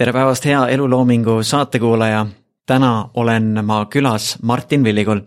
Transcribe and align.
tere 0.00 0.14
päevast, 0.16 0.44
hea 0.48 0.68
eluloomingu 0.72 1.42
saatekuulaja. 1.44 2.26
täna 2.66 3.10
olen 3.14 3.64
ma 3.64 3.86
külas 3.86 4.38
Martin 4.42 4.84
Villigul. 4.84 5.20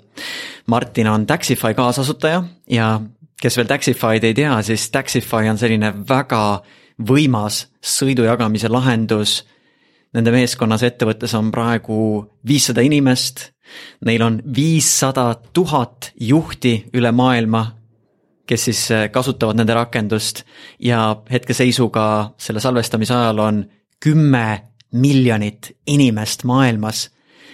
Martin 0.65 1.07
on 1.07 1.27
Taxify 1.27 1.73
kaasasutaja 1.73 2.43
ja 2.69 3.01
kes 3.42 3.58
veel 3.58 3.67
Taxify'd 3.67 4.24
ei 4.24 4.33
tea, 4.33 4.62
siis 4.62 4.90
Taxify 4.92 5.50
on 5.50 5.58
selline 5.58 5.94
väga 6.09 6.64
võimas 7.08 7.67
sõidujagamise 7.86 8.70
lahendus. 8.70 9.44
Nende 10.14 10.34
meeskonnas 10.34 10.84
ettevõttes 10.84 11.38
on 11.38 11.52
praegu 11.52 12.26
viissada 12.48 12.82
inimest. 12.82 13.52
Neil 14.05 14.26
on 14.26 14.42
viissada 14.55 15.36
tuhat 15.54 16.12
juhti 16.20 16.90
üle 16.94 17.12
maailma, 17.12 17.68
kes 18.50 18.66
siis 18.71 18.84
kasutavad 19.12 19.62
nende 19.62 19.78
rakendust 19.78 20.44
ja 20.80 21.21
hetkeseisuga 21.32 22.34
selle 22.38 22.60
salvestamise 22.60 23.14
ajal 23.14 23.40
on 23.40 23.66
kümme 24.04 24.62
miljonit 24.94 25.72
inimest 25.88 26.44
maailmas, 26.44 27.07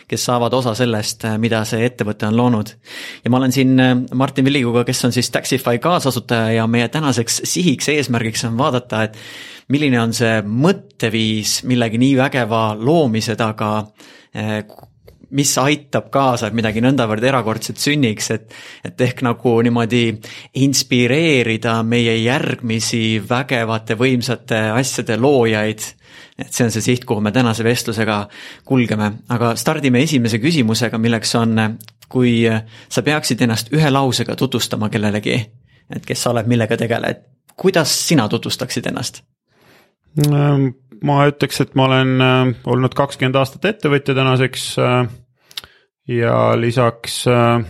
kes 0.10 0.26
saavad 0.26 0.54
osa 0.58 0.74
sellest, 0.76 1.24
mida 1.38 1.62
see 1.70 1.86
ettevõte 1.86 2.26
on 2.28 2.38
loonud. 2.38 2.72
ja 3.24 3.30
ma 3.30 3.38
olen 3.38 3.54
siin 3.54 3.76
äh, 3.80 3.94
Martin 4.18 4.46
Villiguga, 4.46 4.84
kes 4.84 5.06
on 5.06 5.14
siis 5.14 5.30
Taxify 5.30 5.78
kaasasutaja 5.80 6.52
ja 6.58 6.68
meie 6.68 6.88
tänaseks 6.90 7.42
sihiks, 7.44 7.92
eesmärgiks 7.94 8.44
on 8.50 8.58
vaadata, 8.58 9.04
et 9.04 9.18
milline 9.70 10.02
on 10.02 10.14
see 10.14 10.42
mõtteviis 10.42 11.60
millegi 11.70 12.02
nii 12.02 12.18
vägeva 12.18 12.64
loomise 12.80 13.38
taga, 13.40 13.74
äh, 14.34 14.64
mis 15.36 15.52
aitab 15.62 16.10
kaasa, 16.14 16.50
et 16.50 16.58
midagi 16.58 16.82
nõndavõrd 16.82 17.24
erakordset 17.30 17.78
sünniks, 17.82 18.32
et, 18.34 18.54
et 18.86 19.02
ehk 19.02 19.24
nagu 19.26 19.56
niimoodi 19.66 20.04
inspireerida 20.64 21.80
meie 21.84 22.16
järgmisi 22.24 23.22
vägevate 23.30 23.98
võimsate 24.00 24.64
asjade 24.74 25.20
loojaid 25.22 25.86
et 26.40 26.54
see 26.54 26.66
on 26.66 26.72
see 26.72 26.84
siht, 26.84 27.06
kuhu 27.08 27.22
me 27.22 27.32
tänase 27.36 27.64
vestlusega 27.68 28.20
kulgeme, 28.68 29.12
aga 29.34 29.54
stardime 29.60 30.04
esimese 30.06 30.40
küsimusega, 30.40 30.98
milleks 31.02 31.36
on, 31.36 31.58
kui 32.10 32.44
sa 32.48 33.04
peaksid 33.06 33.42
ennast 33.46 33.74
ühe 33.76 33.92
lausega 33.92 34.36
tutvustama 34.40 34.90
kellelegi, 34.94 35.36
et 35.96 36.06
kes 36.08 36.24
sa 36.24 36.32
oled, 36.34 36.48
millega 36.50 36.78
tegeled, 36.80 37.26
kuidas 37.60 37.92
sina 38.08 38.30
tutvustaksid 38.32 38.88
ennast? 38.92 39.22
Ähm, 40.26 40.72
ma 41.06 41.24
ütleks, 41.30 41.62
et 41.64 41.76
ma 41.80 41.88
olen 41.90 42.14
äh, 42.24 42.54
olnud 42.70 42.96
kakskümmend 42.98 43.38
aastat 43.40 43.68
ettevõtja 43.70 44.16
tänaseks 44.18 44.70
äh, 44.84 45.02
ja 46.10 46.38
lisaks 46.60 47.22
äh, 47.30 47.66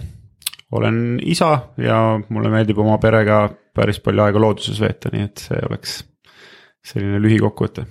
olen 0.71 1.19
isa 1.23 1.51
ja 1.81 2.19
mulle 2.29 2.51
meeldib 2.53 2.79
oma 2.81 2.99
perega 3.01 3.47
päris 3.75 3.99
palju 4.03 4.25
aega 4.25 4.41
looduses 4.41 4.79
veeta, 4.81 5.11
nii 5.13 5.27
et 5.27 5.43
see 5.47 5.59
oleks 5.69 5.99
selline 6.85 7.19
lühikokkuvõte 7.23 7.85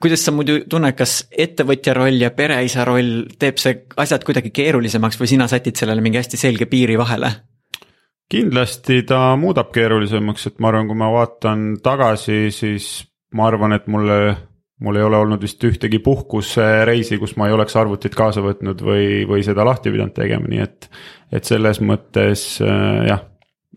kuidas 0.00 0.24
sa 0.24 0.32
muidu 0.32 0.62
tunned, 0.70 0.96
kas 0.96 1.26
ettevõtja 1.30 1.94
roll 1.96 2.22
ja 2.22 2.30
pereisa 2.32 2.86
roll 2.88 3.26
teeb 3.38 3.60
see 3.60 3.84
asjad 4.00 4.24
kuidagi 4.24 4.52
keerulisemaks 4.54 5.20
või 5.20 5.28
sina 5.34 5.48
sätid 5.50 5.76
sellele 5.76 6.00
mingi 6.04 6.20
hästi 6.22 6.40
selge 6.40 6.70
piiri 6.70 6.98
vahele? 7.00 7.32
kindlasti 8.30 9.02
ta 9.02 9.34
muudab 9.34 9.72
keerulisemaks, 9.74 10.46
et 10.46 10.60
ma 10.62 10.70
arvan, 10.70 10.86
kui 10.86 10.98
ma 10.98 11.08
vaatan 11.10 11.64
tagasi, 11.82 12.52
siis 12.54 12.86
ma 13.36 13.46
arvan, 13.46 13.74
et 13.76 13.86
mulle, 13.90 14.18
mul 14.80 14.98
ei 14.98 15.06
ole 15.06 15.20
olnud 15.22 15.42
vist 15.42 15.62
ühtegi 15.64 16.00
puhkusereisi, 16.04 17.18
kus 17.20 17.36
ma 17.38 17.48
ei 17.48 17.56
oleks 17.56 17.76
arvutit 17.78 18.16
kaasa 18.18 18.42
võtnud 18.44 18.82
või, 18.84 19.24
või 19.28 19.44
seda 19.46 19.66
lahti 19.66 19.92
pidanud 19.92 20.16
tegema, 20.16 20.50
nii 20.50 20.62
et. 20.64 20.90
et 21.32 21.46
selles 21.46 21.82
mõttes 21.84 22.46
äh, 22.64 23.06
jah, 23.10 23.26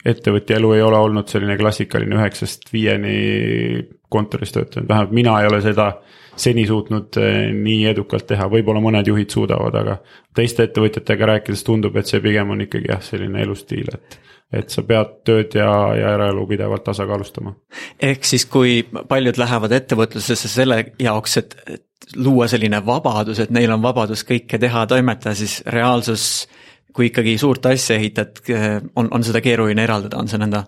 ettevõtja 0.06 0.58
elu 0.58 0.74
ei 0.78 0.82
ole 0.84 1.00
olnud 1.00 1.30
selline 1.32 1.58
klassikaline 1.60 2.18
üheksast 2.18 2.68
viieni 2.74 3.86
kontoris 4.10 4.52
töötanud, 4.54 4.90
vähemalt 4.90 5.16
mina 5.16 5.40
ei 5.42 5.48
ole 5.50 5.62
seda 5.64 5.94
seni 6.36 6.66
suutnud 6.68 7.18
eh, 7.22 7.52
nii 7.54 7.86
edukalt 7.92 8.28
teha, 8.30 8.48
võib-olla 8.50 8.82
mõned 8.84 9.08
juhid 9.08 9.34
suudavad, 9.34 9.76
aga 9.78 9.98
teiste 10.36 10.68
ettevõtjatega 10.68 11.30
rääkides 11.34 11.64
tundub, 11.66 11.98
et 11.98 12.10
see 12.10 12.22
pigem 12.24 12.54
on 12.54 12.66
ikkagi 12.66 12.90
jah, 12.90 13.02
selline 13.06 13.44
elustiil, 13.46 13.92
et 13.94 14.20
et 14.54 14.70
sa 14.70 14.84
pead 14.88 15.16
tööd 15.26 15.56
ja, 15.58 15.70
ja 15.98 16.14
eraelu 16.18 16.46
pidevalt 16.50 16.84
tasakaalustama. 16.84 17.56
ehk 18.02 18.26
siis, 18.28 18.46
kui 18.46 18.82
paljud 19.08 19.40
lähevad 19.42 19.72
ettevõtlusesse 19.80 20.52
selle 20.52 20.84
jaoks, 21.00 21.38
et, 21.38 21.56
et 21.68 22.16
luua 22.16 22.48
selline 22.52 22.84
vabadus, 22.86 23.40
et 23.40 23.54
neil 23.54 23.72
on 23.72 23.82
vabadus 23.82 24.26
kõike 24.28 24.60
teha, 24.60 24.86
toimetada, 24.92 25.36
siis 25.36 25.62
reaalsus 25.66 26.48
kui 26.94 27.10
ikkagi 27.10 27.38
suurt 27.42 27.66
asja 27.66 27.98
ehitad, 27.98 28.40
eh, 28.54 28.78
on, 28.96 29.10
on 29.12 29.26
seda 29.26 29.42
keeruline 29.42 29.84
eraldada, 29.84 30.20
on 30.22 30.30
see 30.30 30.42
nõnda? 30.42 30.66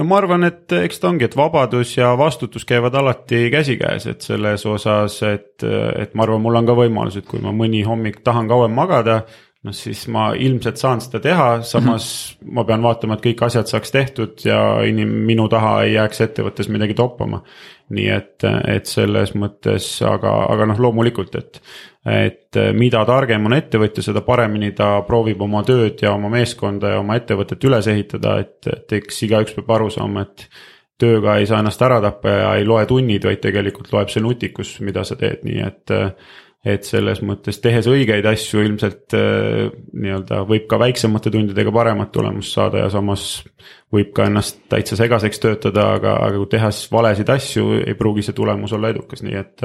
no 0.00 0.06
ma 0.08 0.16
arvan, 0.16 0.46
et 0.48 0.72
eks 0.72 1.02
ta 1.02 1.10
ongi, 1.10 1.26
et 1.28 1.36
vabadus 1.36 1.92
ja 1.98 2.14
vastutus 2.18 2.64
käivad 2.64 2.94
alati 2.96 3.48
käsikäes, 3.52 4.06
et 4.08 4.24
selles 4.24 4.64
osas, 4.66 5.18
et, 5.28 5.66
et 6.00 6.14
ma 6.16 6.24
arvan, 6.24 6.40
mul 6.42 6.56
on 6.56 6.68
ka 6.70 6.76
võimalus, 6.78 7.20
et 7.20 7.28
kui 7.28 7.42
ma 7.44 7.52
mõni 7.52 7.82
hommik 7.86 8.22
tahan 8.24 8.48
kauem 8.50 8.72
magada. 8.74 9.20
Noh, 9.66 9.74
siis 9.76 10.06
ma 10.12 10.30
ilmselt 10.32 10.80
saan 10.80 11.02
seda 11.04 11.20
teha, 11.24 11.48
samas 11.66 12.06
mm 12.06 12.46
-hmm. 12.46 12.54
ma 12.56 12.64
pean 12.64 12.82
vaatama, 12.82 13.14
et 13.14 13.26
kõik 13.26 13.44
asjad 13.46 13.68
saaks 13.68 13.92
tehtud 13.92 14.44
ja 14.44 14.60
inim-, 14.86 15.20
minu 15.28 15.48
taha 15.48 15.82
ei 15.84 15.94
jääks 15.94 16.20
ettevõttes 16.26 16.68
midagi 16.68 16.94
toppama. 16.94 17.42
nii 17.90 18.08
et, 18.08 18.44
et 18.70 18.86
selles 18.86 19.32
mõttes, 19.34 19.86
aga, 20.06 20.30
aga 20.52 20.66
noh, 20.66 20.78
loomulikult, 20.78 21.34
et 21.34 21.60
et 22.06 22.56
mida 22.72 23.04
targem 23.04 23.46
on 23.46 23.52
ettevõtja, 23.52 24.02
seda 24.02 24.20
paremini 24.24 24.70
ta 24.72 25.02
proovib 25.02 25.40
oma 25.42 25.62
tööd 25.62 25.98
ja 26.02 26.12
oma 26.14 26.30
meeskonda 26.32 26.94
ja 26.94 27.00
oma 27.00 27.16
ettevõtet 27.16 27.64
üles 27.64 27.86
ehitada, 27.86 28.38
et, 28.38 28.66
et 28.66 28.92
eks 28.92 29.22
igaüks 29.22 29.56
peab 29.58 29.70
aru 29.70 29.90
saama, 29.90 30.22
et. 30.22 30.46
tööga 31.00 31.38
ei 31.40 31.46
saa 31.46 31.58
ennast 31.60 31.82
ära 31.82 32.00
tappa 32.00 32.28
ja 32.28 32.48
ei 32.56 32.64
loe 32.64 32.86
tunnid, 32.86 33.24
vaid 33.24 33.40
tegelikult 33.40 33.92
loeb 33.92 34.08
see 34.12 34.20
nutikus, 34.20 34.80
mida 34.80 35.04
sa 35.04 35.16
teed, 35.16 35.44
nii 35.44 35.60
et. 35.66 35.92
Et 36.64 36.84
selles 36.84 37.22
mõttes 37.24 37.56
tehes 37.64 37.86
õigeid 37.88 38.26
asju 38.28 38.60
ilmselt 38.66 39.16
äh, 39.16 39.70
nii-öelda 39.96 40.42
võib 40.48 40.66
ka 40.68 40.76
väiksemate 40.82 41.32
tundidega 41.32 41.72
paremat 41.72 42.12
tulemust 42.12 42.52
saada 42.56 42.82
ja 42.84 42.90
samas. 42.92 43.42
võib 43.90 44.12
ka 44.14 44.28
ennast 44.28 44.60
täitsa 44.70 44.98
segaseks 45.00 45.40
töötada, 45.40 45.88
aga, 45.96 46.18
aga 46.26 46.36
kui 46.36 46.50
tehes 46.52 46.84
valesid 46.92 47.32
asju, 47.32 47.80
ei 47.80 47.96
pruugi 47.98 48.22
see 48.26 48.36
tulemus 48.36 48.72
olla 48.76 48.92
edukas, 48.92 49.24
nii 49.24 49.38
et 49.40 49.64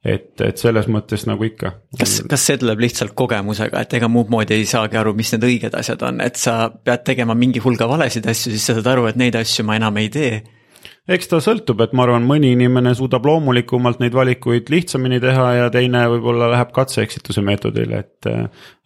et, 0.00 0.40
et 0.40 0.56
selles 0.56 0.86
mõttes 0.88 1.26
nagu 1.28 1.44
ikka. 1.44 1.74
kas, 1.98 2.20
kas 2.30 2.46
see 2.46 2.60
tuleb 2.60 2.80
lihtsalt 2.86 3.12
kogemusega, 3.18 3.82
et 3.84 3.98
ega 3.98 4.08
muud 4.08 4.30
moodi 4.32 4.56
ei 4.56 4.68
saagi 4.68 4.96
aru, 4.96 5.12
mis 5.18 5.34
need 5.34 5.44
õiged 5.50 5.76
asjad 5.76 6.06
on, 6.08 6.22
et 6.24 6.40
sa 6.40 6.70
pead 6.70 7.04
tegema 7.10 7.36
mingi 7.36 7.60
hulga 7.60 7.88
valesid 7.90 8.30
asju, 8.30 8.54
siis 8.54 8.70
sa 8.70 8.78
saad 8.78 8.88
aru, 8.94 9.10
et 9.10 9.20
neid 9.20 9.36
asju 9.36 9.66
ma 9.68 9.76
enam 9.80 9.98
ei 10.00 10.08
tee 10.14 10.40
eks 11.10 11.30
ta 11.30 11.40
sõltub, 11.42 11.80
et 11.84 11.94
ma 11.96 12.04
arvan, 12.06 12.26
mõni 12.28 12.52
inimene 12.54 12.92
suudab 12.98 13.26
loomulikumalt 13.26 14.00
neid 14.02 14.14
valikuid 14.14 14.70
lihtsamini 14.72 15.20
teha 15.22 15.46
ja 15.56 15.70
teine 15.74 16.04
võib-olla 16.12 16.50
läheb 16.54 16.70
katse-eksituse 16.76 17.44
meetodil, 17.46 17.96
et. 17.98 18.30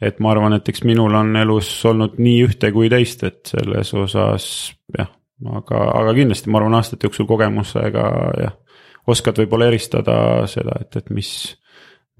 et 0.04 0.20
ma 0.24 0.32
arvan, 0.32 0.56
et 0.56 0.68
eks 0.68 0.84
minul 0.88 1.14
on 1.16 1.36
elus 1.40 1.70
olnud 1.88 2.18
nii 2.20 2.40
ühte 2.48 2.72
kui 2.74 2.90
teist, 2.92 3.24
et 3.28 3.54
selles 3.54 3.94
osas 3.98 4.48
jah, 4.96 5.12
aga, 5.60 5.86
aga 6.02 6.16
kindlasti 6.16 6.52
ma 6.52 6.60
arvan, 6.60 6.78
aastate 6.80 7.08
jooksul 7.08 7.28
kogemusega 7.30 8.10
jah 8.40 8.60
oskad 9.10 9.38
võib-olla 9.42 9.68
eristada 9.72 10.16
seda, 10.50 10.78
et, 10.80 10.96
et 11.00 11.12
mis, 11.14 11.30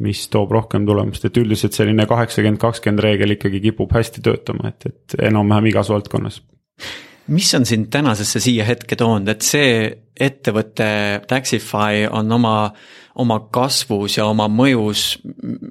mis 0.04 0.26
toob 0.32 0.52
rohkem 0.54 0.86
tulemust, 0.88 1.24
et 1.24 1.40
üldiselt 1.40 1.76
selline 1.76 2.06
kaheksakümmend, 2.10 2.60
kakskümmend 2.62 3.04
reegel 3.04 3.36
ikkagi 3.36 3.62
kipub 3.68 3.94
hästi 3.94 4.24
töötama, 4.24 4.72
et, 4.72 4.90
et 4.90 5.18
enam-vähem 5.30 5.72
igas 5.72 5.92
valdkonnas 5.92 6.42
mis 7.26 7.54
on 7.54 7.66
sind 7.66 7.90
tänasesse 7.90 8.40
siia 8.40 8.64
hetke 8.64 8.96
toonud, 8.96 9.28
et 9.28 9.42
see 9.42 9.88
ettevõte 10.20 10.86
Taxify 11.28 12.04
on 12.10 12.32
oma 12.32 12.56
oma 13.14 13.38
kasvus 13.54 14.16
ja 14.18 14.26
oma 14.26 14.48
mõjus 14.50 15.04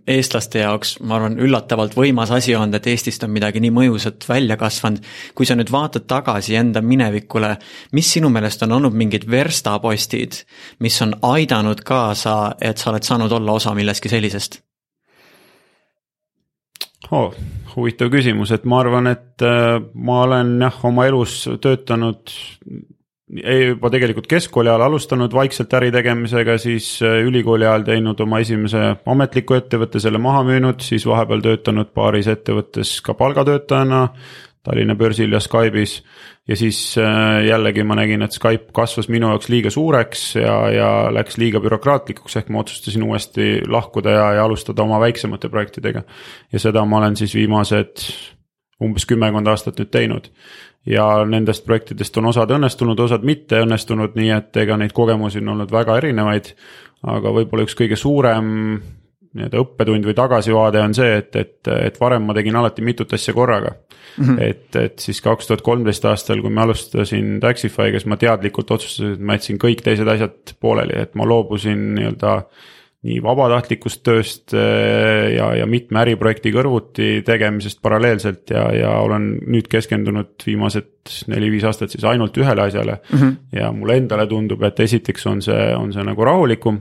eestlaste 0.07 0.61
jaoks, 0.63 0.95
ma 1.03 1.17
arvan, 1.17 1.35
üllatavalt 1.43 1.95
võimas 1.97 2.31
asi 2.31 2.55
olnud, 2.55 2.77
et 2.79 2.87
Eestist 2.93 3.25
on 3.27 3.33
midagi 3.35 3.59
nii 3.63 3.73
mõjusat 3.75 4.27
välja 4.29 4.57
kasvanud. 4.59 5.03
kui 5.35 5.45
sa 5.45 5.55
nüüd 5.59 5.71
vaatad 5.71 6.07
tagasi 6.07 6.55
enda 6.55 6.81
minevikule, 6.81 7.57
mis 7.91 8.13
sinu 8.15 8.29
meelest 8.29 8.63
on 8.63 8.71
olnud 8.79 8.95
mingid 8.95 9.27
verstapostid, 9.29 10.43
mis 10.79 11.01
on 11.01 11.15
aidanud 11.21 11.83
kaasa, 11.83 12.55
et 12.61 12.77
sa 12.77 12.91
oled 12.91 13.03
saanud 13.03 13.31
olla 13.31 13.59
osa 13.59 13.75
millestki 13.75 14.09
sellisest? 14.09 14.63
Oh, 17.11 17.33
huvitav 17.75 18.11
küsimus, 18.13 18.53
et 18.55 18.65
ma 18.69 18.79
arvan, 18.83 19.09
et 19.11 19.43
äh, 19.45 19.77
ma 19.93 20.23
olen 20.27 20.57
jah, 20.61 20.81
oma 20.87 21.07
elus 21.09 21.43
töötanud 21.61 22.31
juba 23.33 23.89
tegelikult 23.89 24.27
keskkooli 24.29 24.69
ajal 24.69 24.85
alustanud 24.87 25.33
vaikselt 25.33 25.73
äri 25.77 25.91
tegemisega, 25.93 26.57
siis 26.61 26.87
äh, 27.01 27.21
ülikooli 27.25 27.65
ajal 27.65 27.85
teinud 27.87 28.19
oma 28.25 28.41
esimese 28.43 28.83
ametliku 29.09 29.57
ettevõtte, 29.57 30.01
selle 30.03 30.21
maha 30.21 30.43
müünud, 30.47 30.83
siis 30.85 31.07
vahepeal 31.09 31.43
töötanud 31.45 31.93
paaris 31.95 32.29
ettevõttes 32.31 32.99
ka 33.05 33.15
palgatöötajana. 33.17 34.07
Tallinna 34.63 34.95
börsil 34.95 35.31
ja 35.35 35.41
Skype'is 35.43 35.97
ja 36.47 36.55
siis 36.55 36.97
äh, 36.97 37.45
jällegi 37.47 37.83
ma 37.83 37.95
nägin, 37.99 38.21
et 38.23 38.31
Skype 38.31 38.71
kasvas 38.75 39.09
minu 39.11 39.27
jaoks 39.31 39.49
liiga 39.51 39.71
suureks 39.71 40.23
ja, 40.35 40.55
ja 40.71 40.89
läks 41.11 41.37
liiga 41.37 41.59
bürokraatlikuks, 41.63 42.37
ehk 42.39 42.51
ma 42.51 42.63
otsustasin 42.63 43.03
uuesti 43.03 43.49
lahkuda 43.67 44.15
ja, 44.15 44.29
ja 44.39 44.45
alustada 44.47 44.83
oma 44.83 44.99
väiksemate 45.03 45.49
projektidega. 45.49 46.03
ja 46.51 46.59
seda 46.59 46.85
ma 46.85 46.97
olen 47.01 47.15
siis 47.19 47.35
viimased 47.35 48.07
umbes 48.83 49.05
kümmekond 49.07 49.47
aastat 49.47 49.79
nüüd 49.79 49.91
teinud. 49.91 50.31
ja 50.85 51.05
nendest 51.25 51.65
projektidest 51.65 52.17
on 52.19 52.25
osad 52.31 52.51
õnnestunud, 52.51 52.99
osad 52.99 53.23
mitte 53.23 53.61
õnnestunud, 53.63 54.17
nii 54.19 54.33
et 54.35 54.57
ega 54.63 54.75
neid 54.77 54.91
kogemusi 54.91 55.39
on 55.39 55.55
olnud 55.55 55.71
väga 55.71 55.97
erinevaid. 56.01 56.53
aga 57.03 57.35
võib-olla 57.35 57.67
üks 57.67 57.75
kõige 57.75 57.99
suurem 57.99 58.81
nii-öelda 59.33 59.61
õppetund 59.63 60.05
või 60.05 60.15
tagasivaade 60.17 60.81
on 60.83 60.93
see, 60.97 61.15
et, 61.21 61.35
et, 61.39 61.71
et 61.89 61.99
varem 62.01 62.27
ma 62.27 62.35
tegin 62.37 62.57
alati 62.59 62.85
mitut 62.85 63.13
asja 63.17 63.33
korraga 63.33 63.71
mm. 63.73 64.25
-hmm. 64.27 64.41
et, 64.41 64.75
et 64.75 64.99
siis 64.99 65.21
kaks 65.25 65.49
tuhat 65.49 65.63
kolmteist 65.65 66.05
aastal, 66.05 66.41
kui 66.41 66.53
ma 66.53 66.67
alustasin 66.67 67.39
Taxify'ga, 67.41 67.97
siis 67.97 68.09
ma 68.11 68.19
teadlikult 68.21 68.71
otsustasin, 68.77 69.17
et 69.17 69.25
ma 69.25 69.39
jätsin 69.39 69.59
kõik 69.61 69.81
teised 69.85 70.07
asjad 70.07 70.55
pooleli, 70.59 71.01
et 71.01 71.15
ma 71.15 71.27
loobusin 71.29 71.93
nii-öelda 71.97 72.37
nii 73.03 73.17
vabatahtlikust 73.23 73.99
tööst 74.05 74.53
eh, 74.55 75.33
ja, 75.35 75.49
ja 75.59 75.65
mitme 75.67 75.99
äriprojekti 76.05 76.53
kõrvuti 76.55 77.09
tegemisest 77.27 77.81
paralleelselt 77.83 78.53
ja, 78.55 78.69
ja 78.77 78.93
olen 79.03 79.33
nüüd 79.43 79.67
keskendunud 79.71 80.45
viimased 80.45 81.11
neli-viis 81.27 81.65
aastat 81.67 81.91
siis 81.91 82.05
ainult 82.07 82.37
ühele 82.39 82.63
asjale 82.69 83.01
mm. 83.01 83.17
-hmm. 83.17 83.35
ja 83.59 83.73
mulle 83.75 83.97
endale 83.99 84.27
tundub, 84.27 84.63
et 84.63 84.79
esiteks 84.79 85.27
on 85.27 85.41
see, 85.43 85.65
on 85.75 85.91
see 85.91 86.05
nagu 86.07 86.29
rahulikum 86.29 86.79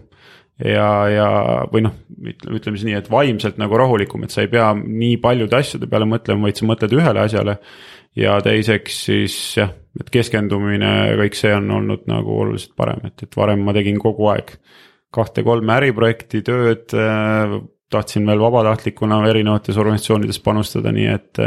ja, 0.64 0.88
ja 1.10 1.28
või 1.72 1.84
noh, 1.86 1.96
ütleme, 2.22 2.58
ütleme 2.58 2.78
siis 2.78 2.88
nii, 2.88 2.98
et 3.00 3.10
vaimselt 3.12 3.58
nagu 3.60 3.78
rahulikum, 3.80 4.24
et 4.26 4.34
sa 4.34 4.44
ei 4.44 4.50
pea 4.52 4.70
nii 4.78 5.18
paljude 5.22 5.58
asjade 5.58 5.88
peale 5.90 6.08
mõtlema, 6.08 6.46
vaid 6.48 6.60
sa 6.60 6.68
mõtled 6.68 6.96
ühele 6.98 7.26
asjale. 7.26 7.58
ja 8.18 8.36
teiseks 8.44 9.02
siis 9.06 9.36
jah, 9.56 9.72
et 10.00 10.10
keskendumine 10.12 10.92
ja 11.10 11.18
kõik 11.20 11.36
see 11.38 11.52
on 11.56 11.70
olnud 11.78 12.08
nagu 12.10 12.40
oluliselt 12.44 12.76
parem, 12.76 13.00
et, 13.08 13.22
et 13.24 13.36
varem 13.36 13.62
ma 13.64 13.74
tegin 13.76 13.98
kogu 14.00 14.28
aeg 14.32 14.56
kahte-kolme 15.12 15.74
äriprojekti 15.76 16.42
tööd 16.44 16.92
äh, 16.96 17.56
tahtsin 17.92 18.26
veel 18.26 18.40
vabatahtlikuna 18.40 19.20
erinevates 19.28 19.78
organisatsioonides 19.80 20.40
panustada, 20.44 20.92
nii 20.94 21.08
et 21.12 21.40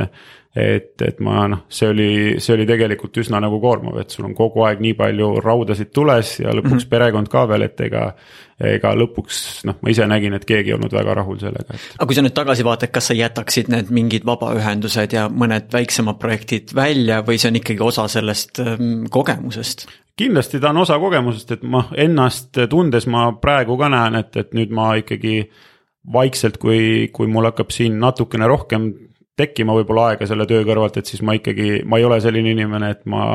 et, 0.56 0.94
et 1.04 1.20
ma 1.24 1.44
noh, 1.52 1.66
see 1.68 1.90
oli, 1.92 2.10
see 2.40 2.54
oli 2.56 2.66
tegelikult 2.68 3.18
üsna 3.20 3.42
nagu 3.44 3.60
koormav, 3.60 3.98
et 4.00 4.14
sul 4.14 4.30
on 4.30 4.36
kogu 4.38 4.64
aeg 4.64 4.80
nii 4.84 4.96
palju 4.96 5.34
raudasid 5.44 5.92
tules 5.96 6.38
ja 6.40 6.54
lõpuks 6.56 6.72
mm 6.72 6.80
-hmm. 6.80 6.92
perekond 6.94 7.32
ka 7.32 7.46
veel, 7.52 7.68
et 7.68 7.82
ega. 7.90 8.08
ega 8.56 8.94
lõpuks 8.96 9.66
noh, 9.68 9.76
ma 9.84 9.90
ise 9.92 10.06
nägin, 10.08 10.34
et 10.34 10.46
keegi 10.48 10.70
ei 10.72 10.74
olnud 10.78 10.94
väga 10.96 11.14
rahul 11.14 11.36
sellega, 11.40 11.76
et. 11.76 11.90
aga 11.98 12.06
kui 12.08 12.16
sa 12.16 12.22
nüüd 12.24 12.34
tagasi 12.34 12.64
vaatad, 12.64 12.92
kas 12.92 13.10
sa 13.12 13.14
jätaksid 13.14 13.68
need 13.68 13.92
mingid 13.92 14.24
vabaühendused 14.24 15.12
ja 15.12 15.28
mõned 15.28 15.68
väiksemad 15.74 16.16
projektid 16.20 16.72
välja 16.76 17.20
või 17.20 17.36
see 17.38 17.52
on 17.52 17.60
ikkagi 17.60 17.84
osa 17.84 18.08
sellest 18.08 18.60
ähm, 18.64 19.10
kogemusest? 19.12 19.88
kindlasti 20.16 20.60
ta 20.60 20.70
on 20.70 20.78
osa 20.78 21.00
kogemusest, 21.00 21.52
et 21.52 21.64
ma 21.64 21.84
ennast 21.98 22.56
tundes 22.70 23.08
ma 23.08 23.34
praegu 23.34 23.78
ka 23.78 23.90
näen, 23.90 24.16
et, 24.16 24.36
et 24.38 24.54
nüüd 24.54 24.72
ma 24.72 24.94
ikkagi 24.96 25.50
vaikselt, 26.14 26.58
kui, 26.58 27.10
kui 27.12 27.28
mul 27.28 27.50
hakkab 27.50 27.76
siin 27.76 28.00
natukene 28.00 28.48
rohkem 28.48 28.94
tekkima 29.38 29.76
võib-olla 29.76 30.12
aega 30.12 30.28
selle 30.30 30.48
töö 30.50 30.64
kõrvalt, 30.68 30.98
et 31.00 31.10
siis 31.10 31.24
ma 31.26 31.36
ikkagi, 31.38 31.84
ma 31.86 32.00
ei 32.00 32.08
ole 32.08 32.20
selline 32.24 32.56
inimene, 32.56 32.92
et 32.96 33.06
ma. 33.06 33.26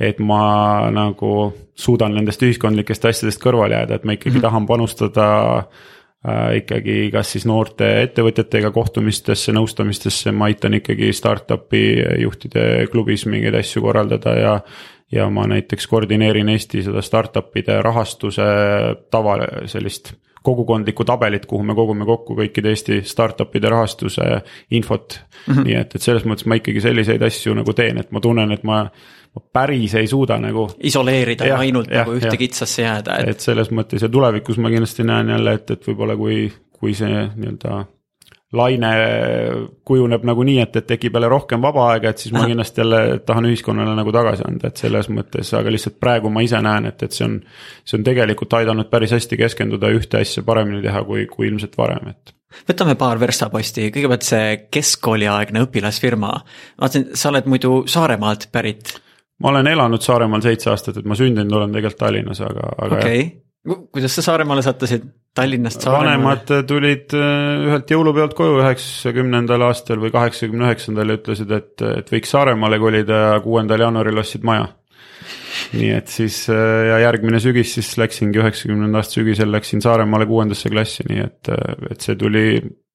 et 0.00 0.18
ma 0.18 0.90
nagu 0.90 1.52
suudan 1.78 2.16
nendest 2.16 2.40
ühiskondlikest 2.42 3.04
asjadest 3.06 3.38
kõrvale 3.38 3.76
jääda, 3.76 3.94
et 3.94 4.04
ma 4.04 4.16
ikkagi 4.16 4.32
mm 4.32 4.36
-hmm. 4.36 4.42
tahan 4.42 4.66
panustada 4.66 5.26
äh, 5.58 6.56
ikkagi 6.56 7.10
kas 7.12 7.30
siis 7.32 7.46
noorte 7.46 8.02
ettevõtjatega 8.02 8.70
kohtumistesse, 8.70 9.52
nõustamistesse, 9.52 10.32
ma 10.32 10.50
aitan 10.50 10.74
ikkagi 10.74 11.12
startup'i 11.12 11.84
juhtide 12.22 12.86
klubis 12.90 13.26
mingeid 13.26 13.54
asju 13.54 13.82
korraldada 13.82 14.34
ja 14.34 14.60
ja 15.12 15.30
ma 15.30 15.46
näiteks 15.46 15.86
koordineerin 15.86 16.48
Eesti 16.48 16.82
seda 16.82 17.02
startup'ide 17.02 17.82
rahastuse 17.82 18.42
tava 19.10 19.36
sellist 19.70 20.14
kogukondlikku 20.44 21.04
tabelit, 21.08 21.46
kuhu 21.48 21.64
me 21.64 21.74
kogume 21.76 22.04
kokku 22.04 22.36
kõikide 22.36 22.72
Eesti 22.74 23.00
startup'ide 23.08 23.70
rahastuse 23.72 24.26
infot 24.76 25.16
mm. 25.16 25.54
-hmm. 25.54 25.64
nii 25.68 25.76
et, 25.80 25.94
et 25.96 26.04
selles 26.04 26.26
mõttes 26.28 26.48
ma 26.50 26.58
ikkagi 26.60 26.82
selliseid 26.84 27.22
asju 27.24 27.56
nagu 27.56 27.72
teen, 27.72 28.00
et 28.02 28.12
ma 28.12 28.20
tunnen, 28.20 28.52
et 28.52 28.64
ma, 28.68 28.82
ma 28.84 29.44
päris 29.52 29.94
ei 30.00 30.10
suuda 30.10 30.38
nagu. 30.42 30.66
isoleerida 30.82 31.48
ja, 31.48 31.58
ainult 31.64 31.88
ja, 31.90 32.04
nagu 32.04 32.18
ühte 32.18 32.34
ja. 32.34 32.40
kitsasse 32.40 32.84
jääda 32.84 33.18
et.... 33.22 33.34
et 33.34 33.48
selles 33.48 33.72
mõttes 33.72 34.04
ja 34.04 34.12
tulevikus 34.12 34.60
ma 34.60 34.72
kindlasti 34.72 35.08
näen 35.08 35.32
jälle, 35.32 35.56
et, 35.60 35.70
et 35.70 35.88
võib-olla 35.88 36.16
kui, 36.20 36.52
kui 36.72 36.94
see 36.94 37.24
nii-öelda 37.36 37.84
laine 38.56 38.90
kujuneb 39.86 40.24
nagu 40.26 40.44
nii, 40.46 40.60
et, 40.64 40.76
et 40.80 40.86
tekib 40.88 41.16
jälle 41.16 41.28
rohkem 41.30 41.62
vaba 41.64 41.88
aega, 41.92 42.12
et 42.12 42.22
siis 42.22 42.34
ma 42.34 42.44
kindlasti 42.48 42.82
jälle 42.82 43.00
tahan 43.26 43.48
ühiskonnale 43.50 43.96
nagu 43.98 44.14
tagasi 44.14 44.46
anda, 44.48 44.70
et 44.70 44.80
selles 44.80 45.10
mõttes, 45.12 45.52
aga 45.58 45.72
lihtsalt 45.72 45.98
praegu 46.02 46.32
ma 46.32 46.44
ise 46.44 46.60
näen, 46.64 46.88
et, 46.90 47.02
et 47.06 47.16
see 47.16 47.26
on. 47.26 47.36
see 47.84 47.98
on 47.98 48.06
tegelikult 48.06 48.56
aidanud 48.58 48.88
päris 48.90 49.12
hästi 49.14 49.36
keskenduda 49.40 49.90
ühte 49.94 50.20
asja 50.20 50.42
paremini 50.46 50.82
teha, 50.84 51.04
kui, 51.04 51.26
kui 51.30 51.48
ilmselt 51.50 51.76
varem, 51.78 52.10
et 52.14 52.34
võtame 52.68 52.96
paar 52.98 53.20
verstaposti, 53.20 53.88
kõigepealt 53.94 54.26
see 54.26 54.50
keskkooliaegne 54.72 55.64
õpilasfirma. 55.66 56.34
ma 56.34 56.86
vaatasin, 56.86 57.08
sa 57.18 57.32
oled 57.32 57.48
muidu 57.50 57.84
Saaremaalt 57.90 58.48
pärit. 58.52 58.94
ma 59.42 59.50
olen 59.50 59.66
elanud 59.66 60.02
Saaremaal 60.02 60.44
seitse 60.44 60.70
aastat, 60.70 61.00
et 61.00 61.08
ma 61.08 61.18
sündinud 61.18 61.52
olen 61.52 61.72
tegelikult 61.74 62.04
Tallinnas, 62.06 62.40
aga, 62.40 62.70
aga 62.78 63.00
okay. 63.00 63.24
jah 63.24 63.40
kuidas 63.64 64.14
sa 64.16 64.22
Saaremaale 64.24 64.62
sattusid, 64.64 65.04
Tallinnast 65.34 65.84
Saaremaale? 65.84 66.10
vanemad 66.20 66.68
tulid 66.68 67.14
äh, 67.16 67.64
ühelt 67.68 67.90
jõulupeolt 67.90 68.36
koju 68.36 68.60
üheksakümnendal 68.60 69.64
aastal 69.68 70.02
või 70.02 70.12
kaheksakümne 70.14 70.68
üheksandal 70.68 71.10
ja 71.10 71.18
ütlesid, 71.18 71.54
et, 71.56 71.84
et 72.02 72.12
võiks 72.12 72.34
Saaremaale 72.34 72.78
kolida 72.82 73.20
ja 73.22 73.36
kuuendal 73.44 73.86
jaanuaril 73.86 74.20
ostsid 74.20 74.44
maja. 74.46 74.68
nii 75.72 75.90
et 75.96 76.12
siis 76.12 76.44
äh, 76.52 76.90
ja 76.90 77.00
järgmine 77.06 77.40
sügis 77.40 77.74
siis 77.78 77.94
läksingi 78.00 78.42
üheksakümnenda 78.42 79.00
aasta 79.00 79.20
sügisel 79.20 79.52
läksin 79.54 79.82
Saaremaale 79.84 80.28
kuuendasse 80.28 80.72
klassi, 80.72 81.08
nii 81.08 81.24
et, 81.24 81.52
äh, 81.54 81.76
et 81.90 82.04
see 82.04 82.20
tuli 82.20 82.46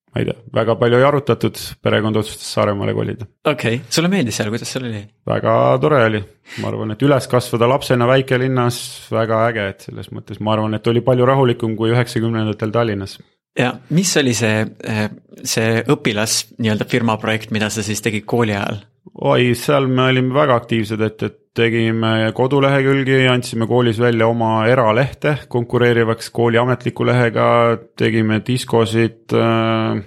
ma 0.10 0.22
ei 0.22 0.28
tea, 0.30 0.36
väga 0.56 0.76
palju 0.80 1.00
ei 1.00 1.06
arutatud, 1.06 1.60
perekond 1.86 2.20
otsustas 2.22 2.52
Saaremaale 2.56 2.94
kolida. 2.98 3.28
okei 3.46 3.80
okay., 3.80 3.94
sulle 3.94 4.10
meeldis 4.12 4.40
seal, 4.40 4.52
kuidas 4.54 4.72
seal 4.74 4.88
oli? 4.90 5.02
väga 5.30 5.56
tore 5.82 6.04
oli, 6.10 6.22
ma 6.64 6.72
arvan, 6.72 6.96
et 6.96 7.06
üles 7.06 7.30
kasvada 7.32 7.70
lapsena 7.70 8.08
väikelinnas 8.10 8.80
väga 9.14 9.44
äge, 9.50 9.68
et 9.74 9.90
selles 9.90 10.10
mõttes 10.16 10.42
ma 10.42 10.56
arvan, 10.56 10.78
et 10.78 10.88
oli 10.92 11.04
palju 11.06 11.28
rahulikum 11.30 11.76
kui 11.80 11.94
üheksakümnendatel 11.94 12.74
Tallinnas. 12.74 13.20
Ja 13.58 13.74
mis 13.96 14.12
oli 14.22 14.34
see, 14.38 14.66
see 15.44 15.82
õpilas 15.90 16.42
nii-öelda 16.58 16.88
firma 16.90 17.18
projekt, 17.22 17.54
mida 17.56 17.70
sa 17.74 17.84
siis 17.86 18.02
tegid 18.06 18.28
kooli 18.30 18.56
ajal? 18.58 18.84
oi, 19.20 19.54
seal 19.58 19.88
me 19.90 20.10
olime 20.12 20.36
väga 20.36 20.60
aktiivsed, 20.60 21.02
et, 21.02 21.24
et 21.26 21.40
tegime 21.60 22.30
kodulehekülgi, 22.36 23.24
andsime 23.32 23.68
koolis 23.68 24.00
välja 24.00 24.28
oma 24.30 24.68
eralehte 24.70 25.36
konkureerivaks 25.52 26.30
kooli 26.36 26.60
ametliku 26.62 27.08
lehega, 27.08 27.50
tegime 27.98 28.40
diskosid 28.46 29.36
äh, 29.36 30.00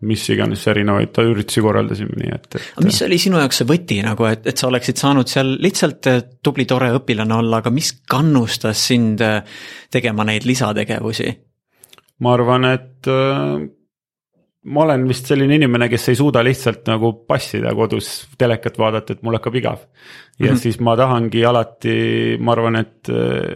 mis 0.00 0.22
iganes 0.32 0.62
erinevaid 0.70 1.18
üritusi 1.22 1.62
korraldasime, 1.64 2.16
nii 2.22 2.32
et, 2.32 2.46
et. 2.54 2.68
aga 2.76 2.86
mis 2.86 3.00
oli 3.04 3.18
sinu 3.20 3.40
jaoks 3.40 3.60
see 3.60 3.68
võti 3.68 4.00
nagu, 4.04 4.24
et, 4.30 4.46
et 4.48 4.60
sa 4.60 4.70
oleksid 4.70 5.00
saanud 5.00 5.28
seal 5.28 5.54
lihtsalt 5.60 6.08
äh, 6.10 6.22
tubli, 6.42 6.64
tore 6.68 6.92
õpilane 6.96 7.36
olla, 7.36 7.60
aga 7.60 7.72
mis 7.74 7.92
kannustas 8.08 8.86
sind 8.92 9.24
äh, 9.24 9.42
tegema 9.92 10.24
neid 10.28 10.48
lisategevusi? 10.48 11.34
Ma 12.20 12.34
arvan, 12.36 12.66
et 12.68 13.08
ma 14.70 14.82
olen 14.84 15.06
vist 15.08 15.30
selline 15.30 15.56
inimene, 15.56 15.88
kes 15.88 16.10
ei 16.12 16.18
suuda 16.18 16.42
lihtsalt 16.44 16.84
nagu 16.90 17.12
passida 17.28 17.72
kodus 17.76 18.10
telekat 18.38 18.76
vaadata, 18.80 19.16
et 19.16 19.22
mul 19.24 19.38
hakkab 19.38 19.56
igav. 19.56 19.86
ja 20.38 20.46
mm 20.46 20.52
-hmm. 20.52 20.60
siis 20.60 20.80
ma 20.80 20.96
tahangi 20.96 21.44
alati, 21.44 22.36
ma 22.40 22.52
arvan, 22.52 22.76
et, 22.76 23.08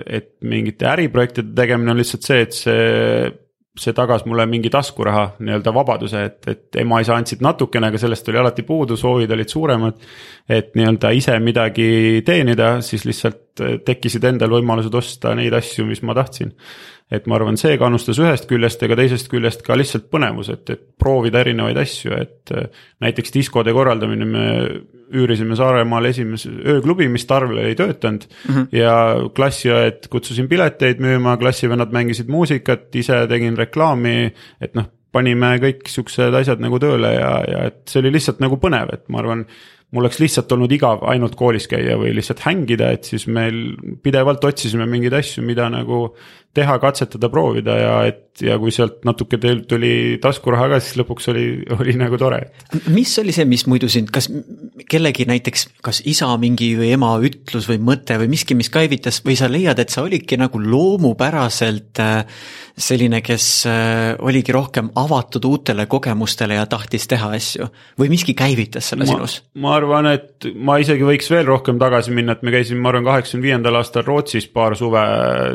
et 0.06 0.30
mingite 0.40 0.87
äriprojektide 0.87 1.54
tegemine 1.54 1.90
on 1.90 1.97
lihtsalt 1.97 2.23
see, 2.23 2.40
et 2.40 2.52
see 2.52 3.43
see 3.78 3.93
tagas 3.97 4.23
mulle 4.28 4.47
mingi 4.47 4.71
taskuraha, 4.71 5.25
nii-öelda 5.43 5.73
vabaduse, 5.75 6.21
et, 6.28 6.40
et 6.47 6.78
ema-isa 6.85 7.16
andsid 7.19 7.40
natukene, 7.43 7.88
aga 7.90 7.99
sellest 7.99 8.28
oli 8.31 8.38
alati 8.38 8.62
puudu, 8.62 8.97
soovid 8.97 9.35
olid 9.35 9.50
suuremad. 9.50 10.04
et 10.49 10.75
nii-öelda 10.78 11.11
ise 11.16 11.38
midagi 11.43 12.23
teenida, 12.26 12.76
siis 12.87 13.04
lihtsalt 13.09 13.62
tekkisid 13.87 14.25
endal 14.31 14.50
võimalused 14.54 14.95
osta 14.95 15.35
neid 15.35 15.54
asju, 15.54 15.87
mis 15.87 16.02
ma 16.02 16.14
tahtsin 16.14 16.52
et 17.12 17.26
ma 17.28 17.37
arvan, 17.38 17.59
see 17.61 17.76
kannustas 17.81 18.19
ühest 18.23 18.49
küljest, 18.49 18.83
aga 18.87 18.97
teisest 18.99 19.28
küljest 19.33 19.64
ka 19.66 19.76
lihtsalt 19.76 20.07
põnevus, 20.12 20.50
et, 20.54 20.64
et 20.73 20.85
proovida 21.00 21.43
erinevaid 21.45 21.78
asju, 21.81 22.16
et. 22.16 22.40
Äh, 22.54 22.71
näiteks 23.04 23.35
diskode 23.35 23.73
korraldamine, 23.76 24.26
me 24.28 24.45
üürisime 25.12 25.56
Saaremaal 25.56 26.08
esimese 26.08 26.50
ööklubi, 26.75 27.08
mis 27.12 27.26
Tarvel 27.28 27.62
ei 27.64 27.76
töötanud 27.78 28.26
mm. 28.26 28.54
-hmm. 28.54 28.66
ja 28.73 28.96
klassiõed 29.37 30.08
kutsusin 30.11 30.49
pileteid 30.49 31.02
müüma, 31.02 31.37
klassivennad 31.40 31.92
mängisid 31.92 32.28
muusikat, 32.32 32.88
ise 32.96 33.26
tegin 33.28 33.56
reklaami, 33.56 34.32
et 34.61 34.75
noh 34.75 34.90
panime 35.14 35.54
kõik 35.62 35.87
siuksed 35.90 36.34
asjad 36.34 36.62
nagu 36.62 36.80
tööle 36.82 37.12
ja, 37.14 37.30
ja 37.46 37.62
et 37.70 37.84
see 37.90 38.02
oli 38.02 38.16
lihtsalt 38.16 38.42
nagu 38.42 38.58
põnev, 38.62 38.90
et 38.96 39.06
ma 39.08 39.23
arvan. 39.23 39.46
Mul 39.94 40.04
oleks 40.04 40.18
lihtsalt 40.22 40.52
olnud 40.56 40.72
igav 40.74 41.04
ainult 41.10 41.36
koolis 41.38 41.68
käia 41.70 41.96
või 42.00 42.14
lihtsalt 42.16 42.42
hängida, 42.44 42.90
et 42.96 43.06
siis 43.08 43.28
meil 43.30 43.76
pidevalt 44.02 44.44
otsisime 44.44 44.88
mingeid 44.90 45.14
asju, 45.20 45.44
mida 45.46 45.68
nagu 45.72 46.08
teha, 46.54 46.76
katsetada, 46.82 47.30
proovida 47.32 47.78
ja 47.78 47.94
et 48.10 48.24
ja 48.42 48.56
kui 48.58 48.72
sealt 48.74 49.04
natuke 49.06 49.38
tuli 49.38 50.18
taskuraha 50.22 50.66
ka, 50.72 50.80
siis 50.82 50.96
lõpuks 50.98 51.28
oli, 51.30 51.44
oli 51.76 51.94
nagu 51.98 52.18
tore. 52.18 52.40
mis 52.90 53.12
oli 53.22 53.34
see, 53.34 53.46
mis 53.46 53.62
muidu 53.70 53.86
sind, 53.92 54.10
kas 54.14 54.26
kellegi 54.90 55.26
näiteks, 55.30 55.68
kas 55.84 56.02
isa 56.10 56.32
mingi 56.40 56.72
või 56.78 56.90
ema 56.96 57.12
ütlus 57.22 57.68
või 57.70 57.78
mõte 57.86 58.18
või 58.18 58.32
miski, 58.32 58.56
mis 58.58 58.72
käivitas 58.74 59.20
või 59.26 59.36
sa 59.38 59.50
leiad, 59.50 59.78
et 59.78 59.94
sa 59.94 60.02
olidki 60.02 60.38
nagu 60.40 60.58
loomupäraselt 60.58 62.02
äh, 62.02 62.24
selline, 62.74 63.20
kes 63.22 63.48
äh, 63.70 64.16
oligi 64.18 64.54
rohkem 64.54 64.90
avatud 64.98 65.46
uutele 65.46 65.86
kogemustele 65.90 66.58
ja 66.58 66.66
tahtis 66.70 67.06
teha 67.10 67.30
asju 67.38 67.70
või 68.00 68.10
miski 68.16 68.34
käivitas 68.34 68.90
selle 68.90 69.06
ma, 69.06 69.14
sinus? 69.14 69.38
ma 69.54 69.76
arvan, 69.78 69.83
et 70.14 70.48
ma 70.54 70.78
isegi 70.82 71.06
võiks 71.06 71.30
veel 71.30 71.46
rohkem 71.48 71.78
tagasi 71.80 72.14
minna, 72.14 72.36
et 72.36 72.42
me 72.42 72.54
käisime, 72.54 72.80
ma 72.80 72.92
arvan, 72.92 73.06
kaheksakümne 73.08 73.48
viiendal 73.48 73.78
aastal 73.80 74.06
Rootsis 74.06 74.48
paar 74.48 74.76
suve 74.78 75.04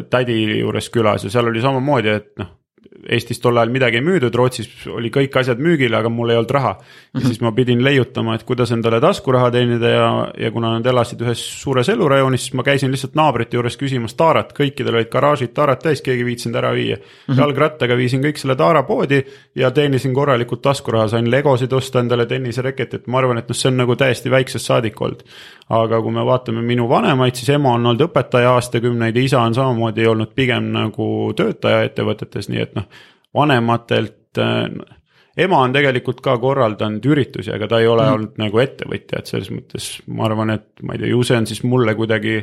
tädi 0.09 0.39
juures 0.59 0.89
külas 0.93 1.25
ja 1.25 1.33
seal 1.33 1.51
oli 1.51 1.63
samamoodi, 1.63 2.15
et 2.21 2.31
noh 2.41 2.58
Eestis 3.07 3.39
tol 3.39 3.57
ajal 3.57 3.71
midagi 3.71 3.99
ei 3.99 4.03
müüdud, 4.03 4.35
Rootsis 4.35 4.67
oli 4.91 5.11
kõik 5.13 5.35
asjad 5.39 5.61
müügil, 5.63 5.93
aga 5.95 6.09
mul 6.11 6.33
ei 6.33 6.39
olnud 6.39 6.51
raha. 6.51 6.71
ja 7.13 7.21
siis 7.23 7.39
ma 7.41 7.51
pidin 7.55 7.83
leiutama, 7.83 8.35
et 8.35 8.43
kuidas 8.43 8.73
endale 8.75 8.99
taskuraha 9.01 9.51
teenida 9.55 9.91
ja, 9.93 10.09
ja 10.37 10.51
kuna 10.51 10.73
nad 10.75 10.85
elasid 10.85 11.21
ühes 11.23 11.41
suures 11.61 11.89
elurajoonis, 11.89 12.47
siis 12.47 12.57
ma 12.59 12.65
käisin 12.67 12.91
lihtsalt 12.91 13.15
naabrite 13.15 13.57
juures 13.57 13.77
küsimas 13.79 14.17
taarat, 14.19 14.51
kõikidel 14.57 14.99
olid 14.99 15.11
garaažid 15.13 15.53
taarat 15.55 15.83
täis, 15.85 16.03
keegi 16.05 16.25
ei 16.25 16.27
viitsinud 16.27 16.59
ära 16.59 16.73
viia 16.75 16.97
mm. 16.97 17.03
-hmm. 17.27 17.39
jalgrattaga 17.39 17.97
viisin 17.97 18.23
kõik 18.25 18.41
selle 18.41 18.57
taara 18.59 18.83
poodi 18.83 19.21
ja 19.55 19.71
teenisin 19.71 20.13
korralikult 20.13 20.61
taskuraha, 20.61 21.07
sain 21.07 21.31
legosid 21.31 21.73
osta 21.73 22.03
endale 22.03 22.25
tennisereketit, 22.25 23.07
ma 23.07 23.23
arvan, 23.23 23.37
et 23.37 23.49
noh, 23.49 23.55
see 23.55 23.71
on 23.71 23.79
nagu 23.83 23.95
täiesti 23.95 24.31
väiksest 24.31 24.65
saadik 24.65 25.01
olnud. 25.01 25.23
aga 25.69 26.01
kui 26.01 26.11
me 26.11 26.25
vaatame 26.25 26.61
minu 26.65 26.89
vanemaid, 26.89 27.35
siis 27.35 27.49
ema 27.53 27.75
on 27.77 27.85
olnud 27.85 28.01
õpetaja 28.01 28.55
aastakümneid 28.57 29.15
ja 29.15 29.23
isa 29.23 29.41
on 29.41 29.53
samamoodi 29.53 30.07
olnud 30.07 30.33
pigem 30.35 30.71
nagu 30.73 31.33
töötaja 31.37 31.83
ettevõtetes, 31.85 32.49
nii 32.49 32.61
et 32.61 32.73
noh 32.75 32.88
vanematelt 33.35 34.39
äh, 34.41 34.97
ema 35.39 35.61
on 35.63 35.75
tegelikult 35.75 36.23
ka 36.25 36.35
korraldanud 36.41 37.05
üritusi, 37.05 37.51
aga 37.53 37.69
ta 37.69 37.79
ei 37.81 37.87
ole 37.89 38.05
mm. 38.05 38.17
olnud 38.17 38.41
nagu 38.41 38.63
ettevõtja, 38.63 39.21
et 39.21 39.31
selles 39.31 39.51
mõttes 39.53 39.93
ma 40.07 40.27
arvan, 40.27 40.55
et 40.57 40.67
ma 40.83 40.95
ei 40.95 41.03
tea, 41.03 41.13
ju 41.13 41.23
see 41.27 41.39
on 41.39 41.49
siis 41.49 41.63
mulle 41.67 41.95
kuidagi 41.97 42.41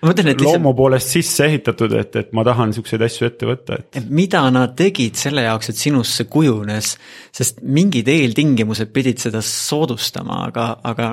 loomu 0.00 0.72
poolest 0.76 1.12
sisse 1.12 1.44
ehitatud, 1.50 1.92
et, 1.98 2.14
et 2.16 2.30
ma 2.36 2.44
tahan 2.46 2.72
siukseid 2.72 3.02
asju 3.04 3.26
ette 3.26 3.48
võtta, 3.48 3.80
et. 3.80 3.98
mida 4.08 4.42
nad 4.52 4.72
tegid 4.78 5.18
selle 5.20 5.44
jaoks, 5.44 5.72
et 5.72 5.80
sinust 5.80 6.16
see 6.16 6.30
kujunes, 6.32 6.94
sest 7.36 7.60
mingid 7.60 8.08
eeltingimused 8.08 8.94
pidid 8.94 9.20
seda 9.20 9.42
soodustama, 9.44 10.46
aga, 10.48 10.70
aga 10.88 11.12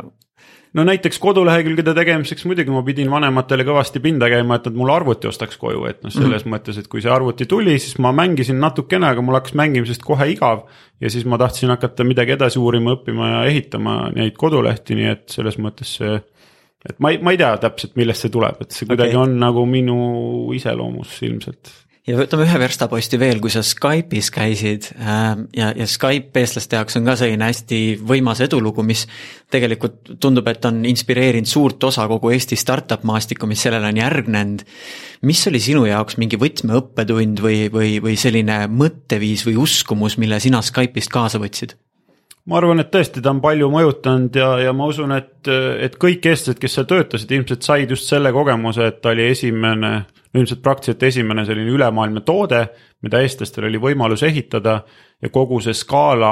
no 0.74 0.84
näiteks 0.88 1.20
kodulehekülgede 1.24 1.94
tegemiseks 1.98 2.46
muidugi 2.50 2.74
ma 2.74 2.84
pidin 2.86 3.12
vanematele 3.12 3.66
kõvasti 3.68 4.02
pinda 4.04 4.30
käima, 4.32 4.58
et 4.58 4.68
nad 4.70 4.78
mulle 4.80 4.96
arvuti 4.96 5.30
ostaks 5.30 5.60
koju, 5.62 5.86
et 5.90 6.04
noh, 6.04 6.14
selles 6.14 6.44
mm 6.44 6.52
-hmm. 6.52 6.56
mõttes, 6.56 6.80
et 6.80 6.88
kui 6.92 7.02
see 7.02 7.12
arvuti 7.14 7.46
tuli, 7.46 7.78
siis 7.80 7.98
ma 8.04 8.12
mängisin 8.12 8.60
natukene, 8.60 9.08
aga 9.08 9.22
mul 9.22 9.40
hakkas 9.40 9.54
mängimisest 9.54 10.04
kohe 10.04 10.30
igav. 10.32 10.68
ja 11.02 11.10
siis 11.10 11.26
ma 11.26 11.38
tahtsin 11.38 11.70
hakata 11.70 12.04
midagi 12.04 12.32
edasi 12.32 12.60
uurima, 12.60 12.96
õppima 12.96 13.30
ja 13.30 13.44
ehitama 13.46 14.10
neid 14.16 14.34
kodulehti, 14.38 14.96
nii 14.96 15.10
et 15.12 15.30
selles 15.30 15.58
mõttes 15.58 15.98
see. 15.98 16.22
et 16.90 17.00
ma 17.00 17.12
ei, 17.12 17.18
ma 17.18 17.32
ei 17.32 17.38
tea 17.38 17.58
täpselt, 17.58 17.96
millest 17.96 18.22
see 18.22 18.30
tuleb, 18.30 18.62
et 18.62 18.72
see 18.72 18.88
kuidagi 18.88 19.16
okay. 19.16 19.24
on 19.24 19.40
nagu 19.40 19.66
minu 19.66 20.54
iseloomus 20.54 21.22
ilmselt 21.22 21.87
ja 22.08 22.16
võtame 22.16 22.46
ühe 22.48 22.60
verstaposti 22.62 23.20
veel, 23.20 23.42
kui 23.44 23.52
sa 23.52 23.62
Skype'is 23.66 24.30
käisid 24.34 24.90
äh, 24.96 25.26
ja, 25.58 25.72
ja 25.76 25.88
Skype 25.90 26.40
eestlaste 26.42 26.80
jaoks 26.80 27.00
on 27.00 27.08
ka 27.08 27.18
selline 27.20 27.50
hästi 27.50 27.82
võimas 28.08 28.42
edulugu, 28.46 28.86
mis 28.88 29.06
tegelikult 29.52 30.14
tundub, 30.24 30.48
et 30.48 30.66
on 30.70 30.84
inspireerinud 30.88 31.50
suurt 31.50 31.84
osa 31.88 32.08
kogu 32.10 32.32
Eesti 32.36 32.60
startup 32.60 33.04
maastikku, 33.08 33.50
mis 33.50 33.66
sellele 33.68 33.92
on 33.92 34.00
järgnenud. 34.00 34.64
mis 35.28 35.48
oli 35.52 35.60
sinu 35.64 35.86
jaoks 35.88 36.18
mingi 36.22 36.40
võtmeõppetund 36.40 37.44
või, 37.44 37.68
või, 37.74 37.98
või 38.04 38.16
selline 38.20 38.64
mõtteviis 38.72 39.44
või 39.48 39.58
uskumus, 39.68 40.18
mille 40.18 40.40
sina 40.40 40.64
Skype'ist 40.64 41.12
kaasa 41.12 41.44
võtsid? 41.44 41.76
ma 42.48 42.62
arvan, 42.62 42.80
et 42.80 42.92
tõesti, 42.94 43.20
ta 43.20 43.34
on 43.34 43.42
palju 43.44 43.68
mõjutanud 43.68 44.38
ja, 44.40 44.54
ja 44.64 44.72
ma 44.72 44.86
usun, 44.88 45.12
et, 45.12 45.50
et 45.84 45.98
kõik 46.00 46.24
eestlased, 46.32 46.62
kes 46.62 46.78
seal 46.78 46.88
töötasid, 46.88 47.34
ilmselt 47.36 47.68
said 47.68 47.92
just 47.92 48.08
selle 48.08 48.32
kogemuse, 48.32 48.88
et 48.88 49.02
ta 49.04 49.12
oli 49.12 49.26
esimene 49.34 49.92
ilmselt 50.34 50.62
praktiliselt 50.64 51.04
esimene 51.04 51.46
selline 51.46 51.72
ülemaailmne 51.72 52.22
toode, 52.26 52.66
mida 53.06 53.22
eestlastel 53.24 53.70
oli 53.70 53.80
võimalus 53.82 54.24
ehitada 54.28 54.82
ja 55.22 55.30
kogu 55.34 55.60
see 55.64 55.76
skaala 55.78 56.32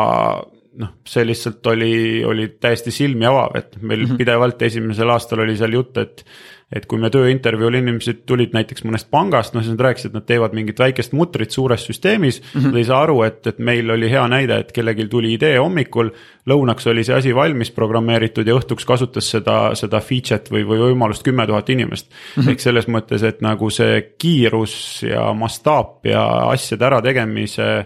noh, 0.82 0.96
see 1.08 1.26
lihtsalt 1.28 1.68
oli, 1.72 2.24
oli 2.26 2.50
täiesti 2.62 2.92
silmi 2.92 3.26
avav, 3.26 3.56
et 3.56 3.78
meil 3.82 4.04
mm 4.04 4.12
-hmm. 4.12 4.18
pidevalt 4.18 4.62
esimesel 4.62 5.10
aastal 5.10 5.46
oli 5.46 5.58
seal 5.58 5.74
jutt, 5.74 5.98
et 5.98 6.26
et 6.74 6.88
kui 6.90 6.98
me 6.98 7.12
tööintervjuul 7.14 7.78
inimesed 7.78 8.24
tulid 8.26 8.56
näiteks 8.56 8.84
mõnest 8.88 9.08
pangast, 9.14 9.54
noh 9.54 9.62
siis 9.62 9.76
nad 9.76 9.84
rääkisid, 9.86 10.10
et 10.10 10.18
nad 10.18 10.26
teevad 10.26 10.56
mingit 10.58 10.80
väikest 10.82 11.14
mutrit 11.14 11.54
suures 11.54 11.86
süsteemis 11.86 12.42
mm. 12.42 12.48
-hmm. 12.60 12.66
Nad 12.66 12.80
ei 12.82 12.88
saa 12.88 13.02
aru, 13.04 13.22
et, 13.24 13.48
et 13.48 13.60
meil 13.60 13.90
oli 13.92 14.10
hea 14.10 14.24
näide, 14.28 14.58
et 14.60 14.72
kellelgi 14.72 15.08
tuli 15.08 15.34
idee 15.34 15.58
hommikul. 15.60 16.10
lõunaks 16.50 16.90
oli 16.90 17.04
see 17.04 17.16
asi 17.16 17.36
valmis 17.36 17.72
programmeeritud 17.72 18.48
ja 18.48 18.56
õhtuks 18.56 18.86
kasutas 18.86 19.30
seda, 19.32 19.76
seda 19.76 20.02
feature't 20.02 20.50
või, 20.52 20.66
või 20.66 20.80
võimalust 20.90 21.24
kümme 21.24 21.48
tuhat 21.48 21.70
inimest 21.70 22.10
mm. 22.10 22.42
-hmm. 22.42 22.50
ehk 22.50 22.60
selles 22.60 22.88
mõttes, 22.88 23.24
et 23.24 23.42
nagu 23.42 23.70
see 23.70 24.02
kiirus 24.18 25.04
ja 25.04 25.34
mastaap 25.34 26.06
ja 26.06 26.26
asjade 26.50 26.86
ärategemise 26.86 27.86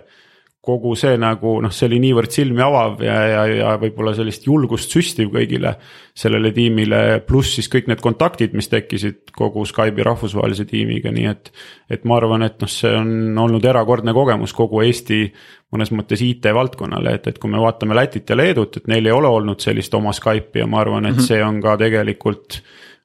kogu 0.60 0.92
see 1.00 1.16
nagu 1.20 1.54
noh, 1.64 1.72
see 1.72 1.88
oli 1.88 2.02
niivõrd 2.04 2.34
silmi 2.36 2.60
avav 2.64 3.00
ja, 3.04 3.16
ja, 3.32 3.44
ja 3.48 3.70
võib-olla 3.80 4.12
sellist 4.18 4.44
julgust 4.44 4.92
süstiv 4.92 5.32
kõigile 5.32 5.78
sellele 6.20 6.52
tiimile, 6.52 7.22
pluss 7.24 7.56
siis 7.56 7.70
kõik 7.72 7.88
need 7.88 8.02
kontaktid, 8.04 8.52
mis 8.58 8.68
tekkisid 8.68 9.32
kogu 9.36 9.64
Skype'i 9.70 10.04
rahvusvahelise 10.04 10.66
tiimiga, 10.68 11.14
nii 11.16 11.30
et. 11.32 11.52
et 11.90 12.04
ma 12.04 12.18
arvan, 12.20 12.44
et 12.44 12.60
noh, 12.60 12.70
see 12.72 12.92
on 12.92 13.40
olnud 13.40 13.66
erakordne 13.66 14.14
kogemus 14.14 14.54
kogu 14.58 14.84
Eesti 14.84 15.22
mõnes 15.72 15.94
mõttes 15.96 16.22
IT 16.26 16.50
valdkonnale, 16.54 17.16
et, 17.16 17.32
et 17.32 17.40
kui 17.40 17.52
me 17.52 17.62
vaatame 17.62 17.96
Lätit 17.96 18.30
ja 18.30 18.36
Leedut, 18.36 18.82
et 18.82 18.92
neil 18.92 19.08
ei 19.08 19.16
ole 19.16 19.32
olnud 19.32 19.64
sellist 19.64 19.96
oma 19.96 20.12
Skype'i 20.16 20.66
ja 20.66 20.68
ma 20.68 20.84
arvan, 20.84 21.08
et 21.08 21.16
-hmm. 21.16 21.30
see 21.32 21.44
on 21.46 21.62
ka 21.64 21.78
tegelikult 21.80 22.60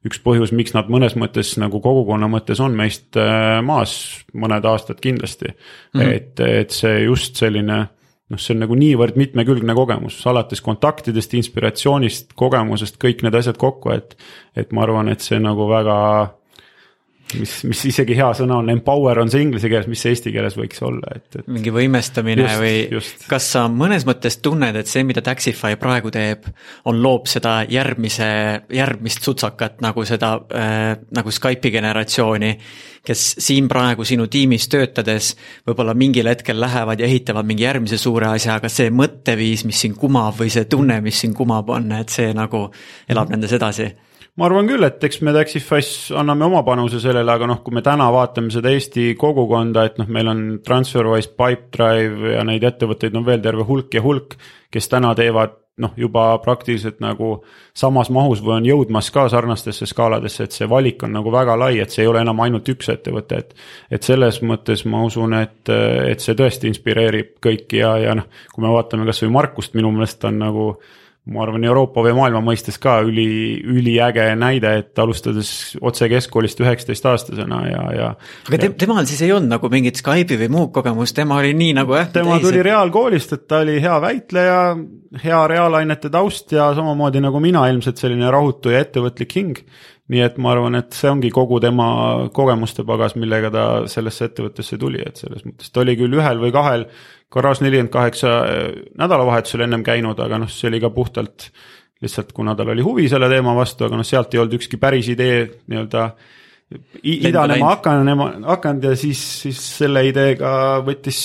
üks 0.05 0.21
põhjus, 0.25 0.53
miks 0.53 0.75
nad 0.77 0.91
mõnes 0.93 1.17
mõttes 1.17 1.55
nagu 1.61 1.81
kogukonna 1.85 2.29
mõttes 2.31 2.61
on 2.61 2.77
meist 2.77 3.17
äh, 3.21 3.59
maas 3.65 3.97
mõned 4.37 4.65
aastad 4.69 5.01
kindlasti 5.05 5.51
mm. 5.51 6.01
-hmm. 6.01 6.11
et, 6.13 6.41
et 6.65 6.75
see 6.75 7.05
just 7.07 7.41
selline 7.41 7.79
noh, 8.31 8.41
see 8.41 8.55
on 8.55 8.63
nagu 8.65 8.77
niivõrd 8.79 9.19
mitmekülgne 9.21 9.77
kogemus, 9.77 10.21
alates 10.31 10.63
kontaktidest, 10.65 11.35
inspiratsioonist, 11.41 12.33
kogemusest, 12.39 12.99
kõik 13.03 13.25
need 13.25 13.37
asjad 13.37 13.61
kokku, 13.61 13.93
et. 13.95 14.17
et 14.57 14.73
ma 14.73 14.85
arvan, 14.87 15.11
et 15.13 15.21
see 15.21 15.41
nagu 15.43 15.69
väga 15.69 15.97
mis, 17.39 17.53
mis 17.69 17.83
isegi 17.91 18.17
hea 18.19 18.29
sõna 18.37 18.59
on, 18.61 18.71
empower 18.73 19.19
on 19.23 19.31
see 19.33 19.43
inglise 19.45 19.69
keeles, 19.71 19.89
mis 19.91 20.03
see 20.05 20.15
eesti 20.15 20.33
keeles 20.35 20.57
võiks 20.59 20.83
olla, 20.85 21.17
et, 21.17 21.27
et. 21.41 21.47
mingi 21.51 21.73
võimestamine 21.75 22.45
just, 22.45 22.61
või 22.61 22.75
just. 22.93 23.27
kas 23.31 23.49
sa 23.57 23.65
mõnes 23.73 24.07
mõttes 24.09 24.39
tunned, 24.45 24.77
et 24.79 24.91
see, 24.91 25.05
mida 25.07 25.25
Taxify 25.25 25.79
praegu 25.81 26.13
teeb, 26.15 26.47
on, 26.91 27.01
loob 27.05 27.29
seda 27.31 27.61
järgmise, 27.71 28.29
järgmist 28.75 29.25
sutsakat 29.27 29.83
nagu 29.85 30.05
seda 30.09 30.35
äh, 30.55 30.91
nagu 31.17 31.35
Skype'i 31.35 31.73
generatsiooni, 31.75 32.55
kes 33.05 33.25
siin 33.45 33.69
praegu 33.69 34.07
sinu 34.09 34.29
tiimis 34.33 34.69
töötades 34.73 35.35
võib-olla 35.67 35.93
mingil 35.99 36.31
hetkel 36.31 36.61
lähevad 36.61 37.03
ja 37.03 37.09
ehitavad 37.11 37.49
mingi 37.49 37.67
järgmise 37.67 37.99
suure 38.01 38.31
asja, 38.33 38.59
aga 38.61 38.71
see 38.73 38.89
mõtteviis, 38.95 39.67
mis 39.69 39.85
siin 39.85 39.97
kumab 39.99 40.39
või 40.41 40.53
see 40.53 40.69
tunne, 40.71 41.01
mis 41.05 41.21
siin 41.25 41.37
kumab, 41.37 41.69
on, 41.75 41.93
et 41.99 42.13
see 42.13 42.33
nagu 42.37 42.67
elab 43.09 43.29
mm. 43.29 43.37
nendes 43.37 43.57
edasi 43.59 43.93
ma 44.39 44.49
arvan 44.49 44.69
küll, 44.69 44.83
et 44.87 45.05
eks 45.07 45.21
me 45.23 45.35
Taxify's 45.37 45.91
anname 46.19 46.49
oma 46.49 46.63
panuse 46.67 47.01
sellele, 47.03 47.31
aga 47.31 47.49
noh, 47.51 47.61
kui 47.65 47.75
me 47.77 47.85
täna 47.87 48.09
vaatame 48.15 48.51
seda 48.55 48.73
Eesti 48.75 49.13
kogukonda, 49.19 49.87
et 49.89 50.01
noh, 50.01 50.09
meil 50.11 50.31
on 50.31 50.47
Transferwise, 50.65 51.35
Pipedrive 51.39 52.35
ja 52.35 52.47
neid 52.47 52.67
ettevõtteid 52.67 53.15
on 53.19 53.27
veel 53.27 53.45
terve 53.45 53.67
hulk 53.69 53.95
ja 53.95 54.03
hulk, 54.05 54.35
kes 54.75 54.91
täna 54.91 55.15
teevad 55.19 55.61
noh, 55.83 55.91
juba 55.99 56.39
praktiliselt 56.39 57.01
nagu 57.03 57.41
samas 57.75 58.11
mahus 58.15 58.43
või 58.45 58.59
on 58.61 58.67
jõudmas 58.69 59.11
ka 59.15 59.27
sarnastesse 59.31 59.89
skaaladesse, 59.91 60.47
et 60.47 60.55
see 60.55 60.69
valik 60.71 61.03
on 61.03 61.15
nagu 61.17 61.33
väga 61.35 61.57
lai, 61.59 61.81
et 61.83 61.95
see 61.95 62.05
ei 62.05 62.11
ole 62.11 62.23
enam 62.23 62.43
ainult 62.45 62.69
üks 62.71 62.91
ettevõte, 62.95 63.41
et. 63.43 63.57
et 63.91 64.07
selles 64.07 64.41
mõttes 64.47 64.85
ma 64.87 65.03
usun, 65.07 65.35
et, 65.41 65.63
et 65.71 66.23
see 66.23 66.39
tõesti 66.39 66.71
inspireerib 66.71 67.37
kõiki 67.43 67.83
ja, 67.83 67.97
ja 68.03 68.15
noh, 68.19 68.29
kui 68.55 68.67
me 68.67 68.71
vaatame 68.75 69.07
kasvõi 69.11 69.33
Markust, 69.35 69.75
minu 69.75 69.91
meelest 69.95 70.27
on 70.31 70.39
nagu 70.47 70.69
ma 71.25 71.41
arvan, 71.41 71.65
Euroopa 71.65 72.03
või 72.05 72.13
maailma 72.19 72.41
mõistes 72.45 72.77
ka 72.81 72.99
üli, 73.07 73.57
üliäge 73.65 74.27
näide, 74.37 74.75
et 74.83 75.01
alustades 75.01 75.49
otse 75.81 76.09
keskkoolist 76.13 76.61
üheksateistaastasena 76.61 77.61
ja, 77.71 77.85
ja. 77.97 78.09
aga 78.51 78.61
te, 78.61 78.69
temal 78.85 79.09
siis 79.09 79.23
ei 79.25 79.33
olnud 79.33 79.55
nagu 79.55 79.71
mingit 79.73 80.03
Skype'i 80.03 80.37
või 80.43 80.51
muud 80.53 80.75
kogemust, 80.75 81.17
tema 81.17 81.39
oli 81.41 81.55
nii 81.57 81.79
nagu 81.81 81.97
jah. 81.97 82.11
tema 82.13 82.37
tuli 82.43 82.61
reaalkoolist, 82.67 83.33
et 83.39 83.49
ta 83.49 83.63
oli 83.65 83.79
hea 83.81 83.97
väitleja, 84.05 84.61
hea 85.25 85.41
reaalainete 85.55 86.13
taust 86.13 86.53
ja 86.53 86.69
samamoodi 86.77 87.25
nagu 87.25 87.41
mina 87.41 87.65
ilmselt 87.73 88.05
selline 88.05 88.29
rahutu 88.35 88.75
ja 88.75 88.85
ettevõtlik 88.85 89.37
hing. 89.41 89.65
nii 90.13 90.21
et 90.21 90.37
ma 90.37 90.51
arvan, 90.53 90.77
et 90.77 90.93
see 90.93 91.09
ongi 91.09 91.31
kogu 91.33 91.57
tema 91.65 91.89
kogemuste 92.37 92.85
pagas, 92.85 93.15
millega 93.17 93.49
ta 93.49 93.67
sellesse 93.89 94.29
ettevõttesse 94.29 94.77
tuli, 94.77 95.01
et 95.01 95.17
selles 95.17 95.47
mõttes 95.49 95.73
ta 95.73 95.81
oli 95.81 95.97
küll 95.97 96.21
ühel 96.21 96.43
või 96.43 96.53
kahel 96.53 96.85
garaaž 97.33 97.63
nelikümmend 97.65 97.93
kaheksa 97.95 98.37
äh, 98.43 98.69
nädalavahetusel 98.99 99.67
ennem 99.67 99.85
käinud, 99.87 100.21
aga 100.21 100.43
noh, 100.43 100.53
see 100.53 100.69
oli 100.73 100.83
ka 100.83 100.93
puhtalt 100.95 101.51
lihtsalt 102.05 102.33
kuna 102.37 102.55
tal 102.59 102.73
oli 102.75 102.85
huvi 102.85 103.09
selle 103.09 103.29
teema 103.33 103.55
vastu, 103.57 103.87
aga 103.87 103.99
noh, 104.01 104.07
sealt 104.07 104.35
ei 104.35 104.43
olnud 104.43 104.59
ükski 104.59 104.81
päris 104.81 105.09
idee 105.13 105.45
nii-öelda 105.71 106.09
idanema 107.05 107.75
hakanema, 107.75 108.27
hakanud 108.49 108.87
ja 108.89 108.95
siis, 108.99 109.21
siis 109.45 109.59
selle 109.79 110.01
ideega 110.09 110.81
võttis, 110.85 111.19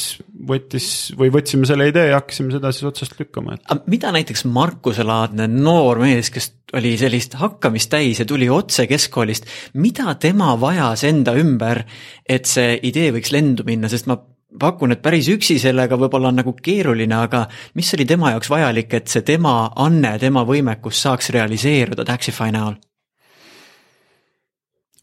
võttis 0.49 0.89
või 1.17 1.31
võtsime 1.33 1.67
selle 1.69 1.87
idee 1.89 2.09
ja 2.11 2.19
hakkasime 2.19 2.53
seda 2.53 2.73
siis 2.75 2.89
otsast 2.89 3.15
lükkama, 3.21 3.55
et. 3.55 3.87
mida 3.89 4.11
näiteks 4.13 4.45
Markuse-laadne 4.51 5.47
noor 5.49 6.03
mees, 6.03 6.29
kes 6.33 6.51
oli 6.77 6.93
sellist 7.01 7.39
hakkamist 7.39 7.89
täis 7.89 8.21
ja 8.21 8.27
tuli 8.29 8.49
otse 8.53 8.85
keskkoolist, 8.89 9.47
mida 9.79 10.13
tema 10.21 10.53
vajas 10.59 11.05
enda 11.07 11.33
ümber, 11.39 11.85
et 12.27 12.49
see 12.49 12.75
idee 12.91 13.13
võiks 13.15 13.33
lendu 13.33 13.65
minna, 13.67 13.89
sest 13.89 14.11
ma 14.11 14.19
pakun, 14.59 14.95
et 14.95 15.01
päris 15.01 15.29
üksi 15.29 15.59
sellega 15.61 15.97
võib-olla 15.99 16.31
on 16.31 16.39
nagu 16.41 16.55
keeruline, 16.57 17.15
aga 17.15 17.45
mis 17.77 17.93
oli 17.97 18.05
tema 18.09 18.33
jaoks 18.33 18.49
vajalik, 18.49 18.93
et 18.97 19.11
see 19.11 19.25
tema 19.25 19.71
anne, 19.77 20.15
tema 20.21 20.45
võimekus 20.47 21.01
saaks 21.05 21.33
realiseeruda 21.35 22.05
Taxify 22.07 22.53
näol? 22.55 22.79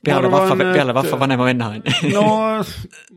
peale 0.07 0.29
arvan, 0.29 0.35
vahva, 0.39 0.67
peale 0.71 0.95
vahva 0.95 1.17
vanema 1.19 1.47
venna 1.49 1.69
on 1.73 1.81
ju. 1.81 2.11
no 2.15 2.27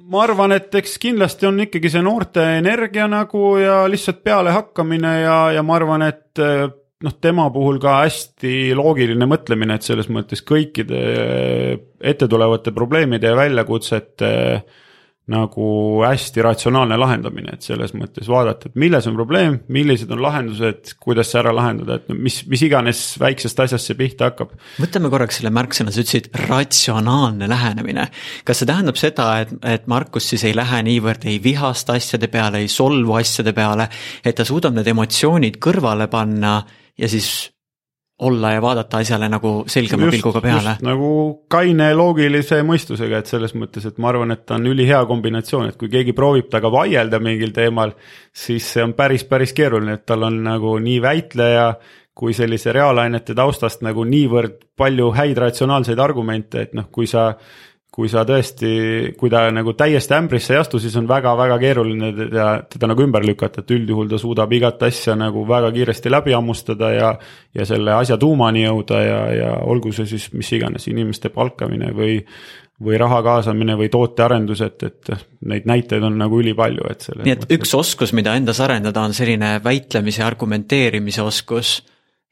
ma 0.10 0.24
arvan, 0.24 0.56
et 0.58 0.74
eks 0.80 0.98
kindlasti 1.02 1.46
on 1.46 1.62
ikkagi 1.68 1.92
see 1.94 2.02
noorte 2.02 2.42
energia 2.58 3.06
nagu 3.10 3.52
ja 3.62 3.84
lihtsalt 3.90 4.24
pealehakkamine 4.26 5.14
ja, 5.22 5.38
ja 5.54 5.66
ma 5.66 5.78
arvan, 5.78 6.08
et 6.08 6.42
noh, 6.42 7.16
tema 7.22 7.46
puhul 7.54 7.78
ka 7.84 8.00
hästi 8.02 8.74
loogiline 8.78 9.30
mõtlemine, 9.30 9.78
et 9.78 9.86
selles 9.86 10.10
mõttes 10.10 10.42
kõikide 10.42 11.04
ette 12.00 12.30
tulevate 12.32 12.74
probleemide 12.74 13.30
ja 13.30 13.38
väljakutsete 13.38 14.32
äh, 14.56 14.88
nagu 15.30 15.66
hästi 16.02 16.44
ratsionaalne 16.44 16.98
lahendamine, 17.00 17.54
et 17.54 17.66
selles 17.66 17.94
mõttes 17.98 18.30
vaadata, 18.30 18.70
et 18.70 18.80
milles 18.80 19.06
on 19.10 19.18
probleem, 19.18 19.60
millised 19.72 20.10
on 20.14 20.24
lahendused, 20.24 20.94
kuidas 21.02 21.30
see 21.32 21.42
ära 21.42 21.54
lahendada, 21.56 22.00
et 22.00 22.10
mis, 22.14 22.42
mis 22.50 22.64
iganes 22.66 23.04
väiksest 23.22 23.62
asjast 23.66 23.92
see 23.92 24.00
pihta 24.00 24.32
hakkab. 24.32 24.56
võtame 24.82 25.12
korraks 25.14 25.40
selle 25.40 25.54
märksõna, 25.56 25.94
sa 25.94 26.04
ütlesid 26.04 26.32
ratsionaalne 26.48 27.50
lähenemine. 27.52 28.10
kas 28.48 28.62
see 28.62 28.70
tähendab 28.70 29.00
seda, 29.00 29.30
et, 29.44 29.54
et 29.78 29.88
Markus 29.92 30.32
siis 30.34 30.48
ei 30.50 30.58
lähe 30.58 30.82
niivõrd 30.90 31.30
ei 31.30 31.38
vihasta 31.44 31.98
asjade 32.00 32.32
peale, 32.32 32.64
ei 32.64 32.72
solvu 32.72 33.18
asjade 33.20 33.54
peale, 33.54 33.90
et 34.26 34.36
ta 34.36 34.48
suudab 34.48 34.78
need 34.78 34.90
emotsioonid 34.90 35.62
kõrvale 35.62 36.10
panna 36.10 36.60
ja 36.98 37.10
siis 37.12 37.50
olla 38.20 38.52
ja 38.52 38.62
vaadata 38.62 39.00
asjale 39.00 39.30
nagu 39.32 39.52
selgema 39.68 40.08
just, 40.08 40.18
pilguga 40.18 40.42
peale. 40.44 40.76
nagu 40.84 41.12
kaine 41.52 41.92
loogilise 41.96 42.60
mõistusega, 42.68 43.22
et 43.22 43.32
selles 43.32 43.56
mõttes, 43.56 43.86
et 43.88 44.02
ma 44.02 44.12
arvan, 44.12 44.36
et 44.36 44.44
ta 44.46 44.58
on 44.60 44.68
ülihea 44.68 45.00
kombinatsioon, 45.08 45.70
et 45.72 45.80
kui 45.80 45.92
keegi 45.92 46.16
proovib 46.18 46.50
temaga 46.52 46.74
vaielda 46.80 47.22
mingil 47.24 47.54
teemal, 47.56 47.96
siis 48.36 48.68
see 48.74 48.84
on 48.84 48.94
päris, 48.98 49.24
päris 49.30 49.56
keeruline, 49.56 50.00
et 50.00 50.06
tal 50.10 50.28
on 50.28 50.42
nagu 50.44 50.76
nii 50.84 51.00
väitleja 51.04 51.72
kui 52.20 52.34
sellise 52.36 52.74
reaalainete 52.76 53.32
taustast 53.38 53.84
nagu 53.86 54.04
niivõrd 54.04 54.58
palju 54.80 55.14
häid 55.16 55.40
ratsionaalseid 55.40 56.00
argumente, 56.04 56.66
et 56.68 56.74
noh, 56.76 56.90
kui 56.92 57.08
sa 57.08 57.30
kui 57.90 58.10
sa 58.10 58.22
tõesti, 58.28 58.70
kui 59.18 59.32
ta 59.34 59.48
nagu 59.54 59.74
täiesti 59.78 60.14
ämbrisse 60.16 60.54
ei 60.54 60.62
astu, 60.62 60.80
siis 60.82 60.94
on 61.00 61.08
väga-väga 61.10 61.58
keeruline 61.62 62.12
teda, 62.16 62.46
teda 62.70 62.90
nagu 62.92 63.04
ümber 63.04 63.26
lükata, 63.26 63.64
et 63.64 63.74
üldjuhul 63.74 64.12
ta 64.12 64.20
suudab 64.22 64.54
igat 64.54 64.84
asja 64.86 65.18
nagu 65.18 65.44
väga 65.50 65.72
kiiresti 65.76 66.14
läbi 66.14 66.36
hammustada 66.38 66.94
ja. 66.94 67.12
ja 67.58 67.66
selle 67.66 67.96
asja 67.98 68.20
tuumani 68.22 68.64
jõuda 68.68 69.02
ja, 69.04 69.20
ja 69.34 69.52
olgu 69.66 69.92
see 69.96 70.06
siis 70.10 70.30
mis 70.38 70.52
iganes 70.56 70.88
inimeste 70.92 71.34
palkamine 71.34 71.94
või. 71.96 72.24
või 72.80 72.96
raha 72.96 73.18
kaasamine 73.20 73.74
või 73.76 73.90
tootearendus, 73.92 74.62
et, 74.64 74.84
et 74.88 75.10
neid 75.52 75.66
näiteid 75.68 76.04
on 76.08 76.14
nagu 76.16 76.38
ülipalju, 76.40 76.86
et 76.88 77.02
selle. 77.04 77.26
nii 77.26 77.34
et 77.34 77.42
mõttes. 77.42 77.58
üks 77.58 77.74
oskus, 77.76 78.14
mida 78.16 78.38
endas 78.40 78.62
arendada, 78.64 79.04
on 79.04 79.12
selline 79.18 79.58
väitlemise, 79.66 80.24
argumenteerimise 80.24 81.26
oskus 81.26 81.74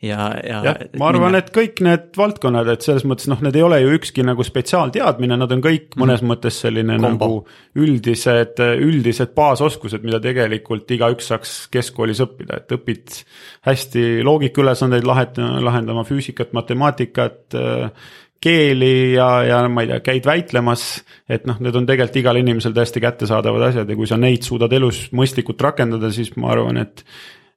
ja, 0.03 0.27
ja. 0.45 0.59
jah, 0.65 0.81
ma 0.99 1.07
arvan, 1.09 1.37
et 1.39 1.49
kõik 1.53 1.81
need 1.85 2.11
valdkonnad, 2.17 2.69
et 2.69 2.85
selles 2.85 3.05
mõttes 3.09 3.29
noh, 3.31 3.39
need 3.45 3.55
ei 3.57 3.63
ole 3.65 3.79
ju 3.81 3.95
ükski 3.97 4.25
nagu 4.25 4.45
spetsiaalteadmine, 4.45 5.39
nad 5.41 5.55
on 5.55 5.63
kõik 5.63 5.89
mhm. 5.89 6.03
mõnes 6.03 6.21
mm 6.21 6.27
mõttes 6.27 6.59
selline 6.59 6.97
Kombo. 6.99 7.09
nagu 7.09 7.81
üldised, 7.81 8.59
üldised 8.83 9.33
baasoskused, 9.37 10.03
mida 10.05 10.19
tegelikult 10.23 10.91
igaüks 10.91 11.31
saaks 11.31 11.55
keskkoolis 11.73 12.21
õppida, 12.25 12.61
et 12.61 12.77
õpid 12.77 13.19
hästi 13.69 14.05
loogikaülesandeid 14.27 15.07
lahendama, 15.07 16.03
füüsikat, 16.07 16.51
matemaatikat 16.57 17.57
keeli 18.43 19.13
ja, 19.15 19.29
ja 19.47 19.61
ma 19.71 19.83
ei 19.83 19.89
tea, 19.91 20.01
käid 20.05 20.27
väitlemas, 20.27 20.83
et 21.29 21.47
noh, 21.49 21.57
need 21.63 21.75
on 21.77 21.87
tegelikult 21.89 22.21
igale 22.21 22.43
inimesele 22.43 22.77
täiesti 22.77 23.01
kättesaadavad 23.03 23.69
asjad 23.69 23.89
ja 23.89 23.97
kui 23.97 24.09
sa 24.09 24.19
neid 24.19 24.45
suudad 24.45 24.73
elus 24.77 25.07
mõistlikult 25.15 25.63
rakendada, 25.63 26.11
siis 26.13 26.35
ma 26.37 26.51
arvan, 26.53 26.83
et 26.83 27.03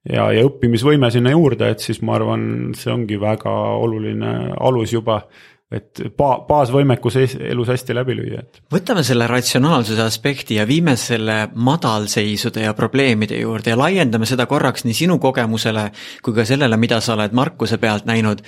ja, 0.09 0.31
ja 0.33 0.45
õppimisvõime 0.49 1.11
sinna 1.13 1.35
juurde, 1.35 1.71
et 1.71 1.85
siis 1.85 2.01
ma 2.03 2.17
arvan, 2.19 2.75
see 2.79 2.93
ongi 2.93 3.21
väga 3.21 3.55
oluline 3.81 4.35
alus 4.59 4.95
juba 4.97 5.23
et 5.71 6.01
ba-, 6.19 6.41
baasvõimekus 6.49 7.17
elus 7.47 7.71
hästi 7.71 7.95
läbi 7.95 8.17
lüüa, 8.19 8.43
et. 8.43 8.59
võtame 8.75 9.05
selle 9.07 9.29
ratsionaalsuse 9.31 10.03
aspekti 10.03 10.59
ja 10.59 10.67
viime 10.67 10.97
selle 10.99 11.45
madalseisude 11.55 12.65
ja 12.65 12.75
probleemide 12.75 13.39
juurde 13.39 13.71
ja 13.71 13.79
laiendame 13.79 14.27
seda 14.27 14.49
korraks 14.51 14.85
nii 14.87 14.97
sinu 15.05 15.21
kogemusele 15.23 15.87
kui 16.27 16.35
ka 16.35 16.47
sellele, 16.49 16.79
mida 16.81 16.99
sa 17.05 17.15
oled 17.15 17.37
Markuse 17.37 17.79
pealt 17.79 18.09
näinud. 18.11 18.43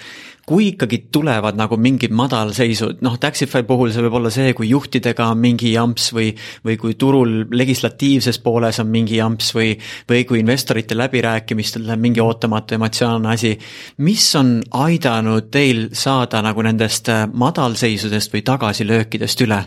Kui 0.47 0.73
ikkagi 0.73 1.05
tulevad 1.15 1.57
nagu 1.59 1.77
mingid 1.79 2.11
madalseisud, 2.11 2.99
noh, 3.07 3.15
Taxify 3.23 3.63
puhul 3.67 3.93
see 3.95 4.03
võib 4.03 4.19
olla 4.19 4.33
see, 4.35 4.51
kui 4.59 4.73
juhtidega 4.73 5.29
on 5.31 5.39
mingi 5.39 5.73
jamps 5.77 6.11
või, 6.17 6.33
või 6.67 6.77
kui 6.81 6.97
turul 6.99 7.47
legislatiivses 7.55 8.41
pooles 8.43 8.83
on 8.83 8.91
mingi 8.91 9.21
jamps 9.21 9.53
või, 9.55 9.77
või 10.11 10.27
kui 10.27 10.43
investorite 10.43 10.99
läbirääkimistel 10.99 11.87
läheb 11.87 12.03
mingi 12.03 12.21
ootamatu 12.25 12.75
emotsionaalne 12.75 13.31
asi. 13.37 13.55
mis 13.99 14.27
on 14.37 14.59
aidanud 14.83 15.51
teil 15.55 15.89
saada 15.93 16.43
nagu 16.43 16.63
nendest 16.67 17.13
Äh, 17.13 17.27
madalseisudest 17.33 18.33
või 18.33 18.43
tagasilöökidest 18.47 19.45
üle? 19.47 19.61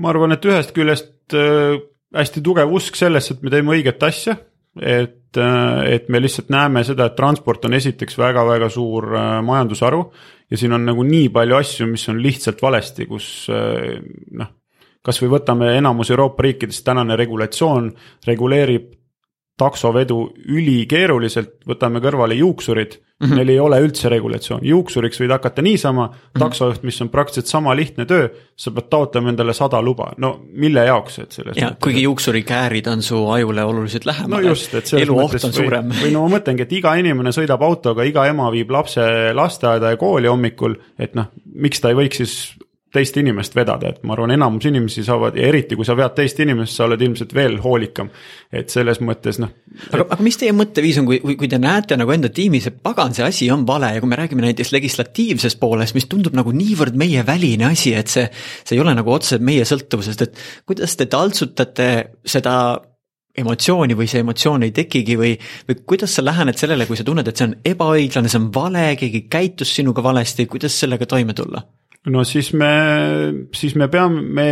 ma 0.00 0.10
arvan, 0.12 0.32
et 0.32 0.44
ühest 0.46 0.70
küljest 0.74 1.34
äh, 1.34 1.80
hästi 2.14 2.42
tugev 2.46 2.70
usk 2.72 2.96
sellesse, 2.98 3.34
et 3.34 3.42
me 3.42 3.50
teeme 3.52 3.74
õiget 3.74 4.02
asja, 4.06 4.36
et, 4.78 5.16
et 5.38 6.08
me 6.08 6.20
lihtsalt 6.20 6.48
näeme 6.50 6.82
seda, 6.84 7.06
et 7.06 7.16
transport 7.18 7.64
on 7.68 7.76
esiteks 7.78 8.18
väga-väga 8.18 8.68
suur 8.72 9.06
majandusharu 9.46 10.00
ja 10.50 10.58
siin 10.58 10.72
on 10.74 10.88
nagu 10.88 11.04
nii 11.06 11.28
palju 11.34 11.58
asju, 11.58 11.86
mis 11.90 12.08
on 12.10 12.22
lihtsalt 12.22 12.62
valesti, 12.62 13.06
kus 13.06 13.28
noh, 13.50 14.50
kasvõi 15.06 15.30
võtame 15.36 15.74
enamus 15.78 16.10
Euroopa 16.10 16.42
riikides 16.46 16.82
tänane 16.86 17.16
regulatsioon 17.16 17.92
reguleerib 18.26 18.90
taksovedu 19.60 20.18
ülikeeruliselt, 20.48 21.60
võtame 21.68 22.00
kõrvale 22.02 22.38
juuksurid 22.38 22.96
mm, 23.20 23.26
-hmm. 23.26 23.36
neil 23.36 23.48
ei 23.48 23.60
ole 23.60 23.80
üldse 23.84 24.08
regulatsiooni, 24.08 24.68
juuksuriks 24.68 25.20
võid 25.20 25.34
hakata 25.34 25.62
niisama 25.62 26.06
mm, 26.06 26.12
-hmm. 26.12 26.38
taksojuht, 26.44 26.82
mis 26.82 27.00
on 27.02 27.08
praktiliselt 27.08 27.46
sama 27.46 27.76
lihtne 27.76 28.06
töö, 28.06 28.28
sa 28.56 28.70
pead 28.70 28.88
taotlema 28.90 29.30
endale 29.30 29.54
sada 29.54 29.82
luba, 29.82 30.12
no 30.16 30.32
mille 30.52 30.84
jaoks, 30.84 31.18
et 31.18 31.32
selles. 31.32 31.56
ja 31.56 31.68
mõttes, 31.68 31.82
kuigi 31.82 32.02
juuksurikäärid 32.02 32.86
on 32.86 33.02
su 33.02 33.26
ajule 33.30 33.64
oluliselt 33.64 34.06
lähemal 34.06 34.42
no, 34.42 34.54
eluoht 35.00 35.44
on 35.44 35.52
suurem. 35.52 35.92
või 36.02 36.12
no 36.12 36.26
ma 36.28 36.38
mõtlengi, 36.38 36.62
et 36.62 36.72
iga 36.72 36.94
inimene 36.94 37.32
sõidab 37.36 37.62
autoga, 37.62 38.02
iga 38.02 38.26
ema 38.26 38.50
viib 38.50 38.70
lapse 38.70 39.04
lasteaeda 39.34 39.94
ja 39.94 40.00
kooli 40.00 40.28
hommikul, 40.28 40.76
et 40.98 41.14
noh, 41.14 41.30
miks 41.54 41.80
ta 41.80 41.92
ei 41.92 41.98
võiks 41.98 42.24
siis 42.24 42.36
teist 42.94 43.16
inimest 43.20 43.54
vedada, 43.54 43.92
et 43.92 44.02
ma 44.06 44.16
arvan, 44.16 44.32
enamus 44.34 44.66
inimesi 44.66 45.04
saavad 45.06 45.36
ja 45.38 45.46
eriti, 45.46 45.76
kui 45.78 45.86
sa 45.86 45.94
vead 45.98 46.16
teist 46.16 46.40
inimest, 46.42 46.74
sa 46.74 46.88
oled 46.88 47.02
ilmselt 47.06 47.34
veel 47.34 47.58
hoolikam. 47.62 48.10
et 48.52 48.70
selles 48.70 48.98
mõttes 49.00 49.38
noh. 49.38 49.52
aga, 49.92 50.08
aga 50.16 50.24
mis 50.26 50.38
teie 50.40 50.52
mõtteviis 50.56 50.98
on, 50.98 51.06
kui, 51.06 51.20
kui, 51.22 51.48
te 51.48 51.60
näete 51.62 51.96
nagu 52.00 52.10
enda 52.10 52.32
tiimis, 52.34 52.66
et 52.66 52.80
pagan, 52.82 53.14
see 53.14 53.24
asi 53.26 53.50
on 53.54 53.62
vale 53.66 53.92
ja 53.94 54.02
kui 54.02 54.10
me 54.10 54.18
räägime 54.18 54.42
näiteks 54.42 54.72
legislatiivsest 54.74 55.60
poolest, 55.60 55.94
mis 55.94 56.08
tundub 56.10 56.34
nagu 56.34 56.52
niivõrd 56.54 56.98
meieväline 56.98 57.70
asi, 57.70 57.94
et 57.94 58.10
see, 58.10 58.26
see 58.64 58.76
ei 58.76 58.82
ole 58.82 58.96
nagu 58.98 59.14
otseselt 59.14 59.46
meie 59.46 59.66
sõltuvusest, 59.68 60.26
et 60.26 60.46
kuidas 60.66 60.98
te 60.98 61.06
taltsutate 61.10 61.90
seda 62.26 62.54
emotsiooni 63.38 63.94
või 63.94 64.08
see 64.10 64.24
emotsioon 64.24 64.66
ei 64.66 64.72
tekigi 64.74 65.16
või, 65.18 65.36
või 65.68 65.82
kuidas 65.86 66.16
sa 66.16 66.24
lähened 66.24 66.58
sellele, 66.58 66.86
kui 66.90 66.98
sa 66.98 67.06
tunned, 67.06 67.28
et 67.28 67.38
see 67.38 67.46
on 67.46 67.54
ebaõiglane, 67.70 68.30
see 68.30 68.40
on 68.40 68.50
vale, 68.54 68.88
keegi 68.98 69.28
käitus 69.30 69.76
sinuga 69.78 70.02
valesti, 70.02 70.48
kuidas 70.50 70.74
sellega 70.82 71.06
toime 71.06 71.36
tulla? 71.38 71.62
No 72.06 72.24
siis 72.24 72.52
me, 72.56 72.72
siis 73.56 73.76
me 73.76 73.90
peame, 73.92 74.22
me 74.22 74.48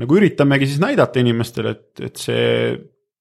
nagu 0.00 0.16
üritamegi 0.16 0.70
siis 0.70 0.80
näidata 0.80 1.20
inimestele, 1.20 1.74
et, 1.76 2.04
et 2.08 2.20
see, 2.20 2.44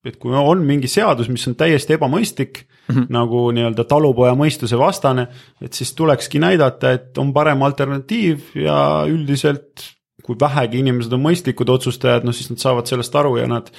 et 0.07 0.17
kui 0.21 0.35
on 0.37 0.63
mingi 0.65 0.87
seadus, 0.91 1.29
mis 1.29 1.43
on 1.49 1.57
täiesti 1.59 1.97
ebamõistlik 1.97 2.63
mm, 2.63 2.93
-hmm. 2.95 3.09
nagu 3.11 3.47
nii-öelda 3.55 3.85
talupoja 3.89 4.35
mõistuse 4.39 4.79
vastane, 4.79 5.27
et 5.61 5.73
siis 5.73 5.93
tulekski 5.97 6.39
näidata, 6.39 6.91
et 6.91 7.17
on 7.17 7.33
parem 7.33 7.61
alternatiiv 7.67 8.55
ja 8.55 9.03
üldiselt 9.07 9.89
kui 10.21 10.37
vähegi 10.39 10.79
inimesed 10.81 11.13
on 11.13 11.23
mõistlikud 11.25 11.69
otsustajad, 11.73 12.25
no 12.25 12.31
siis 12.35 12.51
nad 12.51 12.61
saavad 12.61 12.89
sellest 12.89 13.15
aru 13.17 13.35
ja 13.41 13.47
nad 13.49 13.71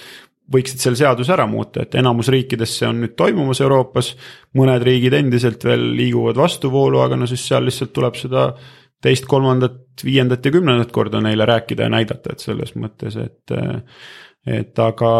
võiksid 0.52 0.82
selle 0.82 0.98
seaduse 0.98 1.32
ära 1.32 1.46
muuta, 1.46 1.84
et 1.84 1.94
enamus 1.96 2.28
riikides 2.32 2.74
see 2.78 2.88
on 2.88 2.98
nüüd 3.04 3.14
toimumas 3.16 3.60
Euroopas. 3.62 4.16
mõned 4.58 4.82
riigid 4.84 5.14
endiselt 5.16 5.64
veel 5.64 5.92
liiguvad 5.96 6.36
vastuvoolu, 6.36 7.00
aga 7.00 7.16
no 7.16 7.26
siis 7.30 7.46
seal 7.48 7.64
lihtsalt 7.64 7.92
tuleb 7.92 8.18
seda 8.18 8.50
teist, 9.02 9.26
kolmandat, 9.30 9.82
viiendat 10.04 10.44
ja 10.46 10.54
kümnendat 10.54 10.92
korda 10.94 11.20
neile 11.24 11.46
rääkida 11.48 11.88
ja 11.88 11.92
näidata, 11.92 12.34
et 12.34 12.44
selles 12.44 12.74
mõttes, 12.78 13.18
et. 13.20 13.58
et 14.46 14.78
aga, 14.82 15.12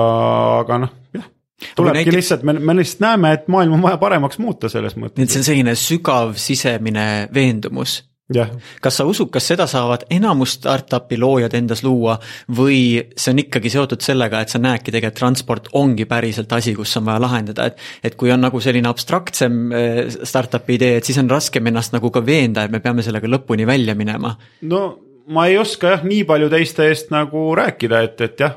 aga 0.62 0.82
noh, 0.86 0.96
jah 1.14 1.28
tulebki 1.76 1.98
näiteks... 1.98 2.16
lihtsalt, 2.16 2.42
me, 2.42 2.52
me 2.58 2.74
lihtsalt 2.76 3.04
näeme, 3.04 3.32
et 3.36 3.44
maailm 3.52 3.76
on 3.76 3.84
vaja 3.84 3.98
paremaks 4.00 4.40
muuta 4.42 4.70
selles 4.72 4.96
mõttes. 4.98 5.20
nii 5.20 5.28
et 5.28 5.34
see 5.34 5.42
on 5.42 5.46
selline 5.46 5.74
sügav 5.78 6.32
sisemine 6.40 7.06
veendumus 7.34 8.00
kas 8.80 8.96
sa 8.96 9.04
usud, 9.08 9.30
kas 9.32 9.46
seda 9.50 9.66
saavad 9.70 10.06
enamus 10.12 10.56
startup'i 10.58 11.18
loojad 11.20 11.54
endas 11.58 11.82
luua 11.84 12.16
või 12.56 13.02
see 13.16 13.32
on 13.34 13.42
ikkagi 13.42 13.72
seotud 13.72 14.04
sellega, 14.04 14.40
et 14.40 14.52
sa 14.52 14.60
näedki 14.62 14.94
tegelikult 14.94 15.18
transport 15.18 15.68
ongi 15.78 16.06
päriselt 16.08 16.52
asi, 16.52 16.74
kus 16.74 16.96
on 17.00 17.08
vaja 17.10 17.22
lahendada, 17.22 17.66
et 17.66 18.10
et 18.12 18.16
kui 18.18 18.32
on 18.32 18.40
nagu 18.40 18.60
selline 18.60 18.88
abstraktsem 18.88 19.72
eh, 19.72 20.02
startup'i 20.22 20.78
idee, 20.78 20.98
et 20.98 21.08
siis 21.08 21.18
on 21.22 21.30
raskem 21.30 21.66
ennast 21.66 21.92
nagu 21.96 22.10
ka 22.10 22.24
veenda, 22.24 22.64
et 22.64 22.72
me 22.72 22.80
peame 22.80 23.02
sellega 23.02 23.28
lõpuni 23.28 23.66
välja 23.66 23.94
minema. 23.98 24.36
no 24.62 24.82
ma 25.26 25.46
ei 25.46 25.58
oska 25.58 25.96
jah, 25.96 26.04
nii 26.04 26.24
palju 26.28 26.50
teiste 26.52 26.88
eest 26.88 27.10
nagu 27.14 27.50
rääkida, 27.58 28.02
et, 28.06 28.20
et 28.20 28.46
jah, 28.46 28.54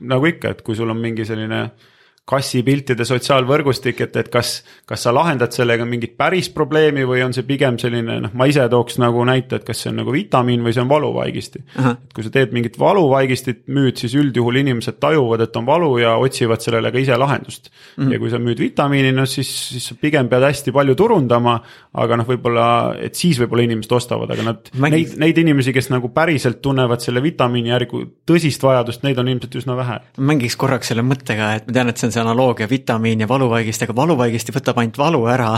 nagu 0.00 0.26
ikka, 0.26 0.54
et 0.54 0.62
kui 0.62 0.76
sul 0.76 0.90
on 0.90 1.00
mingi 1.00 1.26
selline 1.28 1.64
äh, 1.64 1.88
kassipiltide 2.28 3.04
sotsiaalvõrgustik, 3.08 4.00
et, 4.04 4.16
et 4.20 4.28
kas, 4.30 4.60
kas 4.86 5.02
sa 5.06 5.12
lahendad 5.14 5.54
sellega 5.54 5.86
mingit 5.88 6.14
päris 6.20 6.50
probleemi 6.54 7.02
või 7.08 7.24
on 7.24 7.34
see 7.34 7.46
pigem 7.48 7.78
selline 7.80 8.20
noh, 8.26 8.34
ma 8.38 8.46
ise 8.50 8.66
tooks 8.70 9.00
nagu 9.02 9.24
näite, 9.26 9.58
et 9.58 9.66
kas 9.66 9.82
see 9.82 9.90
on 9.90 9.98
nagu 10.02 10.14
vitamiin 10.14 10.62
või 10.62 10.74
see 10.76 10.84
on 10.84 10.90
valuvaigisti. 10.92 11.64
et 11.80 12.14
kui 12.14 12.26
sa 12.26 12.30
teed 12.34 12.54
mingit 12.54 12.78
valuvaigistit, 12.78 13.64
müüd, 13.74 13.98
siis 13.98 14.14
üldjuhul 14.20 14.60
inimesed 14.62 15.00
tajuvad, 15.02 15.42
et 15.46 15.58
on 15.58 15.66
valu 15.66 15.90
ja 16.02 16.14
otsivad 16.22 16.62
sellele 16.62 16.92
ka 16.94 17.02
ise 17.02 17.18
lahendust 17.18 17.70
mm. 17.70 18.04
-hmm. 18.04 18.12
ja 18.12 18.22
kui 18.22 18.30
sa 18.30 18.38
müüd 18.38 18.62
vitamiini, 18.62 19.10
no 19.16 19.26
siis, 19.26 19.50
siis 19.72 19.90
sa 19.90 19.98
pigem 20.00 20.28
pead 20.28 20.46
hästi 20.46 20.72
palju 20.72 20.94
turundama, 20.94 21.56
aga 21.94 22.20
noh, 22.20 22.28
võib-olla, 22.28 22.94
et 23.00 23.18
siis 23.18 23.40
võib-olla 23.42 23.66
inimesed 23.66 23.92
ostavad, 23.92 24.30
aga 24.30 24.46
nad 24.46 24.70
Mängis..., 24.78 25.16
neid, 25.16 25.18
neid 25.18 25.42
inimesi, 25.42 25.74
kes 25.74 25.90
nagu 25.90 26.12
päriselt 26.14 26.62
tunnevad 26.62 27.02
selle 27.02 27.22
vitamiini 27.22 27.74
järgi 27.74 28.06
tõsist 28.28 28.62
vajadust, 28.62 29.02
neid 29.02 29.18
on 29.18 29.28
ilmselt 29.28 29.60
üsna 29.62 29.76
vähe. 29.76 30.00
mängiks 30.18 30.56
korraks 30.56 30.92
selle 30.92 31.02
mõttega, 31.02 31.56
et 31.58 31.66
ma 31.66 31.74
tean, 31.74 31.88
et 31.90 31.98
see 31.98 32.06
on 32.06 32.12
see 32.12 32.19
see 32.20 32.26
analoogia 32.28 32.68
vitamiin 32.70 33.24
ja 33.24 33.28
valuvaigistega, 33.28 33.96
valuvaigisti 33.96 34.54
võtab 34.54 34.80
ainult 34.80 34.98
valu 35.00 35.24
ära. 35.32 35.54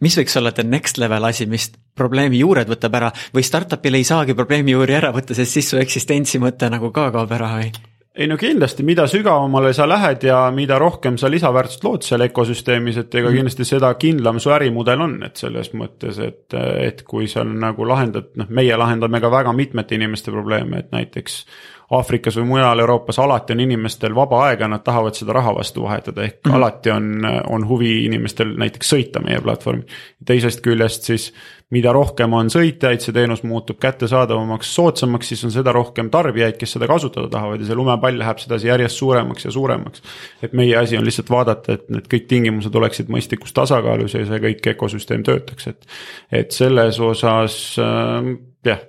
mis 0.00 0.16
võiks 0.18 0.36
olla 0.40 0.52
the 0.52 0.64
next 0.64 0.98
level 0.98 1.24
asi, 1.24 1.46
mis 1.46 1.70
probleemi 1.96 2.40
juured 2.40 2.68
võtab 2.68 2.94
ära 2.94 3.12
või 3.34 3.44
startup'il 3.44 3.94
ei 3.94 4.04
saagi 4.04 4.34
probleemi 4.34 4.72
juuri 4.72 4.96
ära 4.96 5.12
võtta, 5.12 5.34
sest 5.34 5.52
siis 5.52 5.70
su 5.70 5.76
eksistentsi 5.80 6.38
mõte 6.38 6.70
nagu 6.70 6.90
ka 6.90 7.10
kaob 7.12 7.32
ära 7.32 7.52
või? 7.58 7.70
ei 8.16 8.26
no 8.26 8.36
kindlasti, 8.40 8.84
mida 8.86 9.04
sügavamale 9.10 9.74
sa 9.76 9.84
lähed 9.88 10.22
ja 10.24 10.38
mida 10.54 10.78
rohkem 10.80 11.18
sa 11.20 11.28
lisaväärtust 11.28 11.84
lood 11.84 12.06
seal 12.06 12.24
ökosüsteemis, 12.24 12.96
et 13.02 13.14
ega 13.14 13.28
mm. 13.28 13.36
kindlasti 13.36 13.66
seda 13.68 13.90
kindlam 14.00 14.40
su 14.40 14.52
ärimudel 14.56 15.02
on, 15.04 15.18
et 15.26 15.36
selles 15.36 15.68
mõttes, 15.76 16.20
et, 16.24 16.56
et 16.80 17.02
kui 17.04 17.28
sa 17.28 17.44
nagu 17.44 17.84
lahendad, 17.88 18.30
noh, 18.40 18.48
meie 18.48 18.76
lahendame 18.80 19.20
ka 19.20 19.30
väga 19.32 19.52
mitmete 19.56 20.00
inimeste 20.00 20.32
probleeme, 20.32 20.80
et 20.80 20.96
näiteks 20.96 21.42
Aafrikas 21.90 22.34
või 22.40 22.48
mujal 22.50 22.80
Euroopas 22.82 23.18
alati 23.22 23.54
on 23.54 23.60
inimestel 23.62 24.14
vaba 24.14 24.40
aega, 24.48 24.66
nad 24.68 24.82
tahavad 24.82 25.14
seda 25.14 25.36
raha 25.36 25.52
vastu 25.54 25.84
vahetada, 25.84 26.24
ehk 26.24 26.40
mm 26.40 26.50
-hmm. 26.50 26.56
alati 26.56 26.90
on, 26.90 27.28
on 27.48 27.68
huvi 27.68 28.04
inimestel 28.04 28.56
näiteks 28.58 28.90
sõita 28.94 29.22
meie 29.22 29.40
platvormi. 29.40 29.84
teisest 30.26 30.60
küljest 30.60 31.06
siis, 31.06 31.32
mida 31.70 31.92
rohkem 31.92 32.32
on 32.32 32.50
sõitjaid, 32.50 32.98
see 33.02 33.12
teenus 33.12 33.42
muutub 33.42 33.78
kättesaadavamaks, 33.78 34.74
soodsamaks, 34.74 35.28
siis 35.28 35.44
on 35.44 35.54
seda 35.54 35.72
rohkem 35.72 36.10
tarbijaid, 36.10 36.56
kes 36.56 36.72
seda 36.72 36.86
kasutada 36.86 37.28
tahavad 37.28 37.60
ja 37.60 37.66
see 37.66 37.78
lumepall 37.78 38.18
läheb 38.18 38.38
sedasi 38.38 38.68
järjest 38.68 38.96
suuremaks 38.96 39.44
ja 39.44 39.50
suuremaks. 39.50 40.02
et 40.42 40.52
meie 40.52 40.76
asi 40.76 40.98
on 40.98 41.04
lihtsalt 41.04 41.30
vaadata, 41.30 41.72
et 41.72 41.88
need 41.90 42.10
kõik 42.14 42.26
tingimused 42.26 42.74
oleksid 42.74 43.08
mõistlikus 43.08 43.52
tasakaalus 43.52 44.14
ja 44.14 44.26
see 44.26 44.42
kõik 44.48 44.66
ökosüsteem 44.74 45.22
töötaks, 45.22 45.66
et, 45.66 45.86
et 46.32 46.50
selles 46.50 47.00
osas 47.00 47.78
äh, 47.78 48.36
jah 48.64 48.82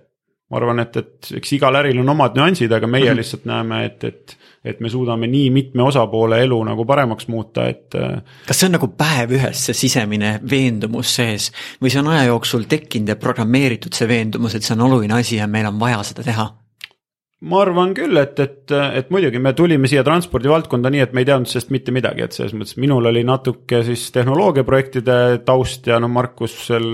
ma 0.48 0.60
arvan, 0.62 0.80
et, 0.80 0.98
et 1.02 1.32
eks 1.42 1.56
igal 1.58 1.76
äril 1.82 1.98
on 2.00 2.14
omad 2.14 2.38
nüansid, 2.38 2.72
aga 2.72 2.88
meie 2.88 3.04
mm 3.04 3.10
-hmm. 3.12 3.20
lihtsalt 3.20 3.48
näeme, 3.50 3.80
et, 3.86 4.04
et, 4.04 4.38
et 4.64 4.80
me 4.80 4.90
suudame 4.90 5.28
nii 5.28 5.50
mitme 5.52 5.84
osapoole 5.84 6.40
elu 6.44 6.60
nagu 6.64 6.86
paremaks 6.86 7.28
muuta, 7.28 7.68
et. 7.68 7.96
Äh, 7.96 8.22
kas 8.48 8.60
see 8.60 8.70
on 8.70 8.78
nagu 8.78 8.88
päev 8.88 9.34
ühes, 9.36 9.66
see 9.66 9.74
sisemine 9.74 10.40
veendumus 10.50 11.16
sees 11.16 11.52
või 11.82 11.92
see 11.92 12.00
on 12.00 12.14
aja 12.14 12.30
jooksul 12.32 12.64
tekkinud 12.70 13.10
ja 13.10 13.16
programmeeritud 13.16 13.94
see 13.94 14.08
veendumus, 14.08 14.56
et 14.56 14.64
see 14.64 14.76
on 14.76 14.88
oluline 14.88 15.20
asi 15.20 15.36
ja 15.36 15.48
meil 15.48 15.68
on 15.68 15.80
vaja 15.80 16.04
seda 16.04 16.24
teha? 16.24 16.48
ma 17.38 17.60
arvan 17.62 17.92
küll, 17.94 18.18
et, 18.18 18.40
et, 18.40 18.72
et 18.72 19.12
muidugi 19.14 19.38
me 19.40 19.52
tulime 19.54 19.88
siia 19.88 20.02
transpordivaldkonda 20.04 20.90
nii, 20.90 21.04
et 21.06 21.12
me 21.14 21.22
ei 21.22 21.28
teadnud 21.30 21.50
sellest 21.52 21.70
mitte 21.70 21.94
midagi, 21.94 22.24
et 22.26 22.34
selles 22.34 22.56
mõttes 22.58 22.80
minul 22.82 23.06
oli 23.06 23.22
natuke 23.28 23.84
siis 23.86 24.08
tehnoloogiaprojektide 24.16 25.44
taust 25.46 25.86
ja 25.86 26.00
no 26.00 26.08
Markusel 26.08 26.88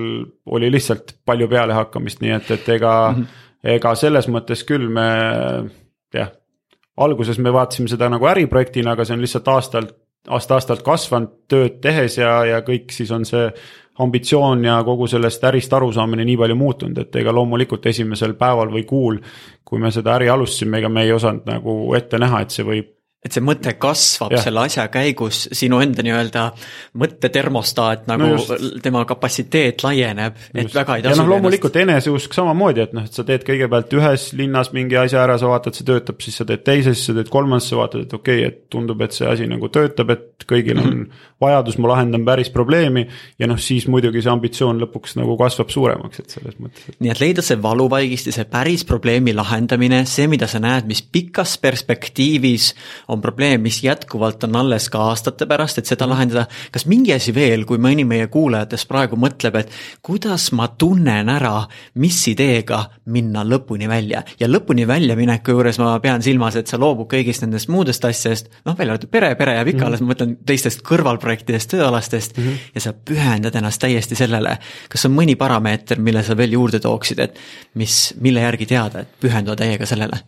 oli 0.45 0.71
lihtsalt 0.73 1.15
palju 1.25 1.47
pealehakkamist, 1.47 2.19
nii 2.25 2.35
et, 2.35 2.51
et 2.57 2.69
ega 2.75 2.91
mm. 3.13 3.21
-hmm 3.21 3.39
ega 3.63 3.93
selles 3.95 4.27
mõttes 4.31 4.63
küll 4.67 4.89
me 4.91 5.07
jah, 6.13 6.31
alguses 6.97 7.39
me 7.39 7.53
vaatasime 7.53 7.91
seda 7.91 8.09
nagu 8.11 8.27
äriprojektina, 8.29 8.93
aga 8.93 9.05
see 9.05 9.17
on 9.17 9.23
lihtsalt 9.23 9.47
aastalt, 9.53 9.95
aasta-aastalt 10.29 10.83
kasvanud 10.85 11.31
tööd 11.51 11.79
tehes 11.83 12.17
ja, 12.19 12.43
ja 12.47 12.61
kõik 12.65 12.93
siis 12.95 13.11
on 13.11 13.25
see 13.27 13.47
ambitsioon 14.03 14.63
ja 14.65 14.79
kogu 14.85 15.07
sellest 15.07 15.43
ärist 15.45 15.73
arusaamine 15.73 16.25
nii 16.25 16.37
palju 16.39 16.57
muutunud, 16.57 16.97
et 17.03 17.15
ega 17.21 17.33
loomulikult 17.35 17.85
esimesel 17.91 18.33
päeval 18.39 18.71
või 18.73 18.85
kuul, 18.89 19.19
kui 19.65 19.81
me 19.81 19.91
seda 19.93 20.15
äri 20.17 20.31
alustasime, 20.33 20.79
ega 20.79 20.89
me 20.89 21.05
ei 21.05 21.13
osanud 21.13 21.45
nagu 21.49 21.77
ette 21.97 22.19
näha, 22.21 22.41
et 22.41 22.55
see 22.55 22.65
võib 22.65 22.89
et 23.23 23.31
see 23.31 23.43
mõte 23.43 23.71
kasvab 23.79 24.33
ja. 24.35 24.41
selle 24.43 24.65
asja 24.67 24.85
käigus, 24.91 25.45
sinu 25.55 25.79
enda 25.83 26.03
nii-öelda 26.03 26.43
mõttetermostaat 26.99 28.07
nagu 28.11 28.33
no 28.35 28.57
tema 28.83 29.03
kapatsiteet 29.07 29.83
laieneb, 29.85 30.39
et 30.51 30.75
väga 30.75 30.97
ei 30.99 31.05
tasu. 31.05 31.15
ja 31.15 31.21
noh, 31.21 31.29
loomulikult 31.31 31.77
eneseusk 31.79 32.35
samamoodi, 32.35 32.83
et 32.83 32.95
noh, 32.95 33.05
et 33.07 33.15
sa 33.15 33.23
teed 33.27 33.45
kõigepealt 33.47 33.95
ühes 33.95 34.27
linnas 34.35 34.73
mingi 34.75 34.99
asja 34.99 35.23
ära, 35.23 35.37
sa 35.39 35.51
vaatad, 35.51 35.77
see 35.77 35.87
töötab, 35.87 36.19
siis 36.23 36.41
sa 36.41 36.47
teed 36.49 36.65
teises, 36.67 36.99
siis 36.99 37.11
sa 37.11 37.17
teed 37.17 37.31
kolmandas, 37.31 37.69
sa 37.71 37.79
vaatad, 37.79 38.03
et 38.07 38.17
okei 38.17 38.43
okay,, 38.43 38.51
et 38.51 38.67
tundub, 38.73 39.01
et 39.05 39.15
see 39.15 39.29
asi 39.29 39.47
nagu 39.47 39.71
töötab, 39.71 40.11
et 40.17 40.47
kõigil 40.49 40.75
on 40.81 40.89
mm 40.89 40.99
-hmm. 41.05 41.23
vajadus, 41.41 41.77
ma 41.79 41.93
lahendan 41.93 42.25
päris 42.25 42.49
probleemi. 42.49 43.07
ja 43.39 43.47
noh, 43.47 43.59
siis 43.59 43.87
muidugi 43.87 44.21
see 44.21 44.31
ambitsioon 44.31 44.81
lõpuks 44.83 45.15
nagu 45.15 45.37
kasvab 45.37 45.69
suuremaks, 45.69 46.19
et 46.19 46.29
selles 46.29 46.59
mõttes 46.59 46.89
et.... 46.89 46.99
nii 46.99 47.11
et 47.11 47.19
leida 47.19 47.41
see 47.41 47.61
valuvaigist 47.61 48.27
ja 48.27 48.35
see 48.35 48.45
päris 48.45 48.83
probleemi 48.85 49.33
lahendamine, 49.33 50.03
see, 50.05 50.27
mida 50.27 50.47
sa 50.47 50.59
näed, 50.59 50.85
mis 50.91 51.01
pikas 51.01 51.57
perspektiivis 51.57 52.73
on 53.13 53.21
probleem, 53.21 53.61
mis 53.61 53.81
jätkuvalt 53.83 54.43
on 54.47 54.55
alles 54.55 54.89
ka 54.93 55.01
aastate 55.09 55.47
pärast, 55.49 55.79
et 55.79 55.89
seda 55.89 56.07
lahendada. 56.09 56.45
kas 56.71 56.85
mingi 56.89 57.13
asi 57.13 57.33
veel, 57.35 57.65
kui 57.69 57.77
mõni 57.81 58.05
meie 58.07 58.27
kuulajatest 58.27 58.87
praegu 58.89 59.17
mõtleb, 59.19 59.55
et 59.59 59.71
kuidas 60.01 60.49
ma 60.51 60.67
tunnen 60.67 61.29
ära, 61.29 61.67
mis 61.95 62.19
ideega 62.27 62.83
minna 63.05 63.43
lõpuni 63.47 63.89
välja 63.89 64.23
ja 64.39 64.49
lõpuni 64.49 64.87
väljamineku 64.87 65.55
juures 65.55 65.79
ma 65.79 65.95
pean 66.03 66.23
silmas, 66.25 66.57
et 66.59 66.67
sa 66.67 66.79
loobud 66.81 67.09
kõigist 67.11 67.45
nendest 67.45 67.69
muudest 67.69 68.05
asjadest, 68.05 68.49
noh, 68.65 68.77
välja 68.77 68.97
arvatud 68.97 69.11
pere, 69.13 69.33
pere 69.39 69.57
jääb 69.57 69.73
ikka 69.73 69.77
mm 69.77 69.83
-hmm. 69.83 69.87
alles, 69.87 70.01
ma 70.01 70.13
mõtlen 70.13 70.35
teistest 70.45 70.83
kõrvalprojektidest, 70.87 71.69
tööalastest 71.75 72.37
mm 72.37 72.43
-hmm. 72.43 72.69
ja 72.75 72.81
sa 72.81 72.93
pühendad 72.93 73.55
ennast 73.55 73.81
täiesti 73.81 74.15
sellele. 74.15 74.57
kas 74.89 75.05
on 75.05 75.15
mõni 75.15 75.35
parameeter, 75.35 75.99
mille 75.99 76.23
sa 76.23 76.37
veel 76.37 76.51
juurde 76.51 76.79
tooksid, 76.79 77.19
et 77.19 77.39
mis, 77.73 78.13
mille 78.19 78.39
järgi 78.39 78.65
teada, 78.65 78.99
et 78.99 79.19
pühenduda 79.21 79.55
täiega 79.55 79.85
sellele? 79.85 80.19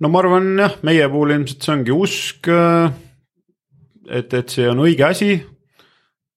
No 0.00 0.08
ma 0.12 0.20
arvan 0.22 0.54
jah, 0.60 0.78
meie 0.86 1.08
puhul 1.12 1.34
ilmselt 1.36 1.66
see 1.66 1.74
ongi 1.74 1.94
usk. 1.94 2.48
Äh, 2.48 2.90
et, 4.06 4.32
et 4.34 4.52
see 4.52 4.68
on 4.70 4.82
õige 4.84 5.06
asi 5.08 5.30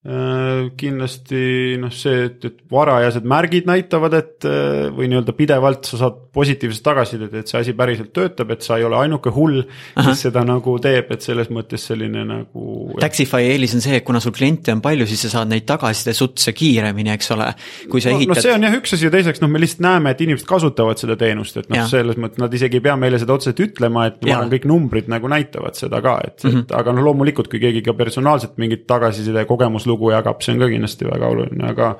kindlasti 0.00 1.76
noh, 1.76 1.90
see, 1.92 2.22
et, 2.30 2.44
et 2.48 2.60
varajased 2.72 3.26
märgid 3.28 3.66
näitavad, 3.68 4.14
et 4.16 4.46
äh, 4.48 4.86
või 4.96 5.10
nii-öelda 5.12 5.34
pidevalt 5.36 5.90
sa 5.90 5.98
saad 6.00 6.22
positiivset 6.32 6.80
tagasisidet, 6.86 7.34
et 7.36 7.50
see 7.50 7.58
asi 7.60 7.74
päriselt 7.76 8.08
töötab, 8.16 8.54
et 8.54 8.64
sa 8.64 8.78
ei 8.80 8.86
ole 8.88 8.96
ainuke 8.96 9.28
hull, 9.34 9.58
kes 9.98 10.22
seda 10.24 10.40
nagu 10.48 10.78
teeb, 10.80 11.10
et 11.12 11.26
selles 11.26 11.50
mõttes 11.52 11.84
selline 11.90 12.22
nagu. 12.24 12.94
Taxify 13.02 13.50
eelis 13.50 13.76
on 13.76 13.84
see, 13.84 13.98
et 14.00 14.06
kuna 14.06 14.22
sul 14.24 14.32
kliente 14.32 14.72
on 14.72 14.80
palju, 14.80 15.04
siis 15.10 15.26
sa 15.26 15.34
saad 15.34 15.52
neid 15.52 15.66
tagasiside 15.68 16.16
sutse 16.16 16.56
kiiremini, 16.56 17.12
eks 17.18 17.30
ole. 17.36 17.50
kui 17.92 18.00
sa 18.00 18.14
no, 18.14 18.22
ehitad. 18.22 18.32
no 18.32 18.46
see 18.46 18.56
on 18.56 18.64
jah 18.70 18.78
üks 18.80 18.96
asi 18.96 19.08
ja 19.10 19.12
teiseks 19.12 19.44
noh, 19.44 19.52
me 19.52 19.60
lihtsalt 19.60 19.84
näeme, 19.84 20.16
et 20.16 20.24
inimesed 20.24 20.48
kasutavad 20.48 21.02
seda 21.02 21.18
teenust, 21.20 21.60
et 21.60 21.68
noh, 21.68 21.84
selles 21.92 22.16
mõttes 22.16 22.40
nad 22.40 22.56
isegi 22.56 22.80
ei 22.80 22.86
pea 22.88 22.96
meile 22.96 23.20
seda 23.20 23.36
otseselt 23.36 23.60
ütlema, 23.66 24.08
et 24.08 24.16
ma 24.24 24.38
arvan, 24.38 24.54
kõik 24.56 24.64
numbrid 24.72 25.12
nagu 25.12 25.28
näitavad 25.28 25.76
seda 25.76 26.00
ka, 26.00 26.16
et 26.24 26.40
mm, 26.40 26.56
-hmm. 26.56 26.64
et 26.64 26.74
aga 26.80 26.96
noh, 26.96 27.04
loomulikult, 27.10 27.52
kui 27.52 27.60
keegi 27.60 27.84
ka 27.84 27.98
personaalselt 28.00 28.56
mingit 28.56 28.88
tagasiside 28.88 29.44
kogemus 29.44 29.89
lugu 29.90 30.12
jagab, 30.14 30.40
see 30.42 30.54
on 30.54 30.62
ka 30.62 30.70
kindlasti 30.72 31.08
väga 31.08 31.32
oluline, 31.34 31.72
aga, 31.74 31.90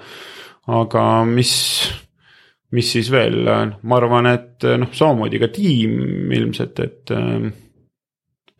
aga 0.80 1.08
mis, 1.28 1.54
mis 2.76 2.94
siis 2.94 3.10
veel, 3.12 3.42
ma 3.82 3.98
arvan, 3.98 4.30
et 4.30 4.70
noh, 4.80 4.94
samamoodi 4.96 5.42
ka 5.42 5.50
tiim 5.54 6.32
ilmselt, 6.38 6.80
et 6.86 7.14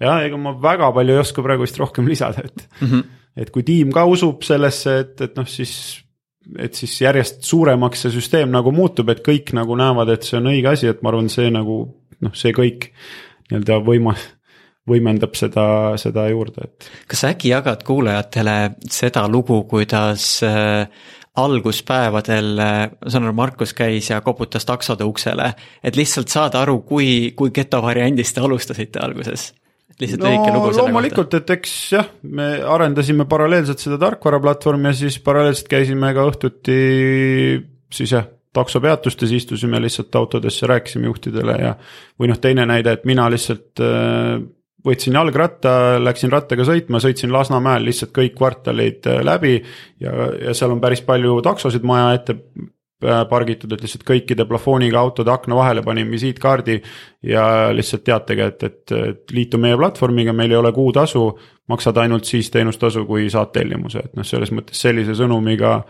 jah, 0.01 0.21
ega 0.27 0.41
ma 0.41 0.55
väga 0.61 0.93
palju 0.97 1.17
ei 1.17 1.23
oska 1.23 1.47
praegu 1.47 1.67
vist 1.67 1.81
rohkem 1.81 2.09
lisada, 2.11 2.45
et 2.45 2.67
mm, 2.81 2.87
-hmm. 2.87 3.03
et 3.37 3.51
kui 3.55 3.67
tiim 3.67 3.93
ka 3.93 4.05
usub 4.11 4.43
sellesse, 4.47 4.99
et, 5.05 5.21
et 5.21 5.37
noh, 5.39 5.49
siis 5.49 5.75
et 6.59 6.75
siis 6.75 6.95
järjest 7.03 7.45
suuremaks 7.47 8.07
see 8.07 8.15
süsteem 8.15 8.51
nagu 8.51 8.73
muutub, 8.73 9.09
et 9.13 9.21
kõik 9.27 9.53
nagu 9.55 9.77
näevad, 9.77 10.09
et 10.15 10.27
see 10.27 10.39
on 10.39 10.49
õige 10.51 10.73
asi, 10.73 10.89
et 10.91 11.03
ma 11.03 11.13
arvan, 11.13 11.29
see 11.29 11.51
nagu 11.53 11.83
noh, 12.21 12.35
see 12.35 12.53
kõik 12.57 12.91
nii-öelda 13.51 13.81
võima-, 13.85 14.17
võimendab 14.91 15.37
seda, 15.39 15.65
seda 16.01 16.27
juurde, 16.33 16.67
et. 16.67 16.91
kas 17.11 17.25
sa 17.25 17.33
äkki 17.35 17.55
jagad 17.55 17.85
kuulajatele 17.87 18.57
seda 18.91 19.27
lugu, 19.31 19.63
kuidas 19.71 20.27
äh, 20.47 20.85
alguspäevadel, 21.41 22.51
äh, 22.59 22.83
ma 22.91 23.13
saan 23.13 23.29
aru, 23.29 23.37
Markus 23.39 23.75
käis 23.77 24.11
ja 24.11 24.21
koputas 24.25 24.67
taksode 24.69 25.07
uksele, 25.07 25.53
et 25.83 25.99
lihtsalt 25.99 26.33
saada 26.33 26.65
aru, 26.65 26.81
kui, 26.87 27.33
kui 27.39 27.55
geto 27.55 27.83
variandist 27.85 28.37
te 28.37 28.45
alustasite 28.45 29.03
alguses? 29.03 29.51
lihtsalt 30.01 30.23
no, 30.23 30.31
lühike 30.31 30.53
lugu 30.55 30.69
selle 30.73 30.89
loomulikult, 30.89 31.35
et 31.37 31.51
eks 31.59 31.73
jah, 31.93 32.07
me 32.33 32.47
arendasime 32.65 33.27
paralleelselt 33.29 33.83
seda 33.83 33.99
tarkvaraplatvormi 34.01 34.89
ja 34.89 34.97
siis 34.97 35.19
paralleelselt 35.25 35.69
käisime 35.69 36.13
ka 36.17 36.25
õhtuti 36.31 36.77
siis 37.93 38.15
jah, 38.15 38.29
taksopeatustes 38.53 39.33
istusime 39.33 39.81
lihtsalt 39.83 40.15
autodesse, 40.17 40.67
rääkisime 40.67 41.11
juhtidele 41.11 41.59
ja. 41.63 41.75
või 42.19 42.31
noh, 42.33 42.41
teine 42.43 42.67
näide, 42.67 42.97
et 42.97 43.05
mina 43.09 43.29
lihtsalt 43.31 43.83
äh, 43.85 44.41
võtsin 44.87 45.17
jalgratta, 45.17 45.73
läksin 46.03 46.33
rattaga 46.33 46.65
sõitma, 46.67 47.01
sõitsin 47.03 47.33
Lasnamäel 47.35 47.85
lihtsalt 47.87 48.13
kõik 48.17 48.37
kvartalid 48.39 49.09
äh, 49.11 49.23
läbi. 49.27 49.57
ja, 50.01 50.13
ja 50.49 50.55
seal 50.57 50.75
on 50.75 50.83
päris 50.83 51.03
palju 51.07 51.41
taksosid 51.45 51.85
maja 51.87 52.15
ette 52.17 52.37
äh, 52.37 53.23
pargitud, 53.29 53.73
et 53.73 53.85
lihtsalt 53.85 54.07
kõikide 54.09 54.47
plafooniga 54.49 55.01
autode 55.01 55.33
akna 55.33 55.59
vahele 55.59 55.85
panin 55.87 56.11
visiitkaardi. 56.11 56.81
ja 57.23 57.45
lihtsalt 57.77 58.05
teatega, 58.05 58.51
et, 58.53 58.63
et, 58.63 58.97
et 59.13 59.37
liitu 59.37 59.61
meie 59.61 59.77
platvormiga, 59.77 60.33
meil 60.33 60.53
ei 60.55 60.61
ole 60.61 60.73
kuutasu, 60.73 61.27
maksad 61.71 61.99
ainult 62.03 62.29
siis 62.29 62.51
teenustasu, 62.53 63.05
kui 63.09 63.29
saad 63.33 63.53
tellimuse, 63.55 64.05
et 64.07 64.17
noh, 64.19 64.27
selles 64.27 64.53
mõttes 64.55 64.81
sellise 64.83 65.17
sõnumiga 65.19 65.81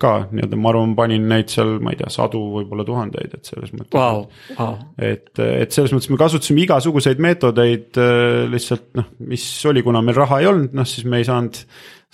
ka 0.00 0.12
nii-öelda, 0.28 0.58
ma 0.60 0.70
arvan, 0.74 0.92
panin 0.96 1.24
neid 1.30 1.48
seal, 1.48 1.78
ma 1.80 1.94
ei 1.94 2.00
tea, 2.00 2.10
sadu, 2.12 2.42
võib-olla 2.58 2.84
tuhandeid, 2.84 3.36
et 3.38 3.48
selles 3.48 3.72
mõttes 3.72 3.96
wow,. 3.96 4.26
Wow. 4.58 4.74
et, 5.00 5.30
et 5.40 5.72
selles 5.72 5.94
mõttes 5.94 6.10
me 6.12 6.20
kasutasime 6.20 6.66
igasuguseid 6.66 7.22
meetodeid 7.24 8.00
äh, 8.02 8.42
lihtsalt 8.52 8.90
noh, 8.98 9.08
mis 9.30 9.46
oli, 9.70 9.84
kuna 9.86 10.04
meil 10.04 10.18
raha 10.18 10.42
ei 10.42 10.50
olnud, 10.50 10.76
noh 10.76 10.88
siis 10.88 11.08
me 11.08 11.22
ei 11.22 11.28
saanud 11.28 11.62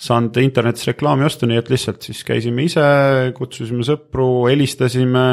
saanud 0.03 0.37
internetis 0.41 0.87
reklaami 0.89 1.25
osta, 1.27 1.47
nii 1.47 1.59
et 1.61 1.69
lihtsalt 1.71 2.03
siis 2.03 2.23
käisime 2.27 2.65
ise, 2.67 2.83
kutsusime 3.37 3.85
sõpru, 3.87 4.45
helistasime, 4.49 5.25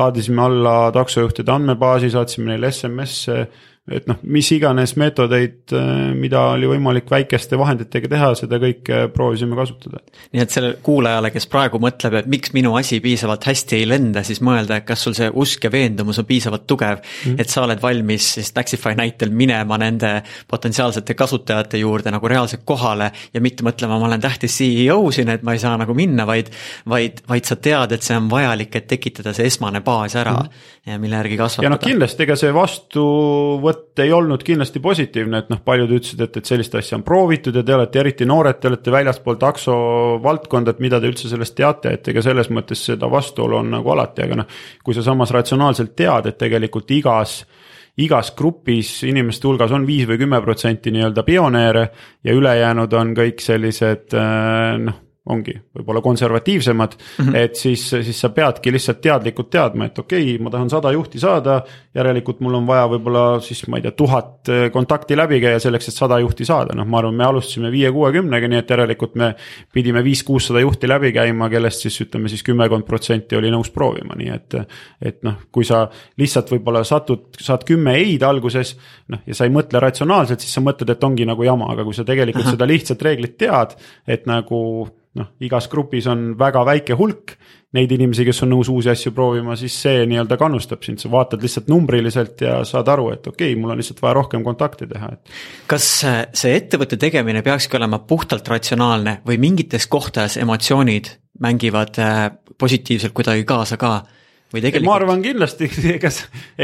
laadisime 0.00 0.42
alla 0.44 0.76
taksojuhtide 0.96 1.54
andmebaasi, 1.54 2.10
saatsime 2.12 2.52
neile 2.52 2.72
SMS-e 2.72 3.46
et 3.90 4.08
noh, 4.10 4.18
mis 4.22 4.48
iganes 4.54 4.94
meetodeid, 5.00 5.60
äh, 5.76 5.90
mida 6.18 6.42
oli 6.54 6.70
võimalik 6.70 7.10
väikeste 7.10 7.58
vahenditega 7.60 8.10
teha, 8.12 8.32
seda 8.38 8.60
kõike 8.62 9.06
proovisime 9.14 9.56
kasutada. 9.58 10.02
nii 10.32 10.42
et 10.44 10.54
sellele 10.54 10.78
kuulajale, 10.82 11.30
kes 11.34 11.48
praegu 11.50 11.80
mõtleb, 11.82 12.18
et 12.20 12.30
miks 12.30 12.52
minu 12.56 12.74
asi 12.78 13.00
piisavalt 13.04 13.48
hästi 13.48 13.80
ei 13.80 13.88
lenda, 13.88 14.22
siis 14.26 14.42
mõelda, 14.44 14.80
et 14.80 14.88
kas 14.88 15.02
sul 15.06 15.16
see 15.18 15.30
usk 15.34 15.64
ja 15.64 15.72
veendumus 15.72 16.18
on 16.18 16.28
piisavalt 16.28 16.66
tugev 16.66 16.98
mm, 16.98 17.32
-hmm. 17.32 17.40
et 17.40 17.48
sa 17.48 17.64
oled 17.64 17.82
valmis 17.82 18.32
siis 18.38 18.52
Taxify 18.52 18.94
näitel 18.98 19.30
minema 19.30 19.78
nende 19.78 20.22
potentsiaalsete 20.48 21.14
kasutajate 21.14 21.78
juurde 21.78 22.10
nagu 22.10 22.28
reaalselt 22.28 22.62
kohale 22.64 23.12
ja 23.34 23.40
mitte 23.40 23.64
mõtlema, 23.64 23.98
ma 23.98 24.06
olen 24.06 24.20
tähtis 24.20 24.58
CEO 24.58 25.10
siin, 25.10 25.28
et 25.28 25.42
ma 25.42 25.52
ei 25.52 25.58
saa 25.58 25.76
nagu 25.76 25.94
minna, 25.94 26.26
vaid 26.26 26.50
vaid, 26.88 27.22
vaid 27.28 27.48
sa 27.48 27.56
tead, 27.56 27.92
et 27.94 28.04
see 28.04 28.16
on 28.18 28.28
vajalik, 28.30 28.74
et 28.78 28.86
tekitada 28.90 29.34
see 29.36 29.48
esmane 29.48 29.80
baas 29.84 30.16
ära 30.18 30.34
mm 30.34 30.46
-hmm. 30.46 30.92
ja 30.92 30.98
mille 30.98 31.16
järgi 31.16 31.36
kasvatada. 31.36 31.66
ja 31.66 31.70
noh, 31.70 31.80
kindlasti 31.82 32.22
ega 32.22 32.36
see 32.36 32.54
vastuvõtt 32.54 33.77
vastuvõtt 33.78 33.98
ei 34.02 34.12
olnud 34.12 34.42
kindlasti 34.42 34.80
positiivne, 34.80 35.38
et 35.38 35.48
noh, 35.50 35.60
paljud 35.64 35.90
ütlesid, 35.90 36.20
et, 36.22 36.36
et 36.36 36.46
sellist 36.46 36.74
asja 36.74 36.96
on 36.96 37.04
proovitud 37.04 37.54
ja 37.54 37.62
te 37.62 37.74
olete 37.74 38.00
eriti 38.00 38.26
noored, 38.26 38.60
te 38.60 38.68
olete 38.68 38.90
väljaspool 38.90 39.38
takso 39.38 39.74
valdkonda, 40.22 40.70
et 40.70 40.80
mida 40.80 41.00
te 41.00 41.08
üldse 41.08 41.28
sellest 41.28 41.56
teate, 41.56 41.94
et 41.94 42.08
ega 42.08 42.22
selles 42.22 42.50
mõttes 42.50 42.84
seda 42.84 43.08
vastuolu 43.10 43.58
on 43.58 43.70
nagu 43.70 43.90
alati, 43.90 44.22
aga 44.22 44.42
noh. 44.42 44.46
kui 44.84 44.94
sa 44.94 45.02
samas 45.02 45.30
ratsionaalselt 45.30 45.96
tead, 45.96 46.26
et 46.26 46.38
tegelikult 46.38 46.90
igas 46.90 47.44
igas 47.98 48.30
grupis 48.38 49.02
inimeste 49.02 49.48
hulgas 49.48 49.72
on 49.74 49.84
viis 49.86 50.06
või 50.06 50.20
kümme 50.20 50.38
protsenti 50.40 50.92
nii-öelda 50.94 51.24
pioneere 51.26 51.88
ja 52.22 52.32
ülejäänud 52.32 52.92
on 52.94 53.10
kõik 53.16 53.42
sellised 53.42 54.14
noh 54.84 55.04
ongi 55.28 55.54
võib-olla 55.76 56.00
konservatiivsemad 56.02 56.94
mm. 56.96 57.24
-hmm. 57.24 57.36
et 57.36 57.56
siis, 57.56 57.84
siis 57.90 58.20
sa 58.20 58.30
peadki 58.34 58.72
lihtsalt 58.72 59.00
teadlikult 59.04 59.50
teadma, 59.50 59.88
et 59.88 59.98
okei 59.98 60.34
okay,, 60.34 60.44
ma 60.44 60.50
tahan 60.50 60.70
sada 60.70 60.92
juhti 60.92 61.20
saada. 61.20 61.62
järelikult 61.94 62.40
mul 62.40 62.54
on 62.54 62.66
vaja 62.66 62.86
võib-olla 62.88 63.40
siis 63.42 63.66
ma 63.68 63.78
ei 63.78 63.82
tea, 63.82 63.92
tuhat 63.92 64.48
eh, 64.48 64.70
kontakti 64.72 65.16
läbi 65.16 65.40
käia 65.40 65.58
selleks, 65.60 65.88
et 65.88 65.94
sada 65.94 66.18
juhti 66.22 66.44
saada, 66.44 66.74
noh, 66.76 66.86
ma 66.86 66.98
arvan, 66.98 67.14
me 67.14 67.24
alustasime 67.24 67.70
viie-kuuekümnega, 67.72 68.48
nii 68.48 68.58
et 68.58 68.70
järelikult 68.70 69.14
me. 69.14 69.34
pidime 69.72 70.02
viis-kuussada 70.04 70.60
juhti 70.60 70.88
läbi 70.88 71.12
käima, 71.12 71.48
kellest 71.50 71.84
siis 71.84 72.00
ütleme 72.00 72.28
siis 72.28 72.42
kümmekond 72.42 72.86
protsenti 72.86 73.36
oli 73.36 73.50
nõus 73.50 73.70
proovima, 73.70 74.16
nii 74.18 74.30
et. 74.34 74.54
et 75.02 75.22
noh, 75.22 75.34
kui 75.52 75.64
sa 75.64 75.88
lihtsalt 76.18 76.50
võib-olla 76.52 76.84
satud, 76.84 77.28
saad 77.40 77.64
kümme 77.68 77.94
ei-d 77.98 78.22
alguses. 78.22 78.76
noh, 79.08 79.20
ja 79.26 79.34
sa 79.34 79.44
ei 79.44 79.52
mõtle 79.52 79.80
ratsionaalselt, 79.80 80.40
siis 80.40 80.54
sa 80.54 80.60
mõtled, 80.64 80.90
et 80.90 81.04
ongi 81.04 81.26
nagu 81.26 81.42
jama, 81.42 81.72
aga 81.72 81.84
kui 81.84 81.96
sa 81.96 82.04
tegelikult 82.04 82.46
Aha. 82.46 82.56
seda 82.56 82.68
lihtsat 82.68 83.02
reeglit 83.02 83.36
tead, 83.38 83.76
et 84.06 84.26
nagu 84.26 84.88
noh, 85.18 85.32
igas 85.44 85.68
grupis 85.70 86.06
on 86.10 86.32
väga 86.38 86.64
väike 86.66 86.96
hulk 86.98 87.36
neid 87.76 87.90
inimesi, 87.92 88.24
kes 88.24 88.40
on 88.46 88.52
nõus 88.54 88.70
uusi 88.72 88.88
asju 88.88 89.12
proovima, 89.12 89.56
siis 89.60 89.74
see 89.82 90.04
nii-öelda 90.08 90.38
kannustab 90.40 90.84
sind, 90.86 91.02
sa 91.02 91.10
vaatad 91.12 91.42
lihtsalt 91.44 91.68
numbriliselt 91.68 92.40
ja 92.40 92.62
saad 92.68 92.88
aru, 92.88 93.10
et 93.12 93.26
okei 93.28 93.52
okay,, 93.52 93.60
mul 93.60 93.74
on 93.74 93.80
lihtsalt 93.80 94.00
vaja 94.04 94.14
rohkem 94.16 94.44
kontakte 94.46 94.88
teha, 94.88 95.10
et. 95.12 95.34
kas 95.68 95.88
see 96.00 96.54
ettevõtte 96.56 96.96
tegemine 97.00 97.42
peakski 97.44 97.76
olema 97.76 98.00
puhtalt 98.08 98.48
ratsionaalne 98.48 99.18
või 99.28 99.36
mingites 99.42 99.88
kohtades 99.90 100.38
emotsioonid 100.40 101.12
mängivad 101.44 102.00
äh, 102.00 102.22
positiivselt 102.58 103.12
kuidagi 103.16 103.44
kaasa 103.48 103.76
ka? 103.80 103.98
Tegelikult? 104.52 104.86
ma 104.86 104.94
arvan 104.96 105.22
kindlasti, 105.24 105.68
ega, 105.96 106.10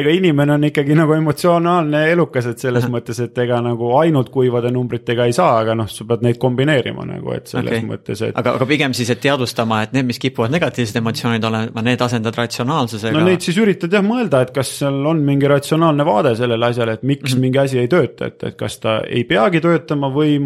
ega 0.01 0.15
inimene 0.15 0.57
on 0.57 0.67
ikkagi 0.71 0.97
nagu 0.97 1.15
emotsionaalne 1.17 2.05
elukas, 2.13 2.49
et 2.51 2.63
selles 2.63 2.87
mõttes, 2.93 3.21
et 3.25 3.39
ega 3.45 3.61
nagu 3.65 3.93
ainult 4.01 4.31
kuivade 4.35 4.73
numbritega 4.75 5.27
ei 5.29 5.37
saa, 5.37 5.59
aga 5.61 5.77
noh, 5.79 5.89
sa 5.91 6.07
pead 6.09 6.25
neid 6.25 6.41
kombineerima 6.43 7.07
nagu, 7.09 7.33
et 7.37 7.51
selles 7.53 7.73
okay. 7.77 7.87
mõttes, 7.89 8.23
et. 8.25 8.37
aga, 8.41 8.57
aga 8.59 8.69
pigem 8.71 8.97
siis, 8.97 9.11
et 9.13 9.21
teadvustama, 9.25 9.83
et 9.85 9.97
need, 9.97 10.09
mis 10.09 10.21
kipuvad 10.23 10.55
negatiivsed 10.55 11.01
emotsioonid 11.01 11.49
olema, 11.51 11.85
need 11.87 12.05
asendad 12.07 12.39
ratsionaalsusega. 12.41 13.17
no 13.17 13.25
neid 13.29 13.45
siis 13.45 13.59
üritad 13.61 13.93
jah 13.93 14.05
mõelda, 14.07 14.45
et 14.47 14.55
kas 14.57 14.73
seal 14.81 15.01
on 15.11 15.21
mingi 15.27 15.51
ratsionaalne 15.51 16.07
vaade 16.09 16.35
sellele 16.39 16.71
asjale, 16.71 16.99
et 16.99 17.05
miks 17.05 17.27
mm 17.27 17.35
-hmm. 17.37 17.49
mingi 17.49 17.61
asi 17.65 17.83
ei 17.83 17.91
tööta, 17.93 18.31
et, 18.33 18.43
et 18.43 18.57
kas 18.57 18.79
ta 18.81 19.01
ei 19.05 19.25
peagi 19.29 19.61
töötama 19.65 20.09
või, 20.15 20.39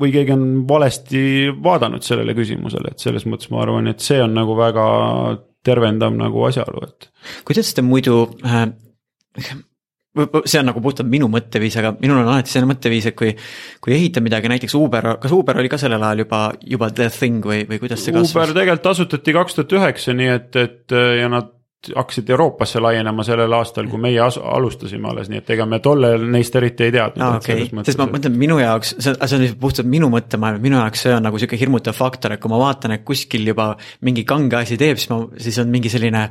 või 0.00 0.14
keegi 0.14 0.32
on 0.32 0.46
valesti 0.68 1.20
vaadanud 1.62 2.02
sellele 2.02 2.34
küsimusele, 2.34 2.94
et 2.94 3.04
selles 3.04 3.26
mõttes 3.26 3.50
ma 3.52 3.60
arvan, 3.62 3.92
et 3.92 4.00
see 4.00 4.22
on 4.22 4.34
nagu 4.34 4.56
väga 4.56 4.86
tervendav 5.66 6.14
nagu 6.16 6.44
asjaolu, 6.48 6.86
et. 6.86 7.08
kuidas 7.48 7.72
te 7.74 7.84
muidu 7.84 8.22
äh, 8.46 8.68
see 10.16 10.60
on 10.60 10.70
nagu 10.70 10.80
puhtalt 10.80 11.08
minu 11.12 11.28
mõtteviis, 11.32 11.76
aga 11.80 11.92
minul 11.98 12.22
on 12.22 12.30
alati 12.32 12.52
selline 12.52 12.70
mõtteviis, 12.70 13.10
et 13.10 13.16
kui, 13.18 13.34
kui 13.84 13.96
ehitab 13.96 14.24
midagi, 14.24 14.48
näiteks 14.52 14.76
Uber, 14.78 15.10
kas 15.20 15.34
Uber 15.36 15.60
oli 15.60 15.70
ka 15.72 15.80
sellel 15.80 16.02
ajal 16.08 16.24
juba, 16.24 16.40
juba 16.64 16.88
the 16.94 17.10
thing 17.12 17.44
või, 17.44 17.66
või 17.68 17.80
kuidas 17.82 18.04
see 18.04 18.14
kasvas? 18.16 18.32
Uber 18.32 18.54
tegelikult 18.56 18.90
asutati 18.94 19.36
kaks 19.36 19.58
tuhat 19.58 19.76
üheksa, 19.80 20.16
nii 20.16 20.32
et, 20.32 20.56
et 20.62 20.96
ja 21.20 21.28
nad 21.32 21.52
hakkasid 21.94 22.30
Euroopasse 22.30 22.80
laienema 22.80 23.24
sellel 23.26 23.52
aastal, 23.52 23.86
kui 23.90 24.00
meie 24.00 24.20
alustasime 24.20 25.08
alles, 25.10 25.28
nii 25.30 25.40
et 25.42 25.50
ega 25.54 25.66
me 25.68 25.78
tollel 25.84 26.24
neist 26.32 26.56
eriti 26.58 26.86
ei 26.88 26.94
teadnud 26.94 27.22
ah,. 27.22 27.36
Okay. 27.36 27.68
sest 27.86 28.00
ma 28.00 28.08
mõtlen, 28.10 28.34
minu 28.38 28.58
jaoks, 28.58 28.94
see, 29.02 29.12
see 29.14 29.38
on 29.38 29.44
puhtalt 29.60 29.88
minu 29.90 30.08
mõttemaailm, 30.12 30.62
minu 30.62 30.78
jaoks 30.80 31.04
see 31.06 31.14
on 31.14 31.26
nagu 31.26 31.38
sihuke 31.38 31.58
hirmutav 31.60 31.96
faktor, 31.96 32.34
et 32.34 32.42
kui 32.42 32.50
ma 32.50 32.58
vaatan, 32.60 32.96
et 32.96 33.04
kuskil 33.06 33.46
juba 33.46 33.68
mingi 34.06 34.24
kange 34.28 34.58
asi 34.58 34.78
teeb, 34.80 34.98
siis 35.00 35.12
ma, 35.12 35.20
siis 35.42 35.60
on 35.62 35.70
mingi 35.72 35.92
selline. 35.92 36.24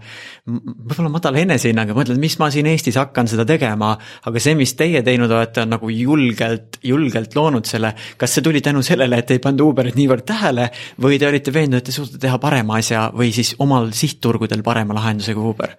võib-olla 0.49 1.13
madala 1.13 1.41
enesehinnaga, 1.45 1.95
mõtled, 1.97 2.19
mis 2.21 2.37
ma 2.41 2.49
siin 2.53 2.67
Eestis 2.71 2.99
hakkan 2.99 3.29
seda 3.31 3.45
tegema, 3.47 3.93
aga 4.25 4.43
see, 4.43 4.57
mis 4.59 4.75
teie 4.77 5.03
teinud 5.05 5.31
olete, 5.31 5.63
on 5.63 5.75
nagu 5.77 5.91
julgelt, 5.93 6.81
julgelt 6.83 7.37
loonud 7.37 7.69
selle. 7.69 7.93
kas 8.17 8.35
see 8.35 8.43
tuli 8.45 8.61
tänu 8.65 8.83
sellele, 8.83 9.21
et 9.21 9.31
ei 9.31 9.43
pannud 9.43 9.63
Uberit 9.69 9.95
niivõrd 9.95 10.25
tähele 10.27 10.69
või 11.01 11.19
te 11.21 11.29
olite 11.29 11.53
veendunud, 11.53 11.83
et 11.83 11.89
te 11.89 11.95
suudate 11.95 12.19
teha 12.21 12.41
parema 12.41 12.79
asja 12.81 13.07
või 13.15 13.31
siis 13.35 13.55
omal 13.63 13.91
sihtturgudel 13.95 14.63
parema 14.65 14.97
lahendusega 15.35 15.49
Uber? 15.49 15.75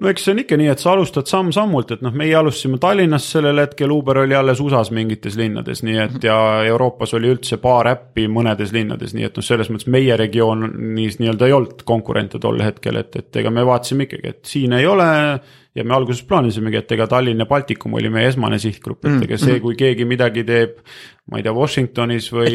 no 0.00 0.08
eks 0.08 0.24
see 0.24 0.32
on 0.32 0.38
ikka 0.40 0.56
nii, 0.56 0.68
et 0.72 0.80
sa 0.80 0.94
alustad 0.94 1.28
samm-sammult, 1.28 1.90
et 1.92 2.00
noh, 2.00 2.14
meie 2.16 2.32
alustasime 2.38 2.78
Tallinnas 2.80 3.26
sellel 3.34 3.58
hetkel, 3.60 3.90
Uber 3.92 4.22
oli 4.22 4.34
alles 4.34 4.60
USA-s 4.64 4.94
mingites 4.96 5.36
linnades, 5.36 5.82
nii 5.84 5.98
et 6.06 6.24
ja 6.24 6.36
Euroopas 6.70 7.12
oli 7.18 7.28
üldse 7.28 7.58
paar 7.60 7.90
äppi 7.90 8.24
mõnedes 8.32 8.72
linnades, 8.72 9.12
nii 9.12 9.28
et 9.28 9.36
noh, 9.36 9.44
selles 9.44 9.68
mõttes 9.68 9.90
meie 9.92 10.16
regioonis 10.16 11.18
nii-öelda 11.20 11.50
ei 11.50 11.56
olnud 11.58 11.84
konkurente 11.84 12.40
tol 12.40 12.62
hetkel, 12.64 12.96
et, 13.02 13.18
et 13.20 13.40
ega 13.42 13.52
me 13.52 13.66
vaatasime 13.68 14.08
ikkagi, 14.08 14.32
et 14.32 14.40
siin 14.48 14.72
ei 14.78 14.88
ole 14.88 15.10
ja 15.74 15.84
me 15.86 15.94
alguses 15.94 16.24
plaanisimegi, 16.26 16.80
et 16.80 16.92
ega 16.96 17.06
Tallinn 17.10 17.42
ja 17.42 17.46
Baltikum 17.46 17.94
oli 17.98 18.10
meie 18.10 18.30
esmane 18.32 18.58
sihtgrupp, 18.62 19.04
et 19.04 19.12
mm, 19.12 19.26
ega 19.26 19.38
see, 19.38 19.54
mm. 19.54 19.62
kui 19.62 19.76
keegi 19.78 20.06
midagi 20.08 20.44
teeb. 20.46 20.80
ma 21.30 21.38
ei 21.38 21.44
tea, 21.46 21.52
Washingtonis 21.54 22.26
või, 22.34 22.50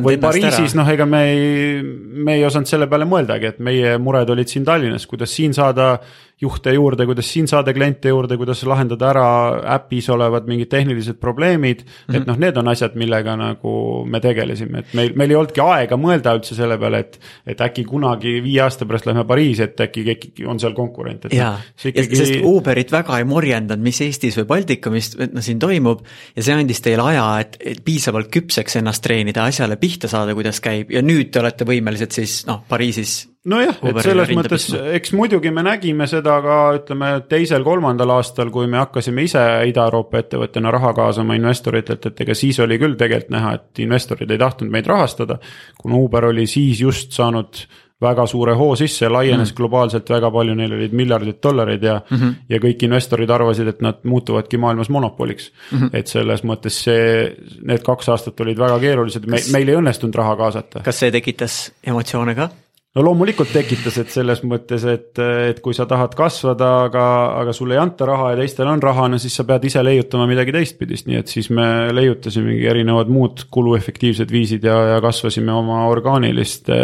või 0.00 0.16
Pariisis, 0.22 0.72
noh, 0.78 0.88
ega 0.88 1.04
me 1.04 1.20
ei, 1.28 1.82
me 1.84 2.38
ei 2.38 2.46
osanud 2.48 2.70
selle 2.70 2.88
peale 2.88 3.04
mõeldagi, 3.08 3.50
et 3.50 3.58
meie 3.60 3.98
mured 4.00 4.30
olid 4.32 4.48
siin 4.48 4.64
Tallinnas, 4.64 5.04
kuidas 5.10 5.34
siin 5.36 5.52
saada 5.56 5.98
juhte 6.40 6.72
juurde, 6.74 7.06
kuidas 7.08 7.28
siin 7.32 7.46
saada 7.48 7.72
kliente 7.72 8.10
juurde, 8.12 8.36
kuidas 8.36 8.60
lahendada 8.68 9.08
ära 9.08 9.28
äpis 9.76 10.10
olevad 10.12 10.44
mingid 10.48 10.68
tehnilised 10.68 11.16
probleemid 11.20 11.80
mm. 11.80 11.86
-hmm. 11.88 12.16
et 12.16 12.26
noh, 12.28 12.36
need 12.36 12.56
on 12.60 12.68
asjad, 12.68 12.92
millega 12.94 13.36
nagu 13.40 14.04
me 14.04 14.20
tegelesime, 14.20 14.82
et 14.84 14.92
meil, 14.94 15.14
meil 15.16 15.32
ei 15.32 15.38
olnudki 15.40 15.62
aega 15.64 15.96
mõelda 15.96 16.34
üldse 16.36 16.54
selle 16.58 16.76
peale, 16.78 16.98
et. 17.06 17.18
et 17.46 17.60
äkki 17.60 17.86
kunagi 17.88 18.34
viie 18.44 18.60
aasta 18.60 18.84
pärast 18.86 19.06
lähme 19.08 19.24
Pariisi, 19.24 19.62
et 19.64 19.80
äkki 19.80 20.04
keegi 20.04 20.44
on 20.46 20.60
seal 20.60 20.74
konkurent, 20.76 21.24
et. 21.24 21.32
jaa, 21.32 21.54
ikkagi... 21.84 22.16
sest 22.16 22.44
Uberit 22.44 22.92
väga 22.92 23.18
ei 23.18 23.24
morjendanud, 23.24 23.82
mis 23.82 24.00
Eestis 24.04 24.36
või 24.42 24.44
Baltikumis 24.50 25.14
no 25.32 25.40
siin 25.40 25.58
toimub. 25.58 26.04
ja 26.36 26.42
see 26.42 26.54
andis 26.54 26.84
teile 26.84 27.06
aja, 27.14 27.24
et, 27.40 27.56
et 27.60 27.80
piisavalt 27.84 28.28
küpseks 28.28 28.76
ennast 28.82 29.02
treenida, 29.02 29.48
asjale 29.48 29.80
pihta 29.80 30.08
saada, 30.08 30.36
kuidas 30.36 30.60
käib 30.60 30.92
ja 30.92 31.00
nüüd 31.02 31.32
te 31.32 31.40
olete 31.40 31.64
võimelised 31.64 32.12
siis 32.12 32.42
noh, 32.46 32.60
Pariisis 32.68 33.22
nojah, 33.50 33.78
et 33.90 34.00
selles 34.04 34.32
mõttes, 34.36 34.66
eks 34.98 35.14
muidugi 35.16 35.52
me 35.54 35.64
nägime 35.66 36.08
seda 36.10 36.36
ka 36.44 36.58
ütleme 36.80 37.12
teisel-kolmandal 37.30 38.16
aastal, 38.18 38.50
kui 38.54 38.68
me 38.70 38.80
hakkasime 38.82 39.26
ise 39.26 39.42
Ida-Euroopa 39.70 40.22
ettevõttena 40.24 40.72
raha 40.74 40.92
kaasama 40.96 41.38
investoritelt, 41.38 42.10
et 42.10 42.22
ega 42.26 42.36
siis 42.36 42.60
oli 42.64 42.78
küll 42.82 42.98
tegelikult 42.98 43.34
näha, 43.36 43.56
et 43.60 43.82
investorid 43.86 44.30
ei 44.30 44.42
tahtnud 44.42 44.70
meid 44.72 44.86
rahastada. 44.86 45.38
kuna 45.80 45.96
Uber 45.96 46.30
oli 46.32 46.46
siis 46.46 46.80
just 46.80 47.12
saanud 47.12 47.66
väga 48.02 48.26
suure 48.28 48.52
hoo 48.54 48.74
sisse, 48.76 49.08
laienes 49.08 49.50
mm 49.50 49.56
globaalselt 49.56 50.10
väga 50.10 50.28
palju, 50.30 50.54
neil 50.54 50.72
olid 50.76 50.92
miljardid 50.92 51.38
dollareid 51.42 51.82
ja 51.82 51.94
mm, 52.10 52.16
-hmm. 52.16 52.34
ja 52.48 52.58
kõik 52.60 52.82
investorid 52.84 53.30
arvasid, 53.30 53.68
et 53.68 53.80
nad 53.80 54.02
muutuvadki 54.04 54.58
maailmas 54.58 54.88
monopoliks 54.88 55.52
mm. 55.72 55.78
-hmm. 55.78 55.90
et 55.92 56.06
selles 56.06 56.44
mõttes 56.44 56.82
see, 56.84 57.36
need 57.62 57.82
kaks 57.82 58.08
aastat 58.08 58.40
olid 58.40 58.58
väga 58.58 58.78
keerulised, 58.78 59.26
me, 59.26 59.40
meil 59.52 59.68
ei 59.68 59.76
õnnestunud 59.80 60.14
raha 60.14 60.36
kaasata. 60.36 60.80
kas 60.84 60.98
see 60.98 61.10
tekitas 61.10 61.72
emotsioone 61.86 62.34
ka? 62.34 62.50
No 62.96 63.02
loomulikult 63.04 63.50
tekitas, 63.52 63.98
et 64.00 64.12
selles 64.12 64.40
mõttes, 64.48 64.84
et, 64.88 65.20
et 65.20 65.58
kui 65.64 65.76
sa 65.76 65.84
tahad 65.88 66.14
kasvada, 66.16 66.70
aga, 66.86 67.04
aga 67.42 67.52
sulle 67.56 67.76
ei 67.76 67.80
anta 67.82 68.08
raha 68.08 68.30
ja 68.32 68.38
teistel 68.40 68.70
on 68.70 68.80
raha, 68.82 69.08
no 69.12 69.18
siis 69.20 69.36
sa 69.36 69.44
pead 69.48 69.66
ise 69.68 69.82
leiutama 69.84 70.24
midagi 70.30 70.54
teistpidist, 70.56 71.08
nii 71.10 71.20
et 71.20 71.32
siis 71.32 71.50
me 71.54 71.66
leiutasimegi 71.92 72.64
erinevad 72.72 73.10
muud 73.12 73.44
kuluefektiivsed 73.52 74.32
viisid 74.32 74.64
ja, 74.66 74.78
ja 74.94 75.02
kasvasime 75.04 75.52
oma 75.52 75.82
orgaaniliste 75.90 76.78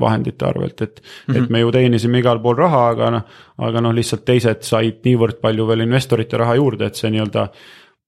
vahendite 0.00 0.48
arvelt, 0.50 0.82
et 0.82 1.00
mm. 1.00 1.06
-hmm. 1.32 1.38
et 1.42 1.56
me 1.56 1.64
ju 1.64 1.72
teenisime 1.72 2.20
igal 2.20 2.42
pool 2.44 2.60
raha, 2.60 2.88
aga 2.92 3.10
noh, 3.16 3.38
aga 3.64 3.80
noh, 3.80 3.94
lihtsalt 3.96 4.24
teised 4.28 4.68
said 4.68 5.00
niivõrd 5.08 5.40
palju 5.40 5.66
veel 5.66 5.86
investorite 5.86 6.36
raha 6.36 6.58
juurde, 6.60 6.92
et 6.92 7.00
see 7.00 7.10
nii-öelda 7.14 7.48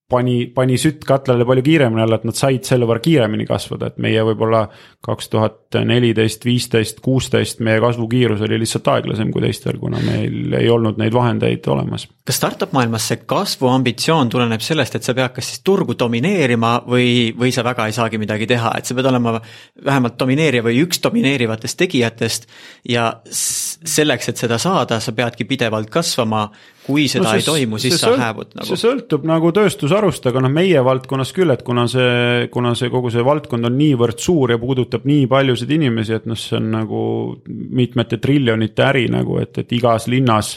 pani, 0.09 0.47
pani 0.55 0.77
sütt 0.79 1.03
katlale 1.07 1.45
palju 1.47 1.65
kiiremini 1.67 2.03
alla, 2.05 2.19
et 2.21 2.27
nad 2.29 2.37
said 2.39 2.67
selle 2.67 2.87
võrra 2.87 3.03
kiiremini 3.03 3.47
kasvada, 3.49 3.91
et 3.91 3.97
meie 4.03 4.23
võib-olla 4.29 4.63
kaks 5.05 5.31
tuhat 5.33 5.79
neliteist, 5.87 6.47
viisteist, 6.47 7.01
kuusteist 7.03 7.63
meie 7.67 7.81
kasvukiirus 7.83 8.45
oli 8.47 8.61
lihtsalt 8.63 8.87
aeglasem 8.93 9.33
kui 9.35 9.43
teistel, 9.43 9.81
kuna 9.83 9.99
meil 10.05 10.55
ei 10.61 10.71
olnud 10.71 11.01
neid 11.03 11.15
vahendeid 11.15 11.67
olemas. 11.75 12.07
kas 12.27 12.39
startup 12.39 12.75
maailmas 12.77 13.09
see 13.11 13.25
kasvuambitsioon 13.27 14.31
tuleneb 14.31 14.63
sellest, 14.63 14.99
et 14.99 15.07
sa 15.07 15.15
pead 15.17 15.35
kas 15.35 15.51
siis 15.51 15.65
turgu 15.67 15.99
domineerima 15.99 16.77
või, 16.87 17.33
või 17.39 17.51
sa 17.55 17.67
väga 17.67 17.89
ei 17.91 17.97
saagi 17.97 18.23
midagi 18.23 18.47
teha, 18.51 18.77
et 18.79 18.87
sa 18.87 18.95
pead 18.95 19.11
olema 19.11 19.41
vähemalt 19.85 20.19
domineerija 20.23 20.67
või 20.67 20.79
üks 20.85 21.03
domineerivatest 21.03 21.83
tegijatest 21.83 22.49
ja 22.95 23.11
selleks, 23.27 24.31
et 24.31 24.47
seda 24.47 24.59
saada, 24.63 25.01
sa 25.03 25.15
peadki 25.17 25.49
pidevalt 25.51 25.91
kasvama 25.91 26.47
kui 26.87 27.07
seda 27.11 27.25
no 27.25 27.33
see, 27.33 27.43
ei 27.43 27.47
toimu, 27.47 27.81
siis 27.83 27.99
sa 27.99 28.13
hääbud 28.19 28.55
nagu. 28.55 28.69
see 28.71 28.81
sõltub 28.81 29.27
nagu 29.27 29.51
tööstusharust, 29.55 30.29
aga 30.31 30.43
noh, 30.45 30.53
meie 30.55 30.83
valdkonnas 30.87 31.33
küll, 31.37 31.51
et 31.55 31.65
kuna 31.67 31.87
see, 31.91 32.47
kuna 32.55 32.75
see 32.79 32.93
kogu 32.93 33.11
see 33.13 33.25
valdkond 33.27 33.67
on 33.67 33.77
niivõrd 33.79 34.23
suur 34.23 34.55
ja 34.55 34.61
puudutab 34.63 35.07
nii 35.09 35.27
paljusid 35.31 35.73
inimesi, 35.77 36.17
et 36.21 36.29
noh, 36.31 36.39
see 36.39 36.59
on 36.61 36.71
nagu 36.77 37.03
mitmete 37.47 38.21
triljonite 38.23 38.87
äri 38.87 39.07
nagu, 39.13 39.41
et, 39.43 39.59
et 39.65 39.77
igas 39.79 40.07
linnas. 40.13 40.57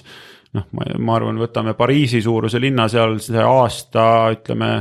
noh, 0.54 0.70
ma, 0.78 0.88
ma 0.98 1.18
arvan, 1.18 1.42
võtame 1.42 1.76
Pariisi 1.78 2.22
suuruse 2.26 2.62
linna, 2.62 2.88
seal 2.90 3.20
see 3.24 3.42
aasta, 3.42 4.06
ütleme 4.38 4.72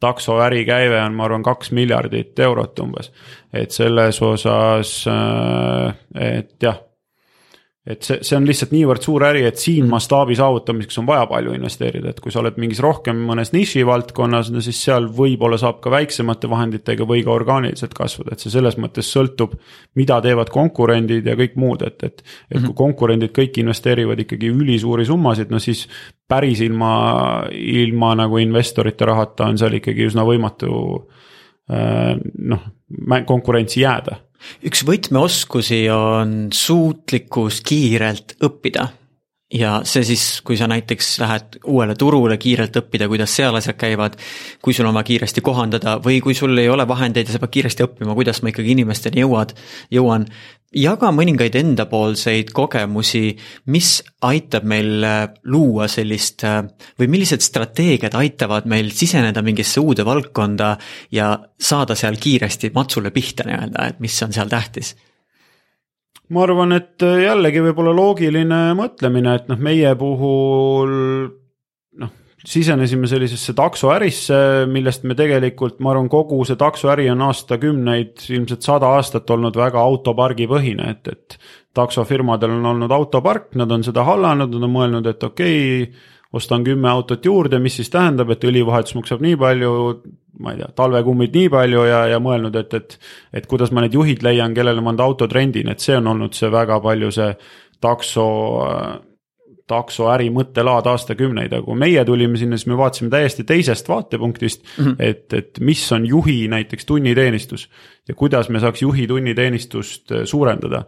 takso 0.00 0.40
ärikäive 0.44 0.98
on, 1.00 1.14
ma 1.16 1.28
arvan, 1.28 1.44
kaks 1.44 1.72
miljardit 1.76 2.38
eurot 2.44 2.84
umbes. 2.84 3.12
et 3.52 3.70
selles 3.70 4.20
osas, 4.22 4.98
äh, 5.08 5.94
et 6.16 6.56
jah 6.62 6.85
et 7.86 8.02
see, 8.02 8.18
see 8.26 8.34
on 8.34 8.46
lihtsalt 8.48 8.72
niivõrd 8.74 9.04
suur 9.04 9.22
äri, 9.28 9.44
et 9.46 9.60
siin 9.62 9.86
mastaabi 9.90 10.34
saavutamiseks 10.38 10.98
on 10.98 11.06
vaja 11.06 11.26
palju 11.30 11.52
investeerida, 11.54 12.10
et 12.10 12.18
kui 12.22 12.34
sa 12.34 12.40
oled 12.40 12.58
mingis 12.58 12.80
rohkem 12.82 13.20
mõnes 13.28 13.52
nišivaldkonnas, 13.54 14.50
no 14.50 14.62
siis 14.64 14.80
seal 14.88 15.06
võib-olla 15.14 15.58
saab 15.62 15.78
ka 15.84 15.92
väiksemate 15.94 16.50
vahenditega 16.50 17.06
või 17.06 17.22
ka 17.26 17.30
orgaaniliselt 17.36 17.94
kasvada, 17.94 18.34
et 18.34 18.42
see 18.42 18.50
selles 18.54 18.78
mõttes 18.82 19.10
sõltub. 19.12 19.54
mida 19.94 20.18
teevad 20.20 20.50
konkurendid 20.52 21.26
ja 21.26 21.36
kõik 21.38 21.54
muud, 21.56 21.82
et, 21.86 22.02
et, 22.02 22.22
et 22.50 22.58
kui 22.58 22.66
mhm. 22.66 22.76
konkurendid 22.76 23.32
kõik 23.36 23.62
investeerivad 23.62 24.18
ikkagi 24.26 24.50
ülisuuri 24.50 25.06
summasid, 25.06 25.54
no 25.54 25.62
siis 25.62 25.86
päris 26.28 26.60
ilma, 26.60 27.46
ilma 27.54 28.14
nagu 28.18 28.42
investorite 28.42 29.06
rahata 29.06 29.46
on 29.46 29.58
seal 29.58 29.78
ikkagi 29.78 30.10
üsna 30.10 30.26
võimatu 30.26 30.72
äh, 31.70 32.16
noh, 32.18 32.70
konkurentsi 33.26 33.84
jääda 33.86 34.25
üks 34.66 34.84
võtmeoskusi 34.86 35.84
on 35.92 36.36
suutlikkus 36.54 37.62
kiirelt 37.66 38.36
õppida 38.44 38.90
ja 39.54 39.80
see 39.86 40.02
siis, 40.04 40.24
kui 40.46 40.56
sa 40.58 40.66
näiteks 40.70 41.12
lähed 41.22 41.60
uuele 41.70 41.94
turule 41.98 42.36
kiirelt 42.38 42.76
õppida, 42.80 43.06
kuidas 43.10 43.36
seal 43.36 43.54
asjad 43.54 43.78
käivad, 43.78 44.18
kui 44.62 44.74
sul 44.74 44.88
on 44.88 44.96
vaja 44.96 45.06
kiiresti 45.12 45.44
kohandada 45.44 45.96
või 46.02 46.18
kui 46.24 46.34
sul 46.34 46.58
ei 46.58 46.68
ole 46.68 46.86
vahendeid 46.88 47.30
ja 47.30 47.36
sa 47.36 47.42
pead 47.42 47.54
kiiresti 47.54 47.86
õppima, 47.86 48.16
kuidas 48.18 48.42
ma 48.42 48.50
ikkagi 48.50 48.74
inimesteni 48.74 49.22
jõuad, 49.22 49.54
jõuan. 49.94 50.26
jaga 50.74 51.12
mõningaid 51.14 51.54
endapoolseid 51.56 52.50
kogemusi, 52.52 53.36
mis 53.70 54.02
aitab 54.26 54.66
meil 54.66 55.04
äh, 55.06 55.28
luua 55.44 55.86
sellist 55.88 56.42
äh, 56.44 56.64
või 56.98 57.08
millised 57.14 57.40
strateegiad 57.40 58.18
aitavad 58.18 58.66
meil 58.66 58.90
siseneda 58.90 59.42
mingisse 59.46 59.80
uude 59.80 60.04
valdkonda 60.04 60.76
ja 61.10 61.36
saada 61.58 61.94
seal 61.94 62.18
kiiresti 62.18 62.74
matsule 62.74 63.14
pihta 63.14 63.46
nii-öelda, 63.46 63.92
et 63.92 64.00
mis 64.00 64.22
on 64.26 64.34
seal 64.34 64.50
tähtis 64.50 64.96
ma 66.34 66.44
arvan, 66.46 66.76
et 66.76 67.02
äh, 67.06 67.24
jällegi 67.26 67.62
võib-olla 67.64 67.94
loogiline 67.96 68.60
mõtlemine, 68.78 69.36
et 69.38 69.50
noh, 69.50 69.60
meie 69.62 69.92
puhul 69.98 70.94
noh, 72.02 72.14
sisenesime 72.46 73.10
sellisesse 73.10 73.54
taksoärisse, 73.58 74.40
millest 74.70 75.06
me 75.06 75.16
tegelikult, 75.18 75.78
ma 75.80 75.92
arvan, 75.94 76.10
kogu 76.12 76.42
see 76.48 76.58
taksoäri 76.60 77.08
on 77.12 77.22
aastakümneid, 77.28 78.26
ilmselt 78.34 78.66
sada 78.66 78.90
aastat 78.96 79.30
olnud 79.36 79.56
väga 79.58 79.82
autopargi 79.82 80.48
põhine, 80.50 80.90
et, 80.96 81.14
et 81.14 81.38
taksofirmadel 81.76 82.58
on 82.58 82.72
olnud 82.72 82.92
autopark, 82.96 83.52
nad 83.60 83.70
on 83.72 83.84
seda 83.86 84.06
hallanud, 84.08 84.50
nad 84.50 84.68
on 84.68 84.76
mõelnud, 84.78 85.10
et 85.12 85.26
okei 85.30 85.64
okay,, 85.86 86.12
ostan 86.36 86.64
kümme 86.66 86.90
autot 86.90 87.24
juurde, 87.24 87.58
mis 87.62 87.78
siis 87.80 87.90
tähendab, 87.92 88.30
et 88.34 88.44
õlivahetus 88.44 88.96
maksab 88.98 89.24
nii 89.24 89.36
palju, 89.40 89.72
ma 90.44 90.52
ei 90.54 90.60
tea, 90.60 90.70
talvekummid 90.76 91.36
nii 91.36 91.50
palju 91.52 91.84
ja, 91.88 92.02
ja 92.12 92.20
mõelnud, 92.22 92.56
et, 92.60 92.74
et. 92.76 92.98
et 93.40 93.46
kuidas 93.50 93.72
ma 93.72 93.84
need 93.84 93.96
juhid 93.96 94.24
leian, 94.26 94.54
kellele 94.56 94.84
ma 94.84 94.94
enda 94.94 95.06
autot 95.06 95.32
rendin, 95.32 95.72
et 95.72 95.82
see 95.82 95.96
on 95.96 96.12
olnud 96.12 96.36
see 96.36 96.52
väga 96.52 96.80
palju 96.84 97.12
see 97.14 97.30
takso 97.80 98.26
taksoäri 99.66 100.30
mõttelaad 100.30 100.86
aastakümneid, 100.86 101.52
aga 101.52 101.64
kui 101.66 101.78
meie 101.78 102.04
tulime 102.06 102.38
sinna, 102.38 102.58
siis 102.58 102.70
me 102.70 102.78
vaatasime 102.78 103.10
täiesti 103.10 103.44
teisest 103.44 103.88
vaatepunktist 103.88 104.62
mm, 104.62 104.84
-hmm. 104.84 104.96
et, 104.98 105.32
et 105.32 105.60
mis 105.60 105.82
on 105.92 106.06
juhi 106.06 106.48
näiteks 106.48 106.86
tunniteenistus 106.86 107.68
ja 108.08 108.14
kuidas 108.14 108.48
me 108.48 108.60
saaks 108.62 108.82
juhi 108.82 109.06
tunniteenistust 109.06 110.12
äh, 110.12 110.24
suurendada. 110.24 110.84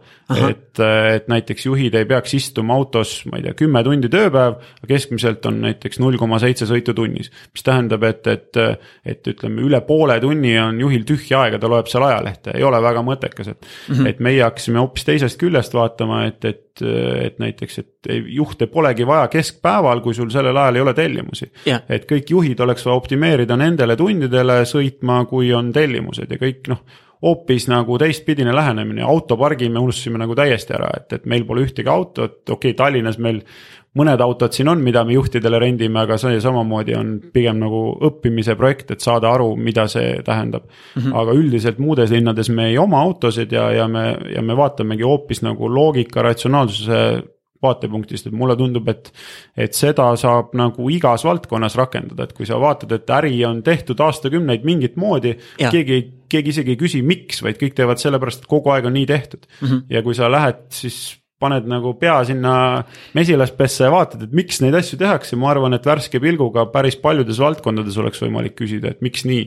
et, 0.49 0.79
äh, 0.79 1.15
et 1.15 1.27
näiteks 1.27 1.65
juhid 1.65 1.93
ei 1.93 2.05
peaks 2.05 2.33
istuma 2.33 2.73
autos, 2.73 3.25
ma 3.31 3.39
ei 3.39 3.43
tea, 3.43 3.55
kümme 3.59 3.83
tundi 3.83 4.09
tööpäev, 4.11 4.59
keskmiselt 4.87 5.45
on 5.49 5.59
näiteks 5.65 5.99
null 5.99 6.17
koma 6.17 6.39
seitse 6.39 6.67
sõitu 6.69 6.95
tunnis. 6.95 7.31
mis 7.53 7.65
tähendab, 7.65 8.03
et, 8.07 8.27
et, 8.27 8.61
et 9.05 9.31
ütleme, 9.33 9.61
üle 9.67 9.81
poole 9.87 10.19
tunni 10.23 10.55
on 10.59 10.79
juhil 10.79 11.03
tühja 11.07 11.43
aega, 11.43 11.59
ta 11.59 11.71
loeb 11.71 11.91
seal 11.91 12.07
ajalehte, 12.07 12.55
ei 12.55 12.63
ole 12.63 12.81
väga 12.83 13.03
mõttekas, 13.03 13.51
et 13.51 13.59
mm. 13.59 13.95
-hmm. 13.95 14.07
et 14.13 14.23
meie 14.23 14.43
hakkasime 14.43 14.79
hoopis 14.79 15.07
teisest 15.11 15.39
küljest 15.39 15.75
vaatama, 15.75 16.23
et, 16.31 16.45
et, 16.45 16.83
et 17.25 17.39
näiteks, 17.39 17.79
et 17.83 18.13
juhte 18.31 18.68
polegi 18.71 19.07
vaja 19.07 19.27
keskpäeval, 19.33 20.01
kui 20.05 20.13
sul 20.17 20.31
sellel 20.33 20.57
ajal 20.57 20.79
ei 20.79 20.85
ole 20.85 20.93
tellimusi. 20.93 21.51
Yeah.. 21.67 21.83
et 21.89 22.07
kõik 22.09 22.31
juhid 22.35 22.59
oleks 22.59 22.85
vaja 22.85 22.97
optimeerida 23.01 23.57
nendele 23.57 23.95
tundidele 23.99 24.63
sõitma, 24.69 25.23
kui 25.29 25.53
on 25.53 25.73
tellimused. 25.75 26.31
Ja 26.31 26.41
kõik 26.41 26.71
noh 26.71 26.83
hoopis 27.21 27.67
nagu 27.67 27.97
teistpidine 27.99 28.53
lähenemine, 28.55 29.03
autopargi 29.03 29.67
me 29.69 29.81
unustasime 29.83 30.21
nagu 30.21 30.35
täiesti 30.39 30.73
ära, 30.75 30.87
et, 31.01 31.17
et 31.17 31.25
meil 31.27 31.43
pole 31.47 31.65
ühtegi 31.67 31.91
autot, 31.91 32.37
okei 32.47 32.71
okay,, 32.71 32.77
Tallinnas 32.79 33.19
meil 33.19 33.41
mõned 33.99 34.21
autod 34.21 34.53
siin 34.55 34.69
on, 34.71 34.79
mida 34.85 35.01
me 35.03 35.15
juhtidele 35.15 35.59
rendime, 35.59 35.99
aga 36.03 36.15
see 36.21 36.37
samamoodi 36.39 36.95
on 36.95 37.15
pigem 37.33 37.57
nagu 37.59 37.81
õppimise 38.07 38.55
projekt, 38.59 38.93
et 38.93 39.03
saada 39.03 39.33
aru, 39.33 39.49
mida 39.57 39.87
see 39.91 40.21
tähendab. 40.25 40.69
Mm. 40.69 41.01
-hmm. 41.01 41.17
aga 41.21 41.35
üldiselt 41.35 41.79
muudes 41.79 42.13
linnades 42.13 42.49
me 42.49 42.69
ei 42.69 42.77
oma 42.77 43.01
autosid 43.01 43.51
ja, 43.51 43.71
ja 43.71 43.87
me, 43.87 44.05
ja 44.35 44.41
me 44.41 44.55
vaatamegi 44.55 45.03
hoopis 45.03 45.41
nagu 45.41 45.73
loogika, 45.73 46.21
ratsionaalsuse 46.21 47.01
vaatepunktist, 47.63 48.29
et 48.29 48.35
mulle 48.35 48.55
tundub, 48.59 48.87
et, 48.91 49.11
et 49.59 49.75
seda 49.75 50.09
saab 50.19 50.53
nagu 50.57 50.89
igas 50.93 51.25
valdkonnas 51.27 51.75
rakendada, 51.79 52.27
et 52.27 52.35
kui 52.37 52.47
sa 52.47 52.59
vaatad, 52.61 52.93
et 52.95 53.15
äri 53.19 53.33
on 53.47 53.63
tehtud 53.65 53.99
aastakümneid 54.05 54.67
mingit 54.67 54.99
moodi, 54.99 55.35
keegi, 55.59 56.01
keegi 56.31 56.55
isegi 56.55 56.75
ei 56.75 56.79
küsi, 56.79 57.03
miks, 57.05 57.43
vaid 57.45 57.59
kõik 57.61 57.75
teevad 57.77 58.01
sellepärast, 58.01 58.43
et 58.43 58.51
kogu 58.51 58.71
aeg 58.73 58.87
on 58.89 58.95
nii 58.95 59.09
tehtud 59.09 59.43
mm. 59.47 59.67
-hmm. 59.67 59.81
ja 59.89 60.03
kui 60.05 60.15
sa 60.15 60.31
lähed, 60.31 60.69
siis 60.73 61.19
paned 61.39 61.67
nagu 61.71 61.93
pea 61.99 62.17
sinna 62.27 62.53
mesilaspesse 63.15 63.85
ja 63.87 63.91
vaatad, 63.91 64.25
et 64.25 64.35
miks 64.35 64.59
neid 64.63 64.75
asju 64.75 64.99
tehakse, 64.99 65.37
ma 65.39 65.51
arvan, 65.53 65.73
et 65.73 65.85
värske 65.87 66.19
pilguga 66.19 66.65
päris 66.73 66.99
paljudes 66.99 67.39
valdkondades 67.39 67.97
oleks 67.97 68.23
võimalik 68.23 68.57
küsida, 68.59 68.91
et 68.91 69.01
miks 69.05 69.23
nii 69.27 69.45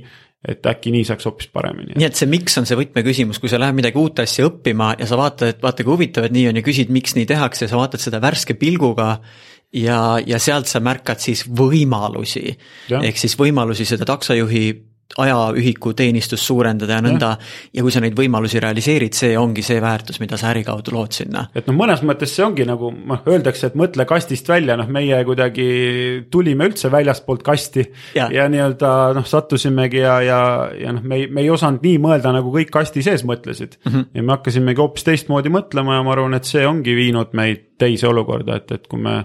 et 0.48 0.66
äkki 0.66 0.90
nii 0.90 1.04
saaks 1.06 1.26
hoopis 1.28 1.48
paremini. 1.54 1.94
nii 1.96 2.08
et 2.08 2.18
see 2.18 2.30
miks 2.30 2.58
on 2.58 2.66
see 2.66 2.78
võtmeküsimus, 2.78 3.38
kui 3.42 3.50
sa 3.50 3.60
lähed 3.62 3.78
midagi 3.78 4.00
uut 4.00 4.22
asja 4.24 4.48
õppima 4.48 4.92
ja 4.98 5.06
sa 5.06 5.18
vaatad, 5.20 5.54
et 5.54 5.62
vaata 5.62 5.86
kui 5.86 5.94
huvitav, 5.94 6.26
et 6.26 6.34
nii 6.34 6.48
on 6.50 6.58
ja 6.58 6.66
küsid, 6.66 6.90
miks 6.94 7.16
nii 7.18 7.28
tehakse, 7.30 7.68
sa 7.70 7.78
vaatad 7.78 8.02
seda 8.02 8.22
värske 8.22 8.58
pilguga. 8.58 9.16
ja, 9.72 10.18
ja 10.26 10.38
sealt 10.42 10.68
sa 10.68 10.82
märkad 10.84 11.22
siis 11.22 11.46
võimalusi, 11.48 12.56
ehk 12.92 13.16
siis 13.16 13.38
võimalusi 13.40 13.86
seda 13.88 14.04
taksojuhi 14.04 14.66
ajaühiku 15.18 15.92
teenistust 15.96 16.46
suurendada 16.46 16.98
ja 16.98 17.04
nõnda. 17.04 17.32
ja 17.72 17.82
kui 17.84 17.92
sa 17.92 18.00
neid 18.00 18.16
võimalusi 18.16 18.60
realiseerid, 18.62 19.16
see 19.16 19.36
ongi 19.38 19.64
see 19.64 19.80
väärtus, 19.82 20.20
mida 20.22 20.38
sa 20.40 20.50
äri 20.52 20.64
kaudu 20.64 20.94
lood 20.96 21.12
sinna. 21.16 21.46
et 21.54 21.66
noh, 21.68 21.76
mõnes 21.76 22.02
mõttes 22.06 22.34
see 22.36 22.44
ongi 22.44 22.66
nagu 22.68 22.92
noh, 22.92 23.22
öeldakse, 23.28 23.70
et 23.70 23.78
mõtle 23.78 24.06
kastist 24.08 24.48
välja, 24.48 24.76
noh, 24.80 24.88
meie 24.92 25.22
kuidagi 25.28 25.68
tulime 26.32 26.70
üldse 26.70 26.90
väljastpoolt 26.92 27.42
kasti. 27.46 27.86
ja, 28.16 28.28
ja 28.32 28.48
nii-öelda 28.52 29.12
noh, 29.18 29.28
sattusimegi 29.28 30.02
ja, 30.02 30.18
ja, 30.24 30.40
ja 30.78 30.96
noh, 30.96 31.04
me 31.04 31.22
ei, 31.22 31.28
me 31.28 31.44
ei 31.44 31.50
osanud 31.52 31.84
nii 31.84 31.98
mõelda, 32.02 32.34
nagu 32.34 32.52
kõik 32.54 32.72
kasti 32.72 33.04
sees 33.04 33.26
mõtlesid 33.28 33.78
mm. 33.84 33.92
-hmm. 33.92 34.10
ja 34.14 34.22
me 34.22 34.36
hakkasimegi 34.36 34.80
hoopis 34.80 35.08
teistmoodi 35.08 35.52
mõtlema 35.52 35.98
ja 35.98 36.06
ma 36.06 36.16
arvan, 36.16 36.34
et 36.38 36.48
see 36.48 36.66
ongi 36.66 36.96
viinud 36.96 37.36
meid 37.36 37.72
teise 37.82 38.08
olukorda, 38.08 38.56
et, 38.62 38.70
et 38.72 38.86
kui 38.86 39.00
me 39.02 39.22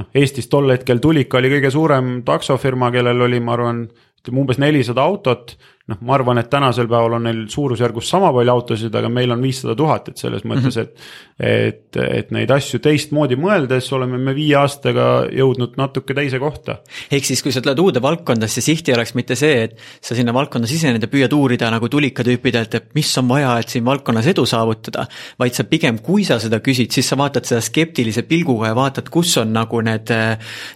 noh, 0.00 0.08
Eestis 0.14 0.48
tol 0.50 0.70
hetkel 0.72 1.00
Tulika 1.02 1.38
oli 1.40 1.50
kõige 1.52 1.70
suurem 1.72 2.20
taksofirma, 2.26 2.90
kellel 2.94 3.26
oli, 3.26 3.40
ma 3.44 3.54
arvan 3.56 3.84
ütleme 4.20 4.42
umbes 4.44 4.60
nelisada 4.60 5.02
autot, 5.02 5.56
noh, 5.90 6.00
ma 6.06 6.14
arvan, 6.16 6.40
et 6.40 6.50
tänasel 6.50 6.88
päeval 6.90 7.18
on 7.18 7.26
neil 7.26 7.42
suurusjärgus 7.50 8.10
sama 8.12 8.30
palju 8.34 8.54
autosid, 8.54 8.94
aga 8.94 9.10
meil 9.12 9.34
on 9.34 9.42
viissada 9.42 9.74
tuhat, 9.78 10.12
et 10.12 10.22
selles 10.22 10.46
mõttes, 10.46 10.76
mhm. 10.76 10.86
et. 10.86 11.10
et, 11.40 11.96
et 12.00 12.32
neid 12.34 12.50
asju 12.52 12.82
teistmoodi 12.84 13.38
mõeldes 13.40 13.86
oleme 13.96 14.18
me 14.20 14.34
viie 14.36 14.58
aastaga 14.60 15.06
jõudnud 15.32 15.78
natuke 15.80 16.14
teise 16.16 16.38
kohta. 16.42 16.80
ehk 17.10 17.24
siis, 17.24 17.42
kui 17.42 17.52
sa 17.54 17.62
tuled 17.64 17.80
uude 17.80 18.02
valdkonda, 18.04 18.48
siis 18.50 18.68
siht 18.68 18.90
ei 18.90 18.96
oleks 18.96 19.14
mitte 19.16 19.36
see, 19.38 19.64
et 19.64 19.78
sa 20.04 20.16
sinna 20.18 20.34
valdkonda 20.36 20.68
sisened 20.68 21.02
ja 21.02 21.08
püüad 21.10 21.32
uurida 21.32 21.70
nagu 21.72 21.88
tulikatüüpidelt, 21.88 22.76
et 22.76 22.90
mis 22.94 23.10
on 23.18 23.28
vaja, 23.30 23.56
et 23.60 23.72
siin 23.72 23.86
valdkonnas 23.88 24.28
edu 24.34 24.44
saavutada. 24.46 25.06
vaid 25.40 25.56
sa 25.56 25.64
pigem, 25.64 25.98
kui 26.04 26.24
sa 26.28 26.38
seda 26.42 26.60
küsid, 26.60 26.92
siis 26.92 27.08
sa 27.08 27.16
vaatad 27.16 27.48
seda 27.48 27.60
skeptilise 27.64 28.26
pilguga 28.28 28.70
ja 28.70 28.76
vaatad, 28.76 29.08
kus 29.08 29.36
on 29.40 29.54
nagu 29.56 29.80
need 29.80 30.12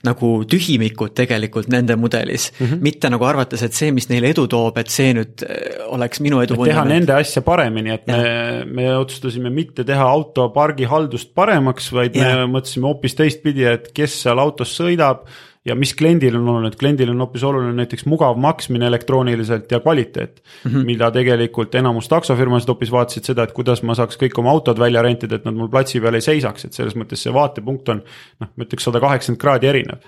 nagu 0.05 0.31
tühimikud 0.49 1.15
tegelikult 1.17 1.69
nende 1.73 1.97
mudelis 1.97 2.51
mm, 2.53 2.67
-hmm. 2.67 2.81
mitte 2.81 3.11
nagu 3.11 3.25
arvates, 3.25 3.63
et 3.63 3.73
see, 3.73 3.93
mis 3.93 4.09
neile 4.09 4.31
edu 4.33 4.47
toob, 4.49 4.79
et 4.79 4.89
see 4.89 5.04
nüüd 5.17 5.45
äh, 5.47 5.85
oleks 5.93 6.23
minu 6.25 6.41
edu. 6.43 6.57
teha 6.65 6.85
nende 6.89 7.15
asja 7.17 7.43
paremini, 7.45 7.95
et 7.95 8.09
ja. 8.09 8.19
me, 8.19 8.65
me 8.65 8.91
otsustasime 8.97 9.53
mitte 9.55 9.85
teha 9.87 10.07
autopargi 10.17 10.89
haldust 10.91 11.35
paremaks, 11.37 11.91
vaid 11.95 12.17
ja. 12.19 12.35
me 12.41 12.49
mõtlesime 12.59 12.89
hoopis 12.91 13.19
teistpidi, 13.19 13.67
et 13.69 13.91
kes 13.97 14.21
seal 14.25 14.41
autos 14.43 14.73
sõidab 14.79 15.27
ja 15.65 15.75
mis 15.79 15.95
kliendil 15.97 16.37
on 16.37 16.49
oluline, 16.49 16.71
et 16.73 16.79
kliendil 16.81 17.11
on 17.15 17.23
hoopis 17.25 17.45
oluline 17.49 17.73
näiteks 17.79 18.05
mugav 18.11 18.37
maksmine 18.41 18.87
elektrooniliselt 18.91 19.73
ja 19.73 19.81
kvaliteet 19.81 20.43
mm. 20.43 20.71
-hmm. 20.71 20.85
mida 20.85 21.11
tegelikult 21.11 21.75
enamus 21.75 22.09
taksofirmasid 22.09 22.69
hoopis 22.69 22.93
vaatasid 22.93 23.31
seda, 23.33 23.45
et 23.45 23.53
kuidas 23.57 23.83
ma 23.83 23.95
saaks 23.95 24.21
kõik 24.21 24.39
oma 24.39 24.51
autod 24.51 24.79
välja 24.79 25.03
rentida, 25.03 25.37
et 25.37 25.45
nad 25.45 25.55
mul 25.55 25.73
platsi 25.73 26.01
peal 26.01 26.15
ei 26.15 26.25
seisaks, 26.25 26.65
et 26.65 26.73
selles 26.73 26.97
mõttes 26.97 27.23
see 27.23 27.33
vaatepunkt 27.33 27.89
on 27.89 28.03
noh, 28.41 28.49
ma 28.57 28.65
ütleks 28.65 28.85
sada 28.85 29.01
kaheksakümmend 29.01 29.41
kraadi 29.41 29.73
erinev 29.73 29.99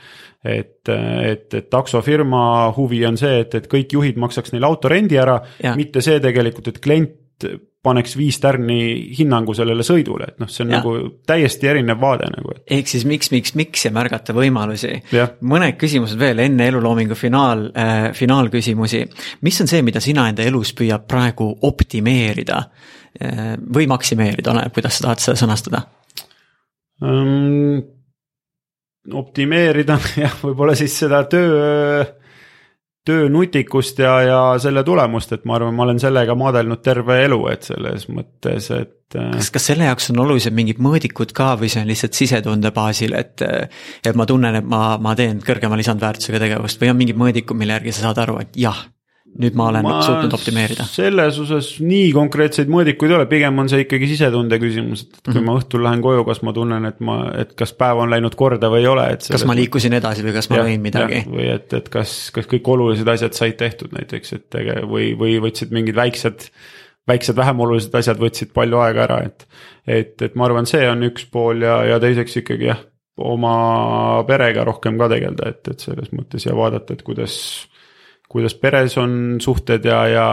et, 0.44 0.88
et, 0.88 1.54
et 1.54 1.70
taksofirma 1.70 2.72
huvi 2.76 3.06
on 3.06 3.16
see, 3.16 3.40
et, 3.40 3.54
et 3.54 3.68
kõik 3.70 3.96
juhid 3.96 4.20
maksaks 4.20 4.52
neile 4.52 4.68
autorendi 4.68 5.18
ära, 5.18 5.40
mitte 5.76 6.04
see 6.04 6.20
tegelikult, 6.20 6.68
et 6.68 6.82
klient 6.82 7.16
paneks 7.86 8.16
viis 8.18 8.38
tärni 8.42 8.78
hinnangu 9.16 9.54
sellele 9.56 9.84
sõidule, 9.86 10.30
et 10.32 10.42
noh, 10.42 10.50
see 10.50 10.64
on 10.64 10.74
ja. 10.74 10.80
nagu 10.80 10.94
täiesti 11.28 11.70
erinev 11.70 12.00
vaade 12.02 12.28
nagu. 12.32 12.56
ehk 12.78 12.90
siis 12.90 13.06
miks, 13.08 13.30
miks, 13.34 13.54
miks 13.58 13.86
ja 13.86 13.92
märgata 13.94 14.34
võimalusi. 14.36 14.92
mõned 15.46 15.78
küsimused 15.80 16.18
veel 16.20 16.42
enne 16.46 16.68
eluloomingu 16.72 17.18
finaal 17.18 17.68
äh,, 17.70 18.10
finaalküsimusi. 18.16 19.04
mis 19.46 19.60
on 19.62 19.70
see, 19.70 19.82
mida 19.86 20.02
sina 20.04 20.28
enda 20.30 20.46
elus 20.46 20.74
püüad 20.76 21.06
praegu 21.08 21.50
optimeerida 21.68 22.62
äh, 22.62 23.52
või 23.56 23.88
maksimeerida, 23.90 24.52
oleneb, 24.54 24.74
kuidas 24.74 24.98
sa 24.98 25.08
tahad 25.08 25.26
seda 25.26 25.44
sõnastada 25.44 25.84
um,? 27.02 27.84
optimeerida 29.14 29.98
jah, 30.24 30.38
võib-olla 30.42 30.74
siis 30.78 30.96
seda 31.04 31.22
töö, 31.30 32.02
töö 33.06 33.28
nutikust 33.32 34.00
ja, 34.02 34.16
ja 34.26 34.40
selle 34.62 34.82
tulemust, 34.86 35.32
et 35.36 35.46
ma 35.48 35.56
arvan, 35.58 35.74
ma 35.76 35.86
olen 35.86 36.00
sellega 36.02 36.34
maadelnud 36.38 36.82
terve 36.84 37.20
elu, 37.24 37.40
et 37.52 37.68
selles 37.70 38.08
mõttes, 38.10 38.70
et. 38.74 38.98
Äh, 39.14 39.30
kas, 39.38 39.52
kas 39.54 39.70
selle 39.70 39.86
jaoks 39.88 40.10
on 40.12 40.24
olulised 40.26 40.54
mingid 40.56 40.82
mõõdikud 40.82 41.34
ka 41.36 41.52
või 41.60 41.70
see 41.72 41.84
on 41.84 41.90
lihtsalt 41.92 42.18
sisetunde 42.18 42.74
baasil, 42.74 43.14
et, 43.18 43.46
et 44.02 44.18
ma 44.18 44.26
tunnen, 44.28 44.60
et 44.60 44.66
ma, 44.66 44.96
ma 45.02 45.14
teen 45.18 45.40
kõrgema 45.44 45.78
lisandväärtusega 45.78 46.42
tegevust 46.42 46.82
või 46.82 46.92
on 46.92 47.00
mingid 47.00 47.22
mõõdikud, 47.22 47.58
mille 47.58 47.78
järgi 47.78 47.94
sa 47.94 48.08
saad 48.08 48.24
aru, 48.26 48.40
et 48.42 48.58
jah 48.60 48.84
nüüd 49.36 49.56
ma 49.58 49.68
olen 49.70 49.84
ma 49.84 49.96
suutnud 50.04 50.32
optimeerida? 50.36 50.86
selles 50.88 51.38
osas 51.42 51.68
nii 51.84 52.08
konkreetseid 52.16 52.70
mõõdikuid 52.72 53.12
ei 53.12 53.18
ole, 53.18 53.26
pigem 53.30 53.60
on 53.62 53.68
see 53.72 53.84
ikkagi 53.84 54.08
sisetunde 54.12 54.58
küsimus, 54.62 55.04
et 55.06 55.18
kui 55.20 55.34
mm 55.34 55.38
-hmm. 55.38 55.48
ma 55.50 55.58
õhtul 55.60 55.84
lähen 55.86 56.04
koju, 56.04 56.24
kas 56.28 56.42
ma 56.46 56.54
tunnen, 56.56 56.88
et 56.88 57.02
ma, 57.04 57.18
et 57.42 57.52
kas 57.58 57.74
päev 57.76 58.00
on 58.04 58.12
läinud 58.12 58.38
korda 58.38 58.70
või 58.72 58.84
ei 58.84 58.90
ole, 58.92 59.06
et. 59.16 59.28
kas 59.32 59.44
ma 59.48 59.58
liikusin 59.58 59.98
edasi 59.98 60.24
või 60.26 60.34
kas 60.36 60.50
ma 60.50 60.62
lõin 60.62 60.82
midagi? 60.82 61.22
või 61.28 61.50
et, 61.52 61.72
et 61.76 61.92
kas, 61.92 62.16
kas 62.34 62.48
kõik 62.50 62.72
olulised 62.76 63.08
asjad 63.08 63.36
said 63.36 63.60
tehtud 63.60 63.92
näiteks, 63.96 64.32
et 64.32 64.60
või, 64.88 65.12
või 65.18 65.38
võtsid 65.42 65.72
mingid 65.74 65.96
väiksed 65.96 66.50
väiksed 67.06 67.36
vähem 67.36 67.60
olulised 67.60 67.94
asjad 67.94 68.18
võtsid 68.18 68.52
palju 68.54 68.80
aega 68.82 69.04
ära, 69.06 69.20
et, 69.28 69.46
et, 69.86 70.22
et 70.22 70.34
ma 70.34 70.48
arvan, 70.48 70.66
see 70.66 70.82
on 70.90 71.06
üks 71.06 71.28
pool 71.30 71.62
ja, 71.62 71.78
ja 71.86 72.00
teiseks 72.02 72.40
ikkagi 72.42 72.70
jah, 72.72 72.82
oma 73.16 74.24
perega 74.28 74.64
rohkem 74.66 74.98
ka 74.98 75.08
tegeleda, 75.12 75.52
et, 75.54 75.62
et 75.70 75.86
selles 75.86 76.10
mõttes 76.12 76.46
ja 76.48 76.56
vaadata, 76.56 76.96
et 76.96 77.04
kuidas 77.06 77.36
kuidas 78.36 78.54
peres 78.60 78.96
on 79.00 79.38
suhted 79.42 79.86
ja, 79.88 80.02
ja 80.12 80.26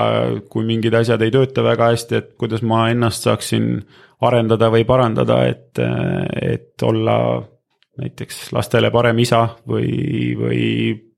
kui 0.51 0.65
mingid 0.67 0.95
asjad 0.99 1.21
ei 1.23 1.31
tööta 1.33 1.63
väga 1.65 1.93
hästi, 1.93 2.19
et 2.19 2.33
kuidas 2.39 2.63
ma 2.67 2.85
ennast 2.91 3.29
saaksin 3.29 3.77
arendada 4.23 4.69
või 4.71 4.85
parandada, 4.87 5.39
et, 5.47 5.79
et 5.79 6.83
olla 6.83 7.17
näiteks 8.01 8.51
lastele 8.55 8.89
parem 8.91 9.19
isa 9.21 9.45
või, 9.69 10.33
või 10.37 10.61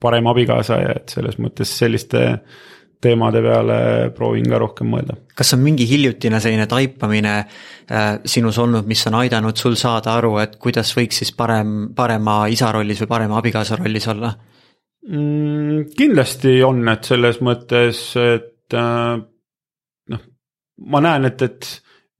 parem 0.01 0.27
abikaasa 0.27 0.79
ja 0.81 0.95
et 0.99 1.13
selles 1.13 1.37
mõttes 1.39 1.71
selliste 1.79 2.25
teemade 3.05 3.41
peale 3.43 3.77
proovin 4.15 4.47
ka 4.49 4.59
rohkem 4.59 4.89
mõelda. 4.91 5.17
kas 5.35 5.53
on 5.53 5.61
mingi 5.63 5.85
hiljutine 5.87 6.39
selline 6.41 6.65
taipamine 6.67 7.35
äh, 7.37 8.19
sinus 8.25 8.57
olnud, 8.61 8.87
mis 8.89 9.05
on 9.07 9.19
aidanud 9.21 9.57
sul 9.57 9.77
saada 9.79 10.15
aru, 10.17 10.37
et 10.43 10.57
kuidas 10.61 10.91
võiks 10.97 11.21
siis 11.21 11.31
parem, 11.35 11.93
parema 11.95 12.45
isa 12.51 12.71
rollis 12.75 13.03
või 13.03 13.11
parema 13.11 13.39
abikaasa 13.39 13.79
rollis 13.79 14.07
olla? 14.11 14.33
Mm,? 15.07 15.85
kindlasti 15.97 16.59
on, 16.65 16.83
et 16.91 17.07
selles 17.07 17.41
mõttes, 17.45 18.01
et 18.21 18.77
äh, 18.77 19.15
noh, 20.13 20.23
ma 20.91 21.03
näen, 21.05 21.29
et, 21.31 21.45
et 21.45 21.71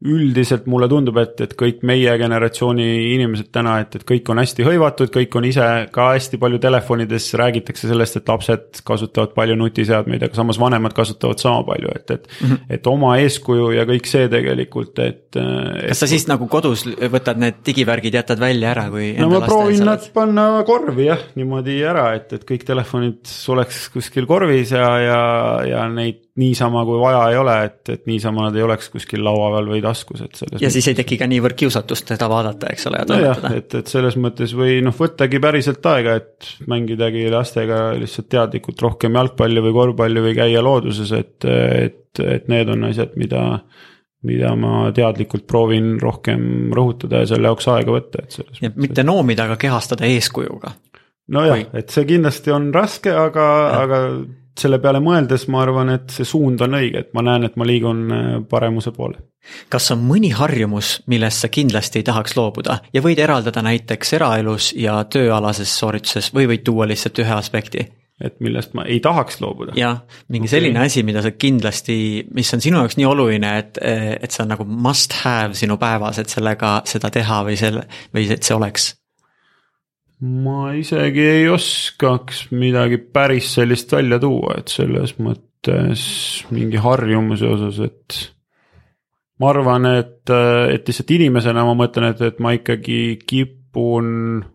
üldiselt 0.06 0.68
mulle 0.70 0.88
tundub, 0.91 1.18
et, 1.22 1.39
et 1.43 1.53
kõik 1.58 1.82
meie 1.88 2.14
generatsiooni 2.20 2.86
inimesed 3.16 3.49
täna, 3.56 3.78
et, 3.84 3.97
et 3.99 4.06
kõik 4.08 4.30
on 4.32 4.41
hästi 4.41 4.66
hõivatud, 4.68 5.12
kõik 5.14 5.38
on 5.39 5.47
ise 5.49 5.68
ka 5.95 6.10
hästi 6.14 6.39
palju 6.41 6.60
telefonides, 6.64 7.28
räägitakse 7.41 7.89
sellest, 7.89 8.20
et 8.20 8.32
lapsed 8.32 8.82
kasutavad 8.88 9.34
palju 9.38 9.58
nutiseadmeid, 9.60 10.28
aga 10.28 10.38
samas 10.38 10.60
vanemad 10.62 10.95
kasutavad 10.97 11.41
sama 11.41 11.64
palju, 11.68 11.93
et, 11.95 12.06
et 12.12 12.28
mm. 12.28 12.47
-hmm. 12.47 12.76
et 12.78 12.91
oma 12.91 13.16
eeskuju 13.24 13.72
ja 13.76 13.88
kõik 13.89 14.10
see 14.10 14.30
tegelikult, 14.32 14.99
et, 14.99 15.24
et. 15.36 15.88
kas 15.89 16.03
sa 16.03 16.12
siis 16.12 16.28
nagu 16.32 16.47
kodus 16.51 16.86
võtad 16.86 17.41
need 17.41 17.62
digivärgid, 17.66 18.20
jätad 18.22 18.39
välja 18.39 18.72
ära, 18.76 18.89
kui. 18.93 19.14
no 19.20 19.30
ma 19.32 19.41
proovin 19.45 19.86
nad 19.86 20.10
panna 20.14 20.64
korvi 20.68 21.10
jah, 21.10 21.26
niimoodi 21.36 21.80
ära, 21.84 22.12
et, 22.20 22.34
et 22.34 22.45
kõik 22.47 22.66
telefonid 22.68 23.34
oleks 23.53 23.88
kuskil 23.93 24.28
korvis 24.30 24.72
ja, 24.76 24.91
ja, 24.99 25.24
ja 25.70 25.88
neid 25.89 26.24
niisama, 26.39 26.83
kui 26.88 26.97
vaja 26.99 27.21
ei 27.31 27.38
ole, 27.39 27.55
et, 27.69 27.79
et 27.93 28.03
niisama 28.09 28.49
nad 28.49 28.57
ei 28.57 28.63
oleks 28.65 28.89
kuskil 28.91 29.23
laua 29.23 29.53
peal 29.53 29.69
või 29.71 29.81
taskus, 29.83 30.23
et 30.25 30.36
selles. 30.36 30.59
ja 30.59 30.67
mõttes... 30.67 30.75
siis 30.75 30.89
ei 30.91 30.97
teki 30.99 31.17
ka 31.21 31.29
niivõrd 31.31 31.55
kiusatust 31.61 32.11
seda 32.11 32.27
vaadata, 32.31 32.71
eks 32.73 32.89
ole, 32.89 32.99
ja 32.99 33.07
toimetada 33.09 33.51
no. 33.53 33.61
et, 33.61 33.77
et 33.79 33.91
selles 33.91 34.17
mõttes 34.19 34.55
või 34.57 34.77
noh, 34.83 34.95
võttagi 34.97 35.39
päriselt 35.43 35.89
aega, 35.91 36.17
et 36.19 36.51
mängidagi 36.71 37.25
lastega 37.31 37.81
lihtsalt 38.01 38.29
teadlikult 38.36 38.83
rohkem 38.83 39.15
jalgpalli 39.15 39.63
või 39.63 39.75
korvpalli 39.79 40.27
või 40.27 40.36
käia 40.38 40.63
looduses, 40.65 41.15
et, 41.15 41.47
et, 41.47 42.23
et 42.25 42.51
need 42.51 42.71
on 42.75 42.89
asjad, 42.91 43.15
mida 43.19 43.45
mida 44.25 44.55
ma 44.57 44.89
teadlikult 44.95 45.45
proovin 45.47 45.99
rohkem 46.01 46.71
rõhutada 46.73 47.21
ja 47.21 47.29
selle 47.29 47.51
jaoks 47.51 47.67
aega 47.69 47.93
võtta, 47.93 48.23
et 48.25 48.39
selles 48.39 48.63
mitte 48.73 49.05
noomida, 49.05 49.45
aga 49.45 49.59
kehastada 49.61 50.07
eeskujuga. 50.09 50.73
nojah 51.31 51.61
Või..., 51.61 51.67
et 51.79 51.93
see 51.93 52.07
kindlasti 52.09 52.51
on 52.55 52.71
raske, 52.75 53.13
aga, 53.13 53.45
aga 53.83 53.99
selle 54.60 54.80
peale 54.84 55.01
mõeldes 55.03 55.47
ma 55.51 55.64
arvan, 55.66 55.91
et 55.97 56.14
see 56.14 56.28
suund 56.28 56.62
on 56.66 56.78
õige, 56.80 57.06
et 57.06 57.16
ma 57.18 57.24
näen, 57.26 57.47
et 57.47 57.58
ma 57.60 57.68
liigun 57.68 58.06
äh, 58.12 58.30
paremuse 58.49 58.93
poole. 58.95 59.20
kas 59.70 59.91
on 59.93 60.01
mõni 60.01 60.32
harjumus, 60.34 61.01
millest 61.12 61.43
sa 61.43 61.51
kindlasti 61.53 62.01
ei 62.01 62.08
tahaks 62.08 62.34
loobuda 62.38 62.80
ja 62.93 63.03
võid 63.06 63.20
eraldada 63.22 63.62
näiteks 63.66 64.16
eraelus 64.18 64.72
ja 64.74 65.03
tööalases 65.03 65.70
soorituses 65.80 66.32
või 66.34 66.49
võid 66.49 66.66
tuua 66.66 66.88
lihtsalt 66.89 67.22
ühe 67.22 67.36
aspekti? 67.36 67.86
et 68.24 68.38
millest 68.39 68.72
ma 68.74 68.86
ei 68.88 69.01
tahaks 69.03 69.41
loobuda. 69.43 69.74
jah, 69.76 69.99
mingi 70.32 70.47
okay. 70.47 70.58
selline 70.58 70.80
asi, 70.86 71.03
mida 71.03 71.22
sa 71.22 71.34
kindlasti, 71.36 71.97
mis 72.34 72.53
on 72.56 72.64
sinu 72.64 72.80
jaoks 72.80 72.95
nii 72.97 73.08
oluline, 73.10 73.58
et, 73.60 73.80
et 73.84 74.32
see 74.32 74.45
on 74.45 74.53
nagu 74.56 74.66
must 74.66 75.14
have 75.26 75.58
sinu 75.60 75.78
päevas, 75.82 76.22
et 76.24 76.32
sellega 76.32 76.78
seda 76.88 77.12
teha 77.12 77.41
või 77.47 77.60
selle, 77.60 77.84
või 78.16 78.30
et 78.32 78.47
see 78.47 78.56
oleks 78.56 78.93
ma 80.24 80.70
isegi 80.78 81.26
ei 81.28 81.47
oskaks 81.51 82.45
midagi 82.55 82.97
päris 82.97 83.51
sellist 83.57 83.91
välja 83.91 84.20
tuua, 84.22 84.59
et 84.59 84.72
selles 84.72 85.16
mõttes 85.20 86.05
mingi 86.55 86.80
harjumuse 86.82 87.49
osas, 87.49 87.82
et 87.84 88.20
ma 89.41 89.51
arvan, 89.51 89.89
et, 89.99 90.24
et 90.72 90.88
lihtsalt 90.88 91.11
inimesena 91.18 91.66
ma 91.68 91.76
mõtlen, 91.78 92.13
et, 92.13 92.24
et 92.30 92.39
ma 92.43 92.53
ikkagi 92.55 93.01
kipun 93.28 94.07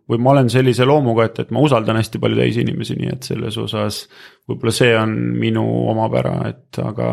või 0.08 0.22
ma 0.22 0.32
olen 0.32 0.48
sellise 0.52 0.86
loomuga, 0.88 1.28
et, 1.28 1.42
et 1.44 1.52
ma 1.52 1.64
usaldan 1.66 2.00
hästi 2.00 2.22
palju 2.22 2.40
teisi 2.40 2.64
inimesi, 2.64 2.96
nii 2.96 3.12
et 3.12 3.28
selles 3.28 3.60
osas 3.60 4.06
võib-olla 4.48 4.74
see 4.74 4.96
on 4.96 5.12
minu 5.42 5.66
omapära, 5.92 6.38
et 6.54 6.80
aga, 6.80 7.12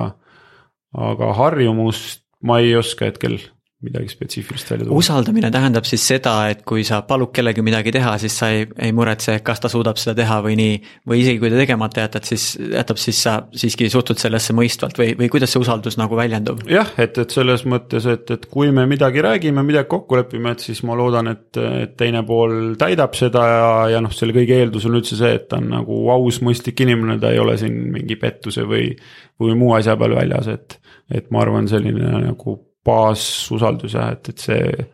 aga 0.96 1.36
harjumust 1.42 2.24
ma 2.48 2.62
ei 2.64 2.78
oska 2.80 3.10
hetkel 3.10 3.42
midagi 3.86 4.10
spetsiifilist 4.10 4.72
välja 4.72 4.86
tuua. 4.86 4.98
usaldamine 4.98 5.52
tähendab 5.54 5.86
siis 5.86 6.02
seda, 6.10 6.32
et 6.50 6.64
kui 6.66 6.82
sa 6.88 7.04
palud 7.06 7.30
kellelgi 7.34 7.62
midagi 7.62 7.92
teha, 7.94 8.16
siis 8.18 8.34
sa 8.40 8.50
ei, 8.50 8.64
ei 8.82 8.94
muretse, 8.96 9.36
kas 9.46 9.62
ta 9.62 9.70
suudab 9.70 10.00
seda 10.02 10.16
teha 10.18 10.40
või 10.42 10.56
nii. 10.58 10.80
või 11.10 11.20
isegi 11.22 11.38
kui 11.44 11.52
ta 11.54 11.60
tegemata 11.60 12.02
jätad, 12.02 12.26
siis 12.26 12.48
jätab, 12.58 12.98
siis 12.98 13.20
sa 13.22 13.36
siiski 13.54 13.90
suhtud 13.94 14.18
sellesse 14.18 14.56
mõistvalt 14.58 14.98
või, 14.98 15.12
või 15.20 15.30
kuidas 15.30 15.54
see 15.54 15.62
usaldus 15.62 16.00
nagu 16.02 16.18
väljendub? 16.18 16.66
jah, 16.74 16.90
et, 16.98 17.22
et 17.22 17.38
selles 17.38 17.68
mõttes, 17.70 18.10
et, 18.10 18.26
et 18.34 18.50
kui 18.50 18.74
me 18.74 18.88
midagi 18.90 19.22
räägime, 19.22 19.62
midagi 19.68 19.92
kokku 19.94 20.18
lepime, 20.18 20.56
et 20.58 20.66
siis 20.66 20.82
ma 20.88 20.98
loodan, 20.98 21.30
et, 21.36 21.62
et 21.84 21.94
teine 22.02 22.26
pool 22.26 22.74
täidab 22.82 23.14
seda 23.20 23.46
ja, 23.52 23.72
ja 23.94 24.02
noh, 24.02 24.16
selle 24.16 24.34
kõige 24.34 24.58
eeldus 24.58 24.90
on 24.90 24.98
üldse 24.98 25.20
see, 25.20 25.36
et 25.38 25.46
ta 25.52 25.62
on 25.62 25.70
nagu 25.76 26.00
aus, 26.16 26.42
mõistlik 26.42 26.82
inimene, 26.82 27.20
ta 27.22 27.30
ei 27.30 27.46
ole 27.46 27.60
siin 27.62 27.78
mingi 27.94 28.18
pettuse 28.18 28.66
või, 28.66 28.90
või 29.38 29.54
muu 29.60 29.78
asja 29.78 29.94
peal 30.02 30.18
väljas, 30.18 30.50
et, 30.50 30.80
et 31.14 31.30
ma 31.30 31.46
arvan, 31.46 31.70
selline 31.70 32.26
nagu 32.26 32.64
baasusaldus 32.88 33.98
jah, 33.98 34.12
et, 34.16 34.34
et 34.34 34.46
see, 34.50 34.86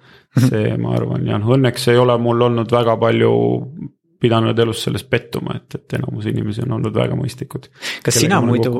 see, 0.49 0.77
ma 0.81 0.95
arvan 0.97 1.27
jah, 1.29 1.51
õnneks 1.57 1.91
ei 1.93 1.99
ole 2.01 2.17
mul 2.21 2.49
olnud 2.49 2.73
väga 2.73 2.97
palju 3.01 3.33
pidanud 4.23 4.59
elus 4.59 4.85
selles 4.85 5.03
pettuma, 5.03 5.57
et, 5.57 5.75
et 5.75 5.95
enamus 5.97 6.29
inimesi 6.31 6.63
on 6.63 6.77
olnud 6.77 6.95
väga 6.95 7.15
mõistlikud. 7.19 7.67
kas 8.05 8.19
sina 8.21 8.39
muidu, 8.43 8.71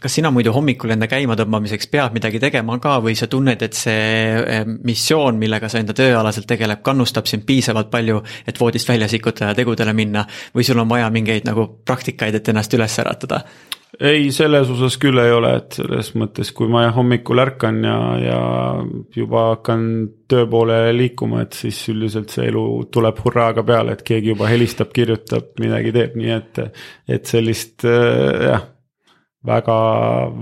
kas 0.00 0.16
sina 0.16 0.30
muidu 0.32 0.54
hommikul 0.56 0.94
enda 0.94 1.08
käima 1.10 1.36
tõmbamiseks 1.36 1.90
pead 1.92 2.16
midagi 2.16 2.40
tegema 2.40 2.78
ka 2.80 2.96
või 3.04 3.12
sa 3.18 3.28
tunned, 3.28 3.60
et 3.66 3.76
see 3.76 4.40
eh, 4.40 4.64
missioon, 4.88 5.36
millega 5.42 5.68
sa 5.72 5.82
enda 5.82 5.96
tööalaselt 5.96 6.48
tegeleb, 6.48 6.80
kannustab 6.86 7.28
sind 7.28 7.44
piisavalt 7.48 7.92
palju, 7.92 8.22
et 8.48 8.60
voodist 8.60 8.88
välja 8.88 9.10
sikutada 9.12 9.52
ja 9.52 9.60
tegudele 9.60 9.92
minna 9.96 10.24
või 10.56 10.64
sul 10.64 10.80
on 10.80 10.88
vaja 10.88 11.12
mingeid 11.12 11.44
nagu 11.48 11.68
praktikaid, 11.84 12.40
et 12.40 12.54
ennast 12.54 12.80
üles 12.80 13.00
äratada? 13.04 13.44
Ei, 14.00 14.28
selles 14.34 14.70
osas 14.72 14.98
küll 15.00 15.18
ei 15.22 15.32
ole, 15.32 15.54
et 15.60 15.78
selles 15.78 16.12
mõttes, 16.18 16.52
kui 16.56 16.68
ma 16.72 16.86
hommikul 16.94 17.42
ärkan 17.42 17.82
ja, 17.86 17.96
ja 18.20 18.38
juba 19.16 19.48
hakkan 19.54 19.88
töö 20.28 20.46
poole 20.50 20.78
liikuma, 20.96 21.44
et 21.46 21.56
siis 21.58 21.80
üldiselt 21.92 22.34
see 22.34 22.48
elu 22.50 22.66
tuleb 22.92 23.20
hurraaga 23.24 23.64
peale, 23.66 23.96
et 23.96 24.06
keegi 24.06 24.34
juba 24.34 24.48
helistab, 24.52 24.94
kirjutab, 24.96 25.52
midagi 25.62 25.94
teeb, 25.96 26.16
nii 26.20 26.32
et, 26.36 26.64
et 27.18 27.36
sellist 27.36 27.86
jah 27.86 28.72
väga, 29.46 29.76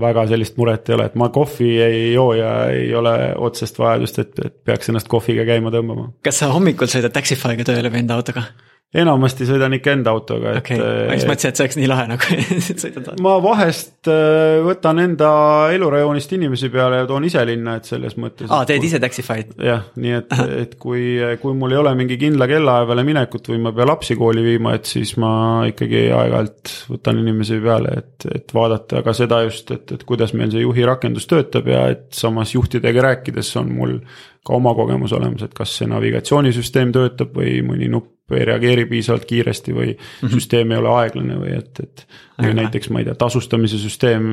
väga 0.01 0.25
sellist 0.31 0.57
muret 0.59 0.89
ei 0.89 0.97
ole, 0.97 1.07
et 1.09 1.17
ma 1.19 1.29
kohvi 1.33 1.71
ei 1.83 2.05
joo 2.13 2.33
ja 2.37 2.51
ei 2.73 2.89
ole 2.97 3.15
otsest 3.47 3.79
vajadust, 3.79 4.21
et, 4.23 4.39
et 4.45 4.55
peaks 4.65 4.91
ennast 4.91 5.09
kohviga 5.11 5.45
käima 5.47 5.73
tõmbama. 5.73 6.09
kas 6.25 6.41
sa 6.41 6.51
hommikul 6.53 6.89
sõidad 6.91 7.13
Taxify'ga 7.15 7.67
tööle 7.67 7.91
või 7.93 8.03
enda 8.03 8.17
autoga? 8.19 8.47
Enamasti 8.95 9.47
sõidan 9.47 9.75
ikka 9.77 9.93
enda 9.95 10.13
autoga, 10.15 10.55
et 10.55 10.61
okay.. 10.61 10.79
ma 10.79 11.17
just 11.17 11.27
mõtlesin, 11.29 11.51
et 11.51 11.59
see 11.59 11.65
oleks 11.65 11.77
nii 11.79 11.89
lahe 11.91 12.05
nagu 12.11 12.39
sõidad. 12.83 13.09
ma 13.23 13.35
vahest 13.43 14.09
äh, 14.11 14.59
võtan 14.65 15.01
enda 15.03 15.31
elurajoonist 15.75 16.35
inimesi 16.37 16.69
peale 16.73 17.01
ja 17.01 17.09
toon 17.09 17.27
ise 17.27 17.43
linna, 17.47 17.77
et 17.79 17.89
selles 17.89 18.15
mõttes. 18.21 18.49
aa, 18.49 18.67
teed 18.69 18.85
ise 18.87 19.01
Taxify'd? 19.03 19.55
jah, 19.59 19.87
nii 19.99 20.15
et, 20.19 20.35
et 20.65 20.77
kui, 20.81 21.03
kui 21.41 21.57
mul 21.57 21.75
ei 21.75 21.81
ole 21.81 21.95
mingi 21.99 22.19
kindla 22.21 22.47
kellaaja 22.51 22.87
peale 22.89 23.05
minekut 23.07 23.51
või 23.51 23.61
ma 23.65 23.73
pean 23.75 23.91
lapsi 23.91 24.17
kooli 24.19 24.45
viima, 24.45 24.75
et 24.79 24.87
siis 24.89 25.15
ma 25.21 25.33
ikkagi 25.69 26.07
aeg-ajalt 26.07 26.75
võtan 26.93 27.19
inimesi 27.23 27.59
peale, 27.63 27.99
et, 28.03 28.29
et 28.31 28.55
vaadata 28.55 29.03
ka 29.05 29.15
seda 29.17 29.43
just, 29.47 29.75
et, 29.75 29.97
et 29.97 30.07
kuidas 30.07 30.35
meil 30.37 30.53
see 30.53 30.63
juhi 30.63 30.87
rakendus 30.87 31.27
töötab 31.31 31.67
ja 31.71 31.87
et 31.93 32.07
samas 32.15 32.55
juhtidega 32.55 33.09
rääkides 33.09 33.51
on 33.61 33.75
mul 33.75 33.99
ka 34.45 34.53
oma 34.55 34.75
kogemus 34.77 35.13
olemas, 35.17 35.43
et 35.45 35.55
kas 35.57 35.71
see 35.79 35.89
navigatsioonisüsteem 35.89 36.91
töötab 36.95 37.33
või 37.35 37.59
mõni 37.65 37.89
nupp 37.91 38.14
ei 38.33 38.45
reageeri 38.49 38.85
piisavalt 38.89 39.25
kiiresti 39.29 39.73
või 39.73 39.91
mm 39.93 39.97
-hmm. 39.97 40.33
süsteem 40.33 40.71
ei 40.71 40.77
ole 40.81 40.93
aeglane 40.97 41.39
või 41.39 41.57
et, 41.59 41.79
et. 41.83 42.05
või 42.41 42.53
näiteks 42.57 42.89
ma 42.89 42.99
ei 42.99 43.05
tea, 43.05 43.15
tasustamise 43.15 43.77
süsteem, 43.77 44.23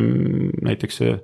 näiteks 0.65 0.97
see 1.03 1.17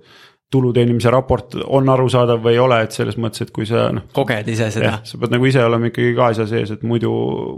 tulu 0.50 0.70
teenimise 0.72 1.10
raport 1.12 1.56
on 1.66 1.88
arusaadav 1.92 2.40
või 2.40 2.54
ei 2.56 2.60
ole, 2.62 2.78
et 2.86 2.94
selles 2.96 3.18
mõttes, 3.20 3.44
et 3.44 3.50
kui 3.54 3.66
sa 3.68 3.88
noh. 3.92 4.06
koged 4.16 4.48
ise 4.48 4.70
seda. 4.72 4.94
sa 5.04 5.20
pead 5.20 5.34
nagu 5.34 5.48
ise 5.48 5.60
olema 5.64 5.90
ikkagi 5.90 6.14
ka 6.16 6.30
asja 6.32 6.46
sees, 6.48 6.72
et 6.72 6.84
muidu, 6.88 7.10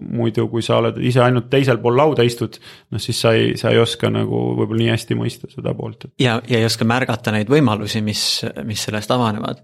muidu 0.02 0.48
kui 0.50 0.64
sa 0.66 0.80
oled 0.82 0.98
ise 1.06 1.22
ainult 1.22 1.46
teisel 1.52 1.78
pool 1.82 1.94
lauda 2.00 2.26
istud. 2.26 2.58
noh, 2.90 3.02
siis 3.02 3.20
sa 3.22 3.34
ei, 3.38 3.54
sa 3.60 3.70
ei 3.70 3.78
oska 3.78 4.10
nagu 4.10 4.42
võib-olla 4.58 4.82
nii 4.82 4.90
hästi 4.90 5.18
mõista 5.18 5.50
seda 5.52 5.74
poolt 5.78 6.08
et.... 6.08 6.14
ja, 6.18 6.40
ja 6.50 6.58
ei 6.58 6.66
oska 6.66 6.86
märgata 6.88 7.34
neid 7.34 7.50
võimalusi, 7.52 8.02
mis, 8.02 8.24
mis 8.66 8.86
sellest 8.90 9.14
avanevad. 9.14 9.62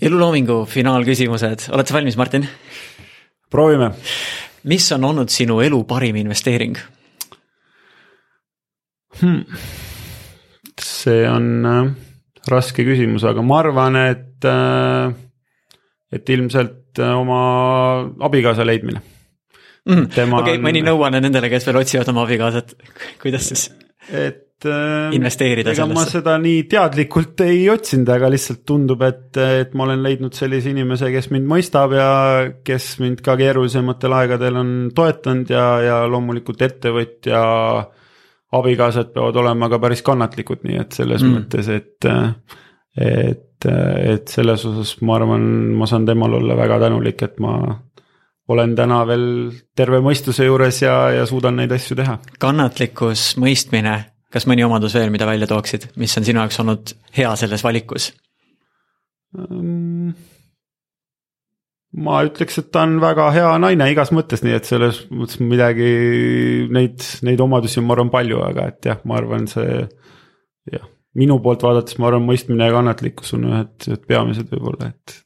eluloomingu 0.00 0.62
finaalküsimused, 0.68 1.68
oled 1.74 1.92
sa 1.92 1.98
valmis, 1.98 2.16
Martin? 2.16 2.48
proovime 3.52 3.92
mis 4.68 4.90
on 4.92 5.04
olnud 5.04 5.32
sinu 5.32 5.60
elu 5.64 5.84
parim 5.88 6.18
investeering 6.20 6.76
hmm.? 9.20 9.44
see 10.80 11.24
on 11.28 11.48
äh, 11.66 11.88
raske 12.50 12.84
küsimus, 12.86 13.24
aga 13.28 13.44
ma 13.44 13.60
arvan, 13.62 13.96
et 14.10 14.48
äh,, 14.48 15.14
et 16.12 16.28
ilmselt 16.36 16.98
äh, 16.98 17.14
oma 17.16 17.40
abikaasa 18.26 18.66
leidmine 18.66 19.00
mm,. 19.86 20.06
okei 20.12 20.28
okay, 20.28 20.58
on..., 20.58 20.64
mõni 20.68 20.84
nõuanne 20.84 21.22
nendele, 21.24 21.52
kes 21.52 21.68
veel 21.68 21.82
otsivad 21.82 22.12
oma 22.12 22.26
abikaasat, 22.28 22.76
kuidas 23.22 23.50
siis? 23.52 23.68
et 24.10 24.49
investeerida 24.66 25.74
sellesse? 25.74 25.94
ma 25.94 26.04
seda 26.08 26.34
nii 26.42 26.64
teadlikult 26.70 27.44
ei 27.46 27.62
otsinud, 27.72 28.10
aga 28.12 28.30
lihtsalt 28.32 28.62
tundub, 28.68 29.02
et, 29.06 29.28
et 29.40 29.74
ma 29.78 29.86
olen 29.86 30.02
leidnud 30.04 30.36
sellise 30.36 30.72
inimese, 30.72 31.10
kes 31.14 31.30
mind 31.34 31.48
mõistab 31.50 31.94
ja 31.96 32.10
kes 32.66 32.92
mind 33.02 33.22
ka 33.24 33.36
keerulisematel 33.40 34.16
aegadel 34.20 34.60
on 34.60 34.74
toetanud 34.96 35.52
ja, 35.52 35.66
ja 35.84 36.00
loomulikult 36.10 36.62
ettevõtja 36.66 37.44
abikaasad 38.56 39.12
peavad 39.14 39.36
olema 39.42 39.68
ka 39.70 39.78
päris 39.82 40.02
kannatlikud, 40.06 40.64
nii 40.66 40.80
et 40.82 40.96
selles 40.98 41.22
mm. 41.22 41.36
mõttes, 41.36 41.68
et, 41.70 42.08
et, 42.98 43.68
et 43.70 44.32
selles 44.32 44.64
osas 44.66 44.96
ma 45.06 45.20
arvan, 45.20 45.46
ma 45.78 45.86
saan 45.90 46.08
temal 46.08 46.34
olla 46.40 46.58
väga 46.58 46.80
tänulik, 46.86 47.22
et 47.28 47.38
ma 47.42 47.54
olen 48.50 48.74
täna 48.74 49.02
veel 49.06 49.26
terve 49.78 50.00
mõistuse 50.02 50.48
juures 50.48 50.80
ja, 50.82 50.94
ja 51.14 51.26
suudan 51.28 51.60
neid 51.60 51.72
asju 51.74 51.96
teha. 52.00 52.16
kannatlikkus, 52.42 53.34
mõistmine, 53.40 53.94
kas 54.32 54.46
mõni 54.50 54.64
omadus 54.66 54.94
veel, 54.96 55.12
mida 55.12 55.28
välja 55.28 55.48
tooksid, 55.50 55.90
mis 56.00 56.16
on 56.18 56.26
sinu 56.26 56.42
jaoks 56.42 56.60
olnud 56.62 56.92
hea 57.16 57.30
selles 57.40 57.64
valikus 57.66 58.10
um,? 59.36 60.12
ma 62.00 62.20
ütleks, 62.22 62.60
et 62.60 62.68
ta 62.70 62.84
on 62.86 63.00
väga 63.02 63.26
hea 63.34 63.48
naine 63.58 63.88
igas 63.90 64.12
mõttes, 64.14 64.44
nii 64.46 64.54
et 64.54 64.68
selles 64.68 65.02
mõttes 65.10 65.40
midagi, 65.42 65.88
neid, 66.70 67.02
neid 67.26 67.42
omadusi 67.42 67.80
on, 67.80 67.88
ma 67.88 67.96
arvan, 67.96 68.12
palju, 68.12 68.38
aga 68.46 68.68
et 68.70 68.90
jah, 68.92 69.00
ma 69.10 69.18
arvan, 69.18 69.48
see 69.50 69.80
jah, 70.70 70.86
minu 71.18 71.40
poolt 71.42 71.66
vaadates 71.66 71.98
ma 71.98 72.12
arvan, 72.12 72.28
mõistmine 72.28 72.70
ja 72.70 72.76
kannatlikkus 72.76 73.34
on 73.34 73.48
ühed, 73.50 73.74
ühed 73.88 74.06
peamised 74.06 74.54
võib-olla, 74.54 74.92
et. 74.94 75.18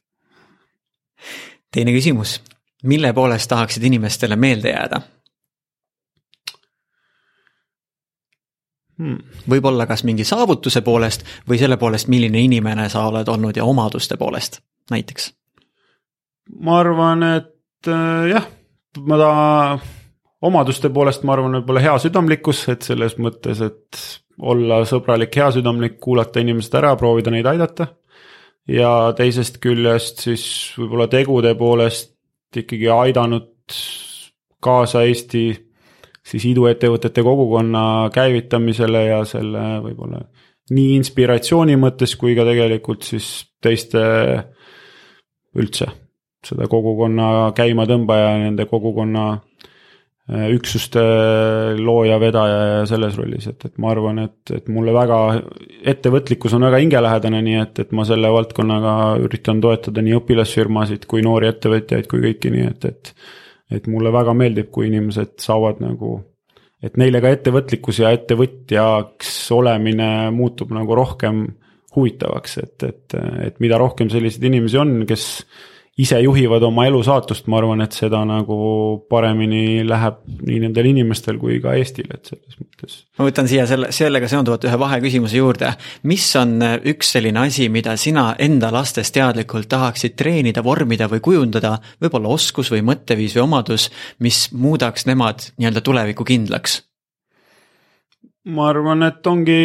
teine 1.75 1.93
küsimus 1.93 2.39
mille 2.85 3.13
poolest 3.13 3.49
tahaksid 3.49 3.83
inimestele 3.83 4.35
meelde 4.35 4.69
jääda 4.69 5.01
hmm.? 8.97 9.17
võib-olla 9.49 9.87
kas 9.89 10.03
mingi 10.07 10.27
saavutuse 10.27 10.81
poolest 10.85 11.25
või 11.49 11.59
selle 11.61 11.77
poolest, 11.81 12.09
milline 12.11 12.41
inimene 12.45 12.89
sa 12.89 13.07
oled 13.09 13.27
olnud 13.27 13.57
ja 13.57 13.65
omaduste 13.65 14.17
poolest 14.17 14.61
näiteks? 14.91 15.33
ma 16.61 16.79
arvan, 16.79 17.23
et 17.23 17.89
äh, 17.89 18.29
jah, 18.31 18.47
ma 19.01 19.17
ta 19.19 19.31
omaduste 20.45 20.91
poolest 20.93 21.25
ma 21.25 21.35
arvan, 21.35 21.59
võib-olla 21.59 21.83
heasüdamlikkus, 21.89 22.67
et 22.73 22.85
selles 22.85 23.17
mõttes, 23.21 23.61
et 23.65 24.01
olla 24.45 24.81
sõbralik, 24.87 25.35
heasüdamlik, 25.35 25.99
kuulata 26.01 26.43
inimesed 26.43 26.75
ära, 26.81 26.95
proovida 26.99 27.33
neid 27.33 27.47
aidata. 27.49 27.87
ja 28.67 29.13
teisest 29.17 29.59
küljest 29.61 30.23
siis 30.25 30.45
võib-olla 30.77 31.07
tegude 31.07 31.53
poolest 31.55 32.15
ikkagi 32.57 32.89
aidanud 32.89 33.75
kaasa 34.63 35.03
Eesti 35.05 35.43
siis 36.25 36.47
iduettevõtete 36.49 37.23
kogukonna 37.23 38.09
käivitamisele 38.13 39.05
ja 39.05 39.19
selle 39.29 39.65
võib-olla 39.83 40.23
nii 40.73 40.95
inspiratsiooni 40.97 41.77
mõttes 41.77 42.15
kui 42.17 42.33
ka 42.37 42.45
tegelikult 42.47 43.05
siis 43.05 43.29
teiste 43.61 44.01
üldse 45.55 45.91
seda 46.45 46.67
kogukonna 46.69 47.51
käimatõmbaja 47.57 48.31
ja 48.33 48.41
nende 48.41 48.65
kogukonna 48.69 49.25
äh, 49.33 50.47
üksuste 50.53 51.03
looja, 51.79 52.19
vedaja 52.21 52.59
ja 52.71 52.83
selles 52.89 53.17
rollis, 53.19 53.47
et, 53.51 53.65
et 53.67 53.79
ma 53.81 53.91
arvan, 53.93 54.23
et, 54.25 54.53
et 54.53 54.69
mulle 54.73 54.93
väga, 54.95 55.19
ettevõtlikkus 55.93 56.55
on 56.57 56.67
väga 56.67 56.81
hingelähedane, 56.83 57.41
nii 57.45 57.61
et, 57.61 57.81
et 57.85 57.95
ma 57.97 58.05
selle 58.07 58.31
valdkonnaga 58.33 58.95
üritan 59.25 59.61
toetada 59.63 60.05
nii 60.05 60.19
õpilasfirmasid 60.19 61.09
kui 61.09 61.25
noori 61.25 61.49
ettevõtjaid 61.53 62.09
kui 62.11 62.23
kõiki, 62.29 62.53
nii 62.55 62.69
et, 62.71 62.89
et. 62.93 63.15
Et 63.71 63.87
mulle 63.91 64.11
väga 64.13 64.33
meeldib, 64.37 64.71
kui 64.73 64.89
inimesed 64.89 65.37
saavad 65.41 65.81
nagu, 65.83 66.17
et 66.85 66.97
neile 67.01 67.21
ka 67.23 67.31
ettevõtlikkus 67.33 68.01
ja 68.03 68.11
ettevõtjaks 68.15 69.31
olemine 69.55 70.09
muutub 70.35 70.73
nagu 70.75 70.97
rohkem 70.97 71.45
huvitavaks, 71.95 72.57
et, 72.61 72.83
et, 72.83 73.15
et 73.47 73.63
mida 73.63 73.79
rohkem 73.81 74.11
selliseid 74.11 74.49
inimesi 74.51 74.77
on, 74.81 74.97
kes 75.07 75.25
ise 75.97 76.17
juhivad 76.19 76.63
oma 76.67 76.85
elu 76.89 76.99
saatust, 77.07 77.45
ma 77.51 77.59
arvan, 77.61 77.83
et 77.85 77.95
seda 77.95 78.19
nagu 78.27 78.57
paremini 79.11 79.83
läheb 79.87 80.17
nii 80.47 80.57
nendel 80.65 80.89
inimestel 80.89 81.39
kui 81.39 81.61
ka 81.63 81.75
Eestil, 81.79 82.09
et 82.11 82.31
selles 82.31 82.57
mõttes. 82.59 82.97
ma 83.19 83.27
võtan 83.29 83.47
siia 83.47 83.67
selle, 83.69 83.91
sellega 83.95 84.27
seonduvalt 84.31 84.67
ühe 84.67 84.79
vaheküsimuse 84.81 85.39
juurde. 85.39 85.71
mis 86.03 86.27
on 86.39 86.57
üks 86.91 87.13
selline 87.15 87.45
asi, 87.45 87.69
mida 87.69 87.95
sina 87.97 88.33
enda 88.39 88.71
lastes 88.75 89.11
teadlikult 89.15 89.69
tahaksid 89.71 90.17
treenida, 90.19 90.63
vormida 90.63 91.07
või 91.11 91.23
kujundada, 91.23 91.77
võib-olla 92.03 92.33
oskus 92.35 92.73
või 92.73 92.83
mõtteviis 92.91 93.37
või 93.37 93.45
omadus, 93.47 93.87
mis 94.19 94.49
muudaks 94.51 95.07
nemad 95.07 95.47
nii-öelda 95.55 95.85
tulevikukindlaks? 95.85 96.81
Ma 98.45 98.67
arvan, 98.69 99.01
et 99.07 99.25
ongi 99.25 99.61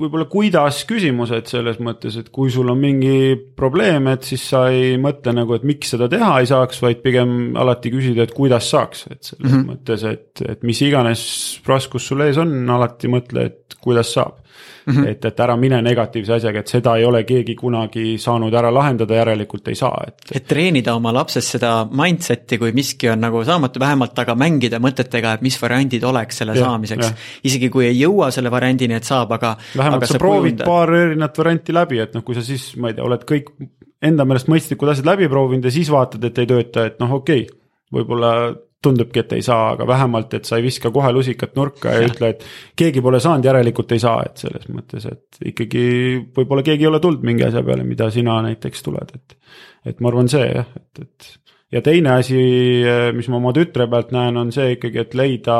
võib-olla 0.00 0.24
kuidas 0.32 0.78
küsimused 0.88 1.50
selles 1.50 1.76
mõttes, 1.84 2.16
et 2.16 2.30
kui 2.32 2.48
sul 2.52 2.70
on 2.72 2.78
mingi 2.80 3.34
probleem, 3.58 4.08
et 4.12 4.24
siis 4.24 4.46
sa 4.54 4.66
ei 4.72 4.94
mõtle 5.00 5.34
nagu, 5.36 5.56
et 5.56 5.66
miks 5.68 5.92
seda 5.92 6.08
teha 6.12 6.30
ei 6.40 6.48
saaks, 6.48 6.80
vaid 6.84 7.02
pigem 7.04 7.58
alati 7.60 7.92
küsida, 7.92 8.24
et 8.24 8.32
kuidas 8.36 8.70
saaks, 8.72 9.04
et 9.10 9.20
selles 9.20 9.52
mm 9.52 9.58
-hmm. 9.58 9.68
mõttes, 9.74 10.06
et, 10.08 10.44
et 10.48 10.64
mis 10.64 10.80
iganes 10.82 11.26
raskus 11.68 12.08
sul 12.08 12.24
ees 12.24 12.40
on, 12.40 12.56
alati 12.70 13.12
mõtle, 13.12 13.46
et 13.50 13.76
kuidas 13.84 14.14
saab 14.16 14.40
mm. 14.86 14.92
-hmm. 14.92 15.08
et, 15.10 15.24
et 15.24 15.40
ära 15.40 15.56
mine 15.56 15.80
negatiivse 15.82 16.36
asjaga, 16.38 16.60
et 16.60 16.72
seda 16.72 16.96
ei 16.96 17.04
ole 17.04 17.22
keegi 17.24 17.54
kunagi 17.54 18.16
saanud 18.18 18.54
ära 18.54 18.72
lahendada, 18.74 19.14
järelikult 19.14 19.68
ei 19.68 19.78
saa, 19.78 20.04
et. 20.08 20.26
et 20.34 20.46
treenida 20.48 20.94
oma 20.94 21.12
lapses 21.14 21.50
seda 21.56 21.72
mindset'i, 21.90 22.58
kui 22.58 22.72
miski 22.76 23.10
on 23.12 23.20
nagu 23.26 23.44
saamatu, 23.44 23.80
vähemalt 23.80 24.18
aga 24.18 24.34
mängida 24.34 24.80
mõtetega, 24.82 25.36
et 25.36 25.46
mis 25.46 25.58
variandid 25.62 26.04
oleks 26.04 26.42
selle 26.42 26.56
ja, 26.56 26.64
saamiseks. 26.64 27.30
isegi 27.44 27.70
kui 27.70 27.86
ei 27.86 27.98
jõua 28.00 28.30
selle 28.34 28.50
variandini, 28.50 28.94
et 28.94 29.04
saab, 29.04 29.32
aga. 29.32 29.56
vähemalt 29.76 30.06
sa 30.06 30.18
proovid 30.18 30.42
kujundad. 30.42 30.66
paar 30.66 30.94
erinevat 30.94 31.38
varianti 31.38 31.74
läbi, 31.74 32.00
et 32.04 32.14
noh, 32.14 32.24
kui 32.24 32.34
sa 32.34 32.44
siis, 32.46 32.74
ma 32.76 32.92
ei 32.92 32.98
tea, 32.98 33.04
oled 33.04 33.24
kõik 33.28 33.52
enda 34.06 34.26
meelest 34.28 34.48
mõistlikud 34.52 34.90
asjad 34.92 35.08
läbi 35.08 35.28
proovinud 35.28 35.64
ja 35.64 35.72
siis 35.72 35.90
vaatad, 35.92 36.24
et 36.28 36.38
ei 36.38 36.48
tööta, 36.50 36.86
et 36.90 37.00
noh, 37.00 37.16
okei 37.18 37.46
okay, 37.46 37.60
võib-olla 37.92 38.32
tundubki, 38.86 39.22
et 39.22 39.36
ei 39.36 39.44
saa, 39.44 39.72
aga 39.74 39.86
vähemalt, 39.88 40.36
et 40.38 40.48
sa 40.48 40.60
ei 40.60 40.66
viska 40.66 40.92
kohe 40.94 41.10
lusikat 41.14 41.56
nurka 41.58 41.94
ja, 41.94 42.02
ja 42.02 42.08
ütle, 42.10 42.32
et 42.34 42.46
keegi 42.78 43.02
pole 43.04 43.20
saanud, 43.22 43.46
järelikult 43.50 43.96
ei 43.96 44.02
saa, 44.02 44.20
et 44.26 44.44
selles 44.46 44.68
mõttes, 44.72 45.08
et 45.10 45.40
ikkagi 45.52 45.86
võib-olla 46.36 46.64
keegi 46.66 46.86
ei 46.86 46.92
ole 46.92 47.02
tulnud 47.02 47.26
mingi 47.26 47.46
asja 47.48 47.64
peale, 47.66 47.86
mida 47.88 48.08
sina 48.14 48.38
näiteks 48.46 48.86
tuled, 48.86 49.18
et. 49.18 49.36
et 49.92 50.00
ma 50.00 50.12
arvan, 50.12 50.30
see 50.30 50.46
jah, 50.48 50.70
et, 50.78 51.04
et 51.04 51.32
ja 51.76 51.82
teine 51.84 52.16
asi, 52.20 52.40
mis 53.16 53.28
ma 53.30 53.40
oma 53.40 53.52
tütre 53.56 53.88
pealt 53.90 54.12
näen, 54.14 54.38
on 54.40 54.52
see 54.54 54.76
ikkagi, 54.76 55.02
et 55.02 55.16
leida 55.18 55.58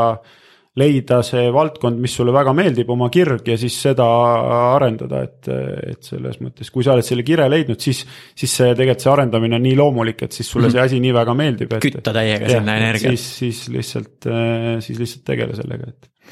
leida 0.76 1.22
see 1.24 1.46
valdkond, 1.52 1.98
mis 2.00 2.14
sulle 2.18 2.32
väga 2.34 2.52
meeldib, 2.56 2.90
oma 2.92 3.08
kirg 3.12 3.46
ja 3.48 3.56
siis 3.60 3.78
seda 3.86 4.06
arendada, 4.74 5.22
et, 5.24 5.48
et 5.92 6.04
selles 6.04 6.36
mõttes, 6.44 6.70
kui 6.72 6.84
sa 6.84 6.92
oled 6.92 7.06
selle 7.06 7.24
kire 7.26 7.46
leidnud, 7.48 7.80
siis, 7.80 8.02
siis 8.36 8.56
see 8.60 8.74
tegelikult 8.74 9.06
see 9.06 9.12
arendamine 9.14 9.56
on 9.56 9.64
nii 9.64 9.78
loomulik, 9.78 10.26
et 10.26 10.36
siis 10.36 10.50
sulle 10.52 10.70
see 10.72 10.82
asi 10.82 11.00
nii 11.02 11.14
väga 11.16 11.36
meeldib, 11.38 11.72
et. 11.78 11.86
kütta 11.88 12.12
täiega 12.16 12.52
sinna 12.52 12.76
energiat. 12.82 13.16
siis, 13.16 13.26
siis 13.40 13.62
lihtsalt, 13.72 14.28
siis 14.84 15.00
lihtsalt 15.00 15.26
tegele 15.32 15.56
sellega, 15.56 15.90
et, 15.94 16.30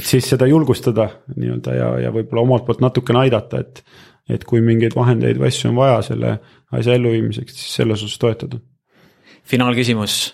et 0.00 0.10
siis 0.10 0.26
seda 0.34 0.50
julgustada 0.50 1.08
nii-öelda 1.36 1.78
ja, 1.78 1.90
ja 2.08 2.14
võib-olla 2.14 2.48
omalt 2.48 2.66
poolt 2.66 2.82
natukene 2.82 3.24
aidata, 3.28 3.62
et, 3.62 3.84
et 4.34 4.46
kui 4.48 4.64
mingeid 4.64 4.98
vahendeid 4.98 5.38
või 5.38 5.52
asju 5.54 5.70
on 5.70 5.82
vaja 5.84 6.00
selle 6.10 6.38
asja 6.74 6.98
elluviimiseks, 6.98 7.60
siis 7.60 7.82
selles 7.82 8.02
osas 8.02 8.18
toetada. 8.18 8.58
finaalküsimus 9.46 10.24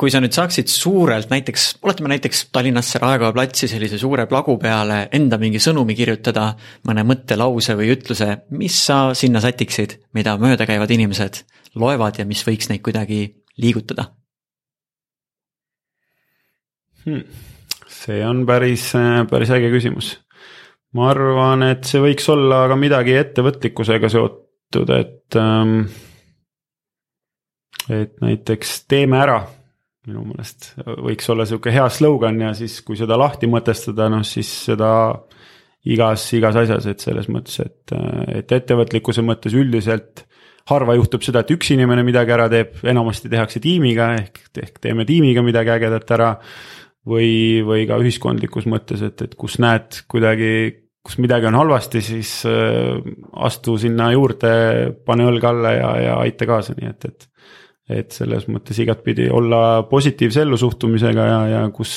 kui 0.00 0.12
sa 0.12 0.20
nüüd 0.22 0.34
saaksid 0.34 0.70
suurelt 0.72 1.30
näiteks, 1.32 1.66
oletame 1.82 2.12
näiteks 2.14 2.46
Tallinnasse 2.54 3.00
Raekoja 3.02 3.34
platsi 3.36 3.68
sellise 3.68 3.98
suure 4.00 4.26
plagu 4.30 4.56
peale 4.62 5.02
enda 5.16 5.38
mingi 5.40 5.60
sõnumi 5.62 5.96
kirjutada, 5.98 6.52
mõne 6.88 7.04
mõttelause 7.08 7.76
või 7.78 7.90
ütluse, 7.96 8.30
mis 8.56 8.78
sa 8.86 9.10
sinna 9.18 9.42
sätiksid, 9.44 9.98
mida 10.16 10.36
möödakäivad 10.40 10.90
inimesed 10.94 11.42
loevad 11.74 12.18
ja 12.18 12.26
mis 12.26 12.42
võiks 12.46 12.70
neid 12.70 12.82
kuidagi 12.86 13.22
liigutada 13.60 14.08
hmm.? 17.04 17.24
see 17.90 18.20
on 18.26 18.44
päris, 18.48 18.90
päris 19.30 19.52
äge 19.54 19.70
küsimus. 19.72 20.14
ma 20.96 21.10
arvan, 21.12 21.66
et 21.68 21.86
see 21.88 22.02
võiks 22.02 22.26
olla 22.32 22.64
ka 22.70 22.78
midagi 22.78 23.18
ettevõtlikkusega 23.20 24.10
seotud, 24.10 24.94
et 24.96 25.38
ähm, 25.38 25.82
et 27.88 28.18
näiteks 28.20 28.84
teeme 28.90 29.18
ära 29.22 29.40
minu 30.08 30.24
meelest 30.28 30.72
võiks 31.04 31.28
olla 31.32 31.46
sihuke 31.48 31.72
hea 31.74 31.86
slogan 31.92 32.40
ja 32.40 32.54
siis, 32.56 32.80
kui 32.86 32.98
seda 32.98 33.18
lahti 33.20 33.48
mõtestada, 33.50 34.08
noh 34.12 34.24
siis 34.26 34.50
seda 34.66 34.90
igas, 35.88 36.24
igas 36.36 36.58
asjas, 36.60 36.88
et 36.90 37.04
selles 37.04 37.28
mõttes, 37.32 37.60
et, 37.64 37.94
et 38.40 38.52
ettevõtlikkuse 38.58 39.24
mõttes 39.24 39.56
üldiselt 39.56 40.24
harva 40.70 40.94
juhtub 40.98 41.24
seda, 41.24 41.42
et 41.42 41.54
üks 41.54 41.72
inimene 41.74 42.04
midagi 42.06 42.34
ära 42.34 42.46
teeb, 42.52 42.76
enamasti 42.86 43.30
tehakse 43.32 43.62
tiimiga 43.64 44.12
ehk, 44.18 44.42
ehk 44.60 44.78
teeme 44.82 45.06
tiimiga 45.08 45.44
midagi 45.44 45.72
ägedat 45.78 46.14
ära. 46.16 46.34
või, 47.10 47.64
või 47.64 47.86
ka 47.88 47.96
ühiskondlikus 47.96 48.66
mõttes, 48.68 49.00
et, 49.02 49.22
et 49.24 49.34
kus 49.34 49.54
näed 49.58 50.02
kuidagi, 50.06 50.50
kus 51.02 51.16
midagi 51.16 51.48
on 51.48 51.56
halvasti, 51.56 52.02
siis 52.04 52.32
äh, 52.46 53.00
astu 53.40 53.78
sinna 53.80 54.10
juurde, 54.12 54.50
pane 55.06 55.24
õlg 55.30 55.46
alla 55.48 55.72
ja, 55.72 55.88
ja 56.04 56.18
aita 56.20 56.46
kaasa, 56.46 56.76
nii 56.76 56.90
et, 56.90 57.08
et 57.08 57.29
et 57.90 58.12
selles 58.14 58.46
mõttes 58.50 58.78
igatpidi 58.82 59.28
olla 59.32 59.82
positiivse 59.90 60.44
ellusuhtumisega 60.46 61.26
ja, 61.26 61.40
ja 61.54 61.62
kus, 61.74 61.94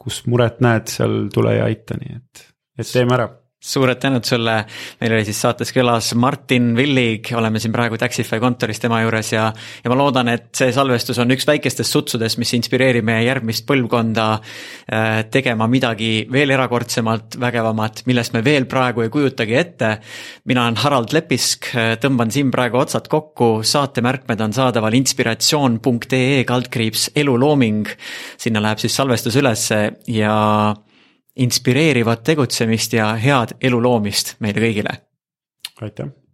kus 0.00 0.22
muret 0.30 0.62
näed, 0.64 0.88
seal 0.92 1.26
tule 1.34 1.56
ja 1.58 1.68
aita, 1.68 1.98
nii 2.00 2.16
et, 2.16 2.48
et 2.78 2.90
teeme 2.92 3.16
ära 3.18 3.28
suured 3.58 3.98
tänud 3.98 4.22
sulle, 4.22 4.54
meil 5.00 5.12
oli 5.16 5.24
siis 5.26 5.40
saates 5.42 5.72
külas 5.74 6.12
Martin 6.14 6.70
Villig, 6.78 7.32
oleme 7.34 7.58
siin 7.58 7.72
praegu 7.74 7.98
Taxify 7.98 8.38
kontoris 8.38 8.78
tema 8.78 9.00
juures 9.02 9.32
ja 9.32 9.48
ja 9.82 9.90
ma 9.90 9.96
loodan, 9.98 10.30
et 10.30 10.52
see 10.54 10.70
salvestus 10.74 11.18
on 11.18 11.34
üks 11.34 11.46
väikestest 11.48 11.90
sutsudest, 11.90 12.38
mis 12.38 12.54
inspireerib 12.54 13.06
meie 13.08 13.24
järgmist 13.26 13.66
põlvkonda 13.66 14.28
äh, 14.38 15.24
tegema 15.34 15.66
midagi 15.66 16.28
veel 16.30 16.54
erakordsemalt, 16.54 17.40
vägevamat, 17.42 18.04
millest 18.06 18.36
me 18.38 18.44
veel 18.46 18.68
praegu 18.70 19.02
ei 19.02 19.10
kujutagi 19.10 19.58
ette. 19.58 19.92
mina 20.46 20.68
olen 20.68 20.78
Harald 20.84 21.12
Lepisk, 21.12 21.72
äh, 21.74 21.96
tõmban 21.98 22.30
siin 22.30 22.54
praegu 22.54 22.78
otsad 22.78 23.10
kokku, 23.10 23.64
saate 23.66 24.06
märkmed 24.06 24.40
on 24.40 24.54
saadaval 24.54 24.94
inspiratsioon.ee 24.94 26.44
kaldkriips 26.46 27.10
elulooming. 27.16 27.88
sinna 28.38 28.62
läheb 28.62 28.78
siis 28.78 28.94
salvestus 28.94 29.34
ülesse 29.36 29.98
ja 30.06 30.36
inspireerivat 31.38 32.24
tegutsemist 32.24 32.92
ja 32.92 33.12
head 33.16 33.56
elu 33.60 33.82
loomist 33.82 34.36
meile 34.40 34.60
kõigile. 34.60 34.96
aitäh 35.80 36.27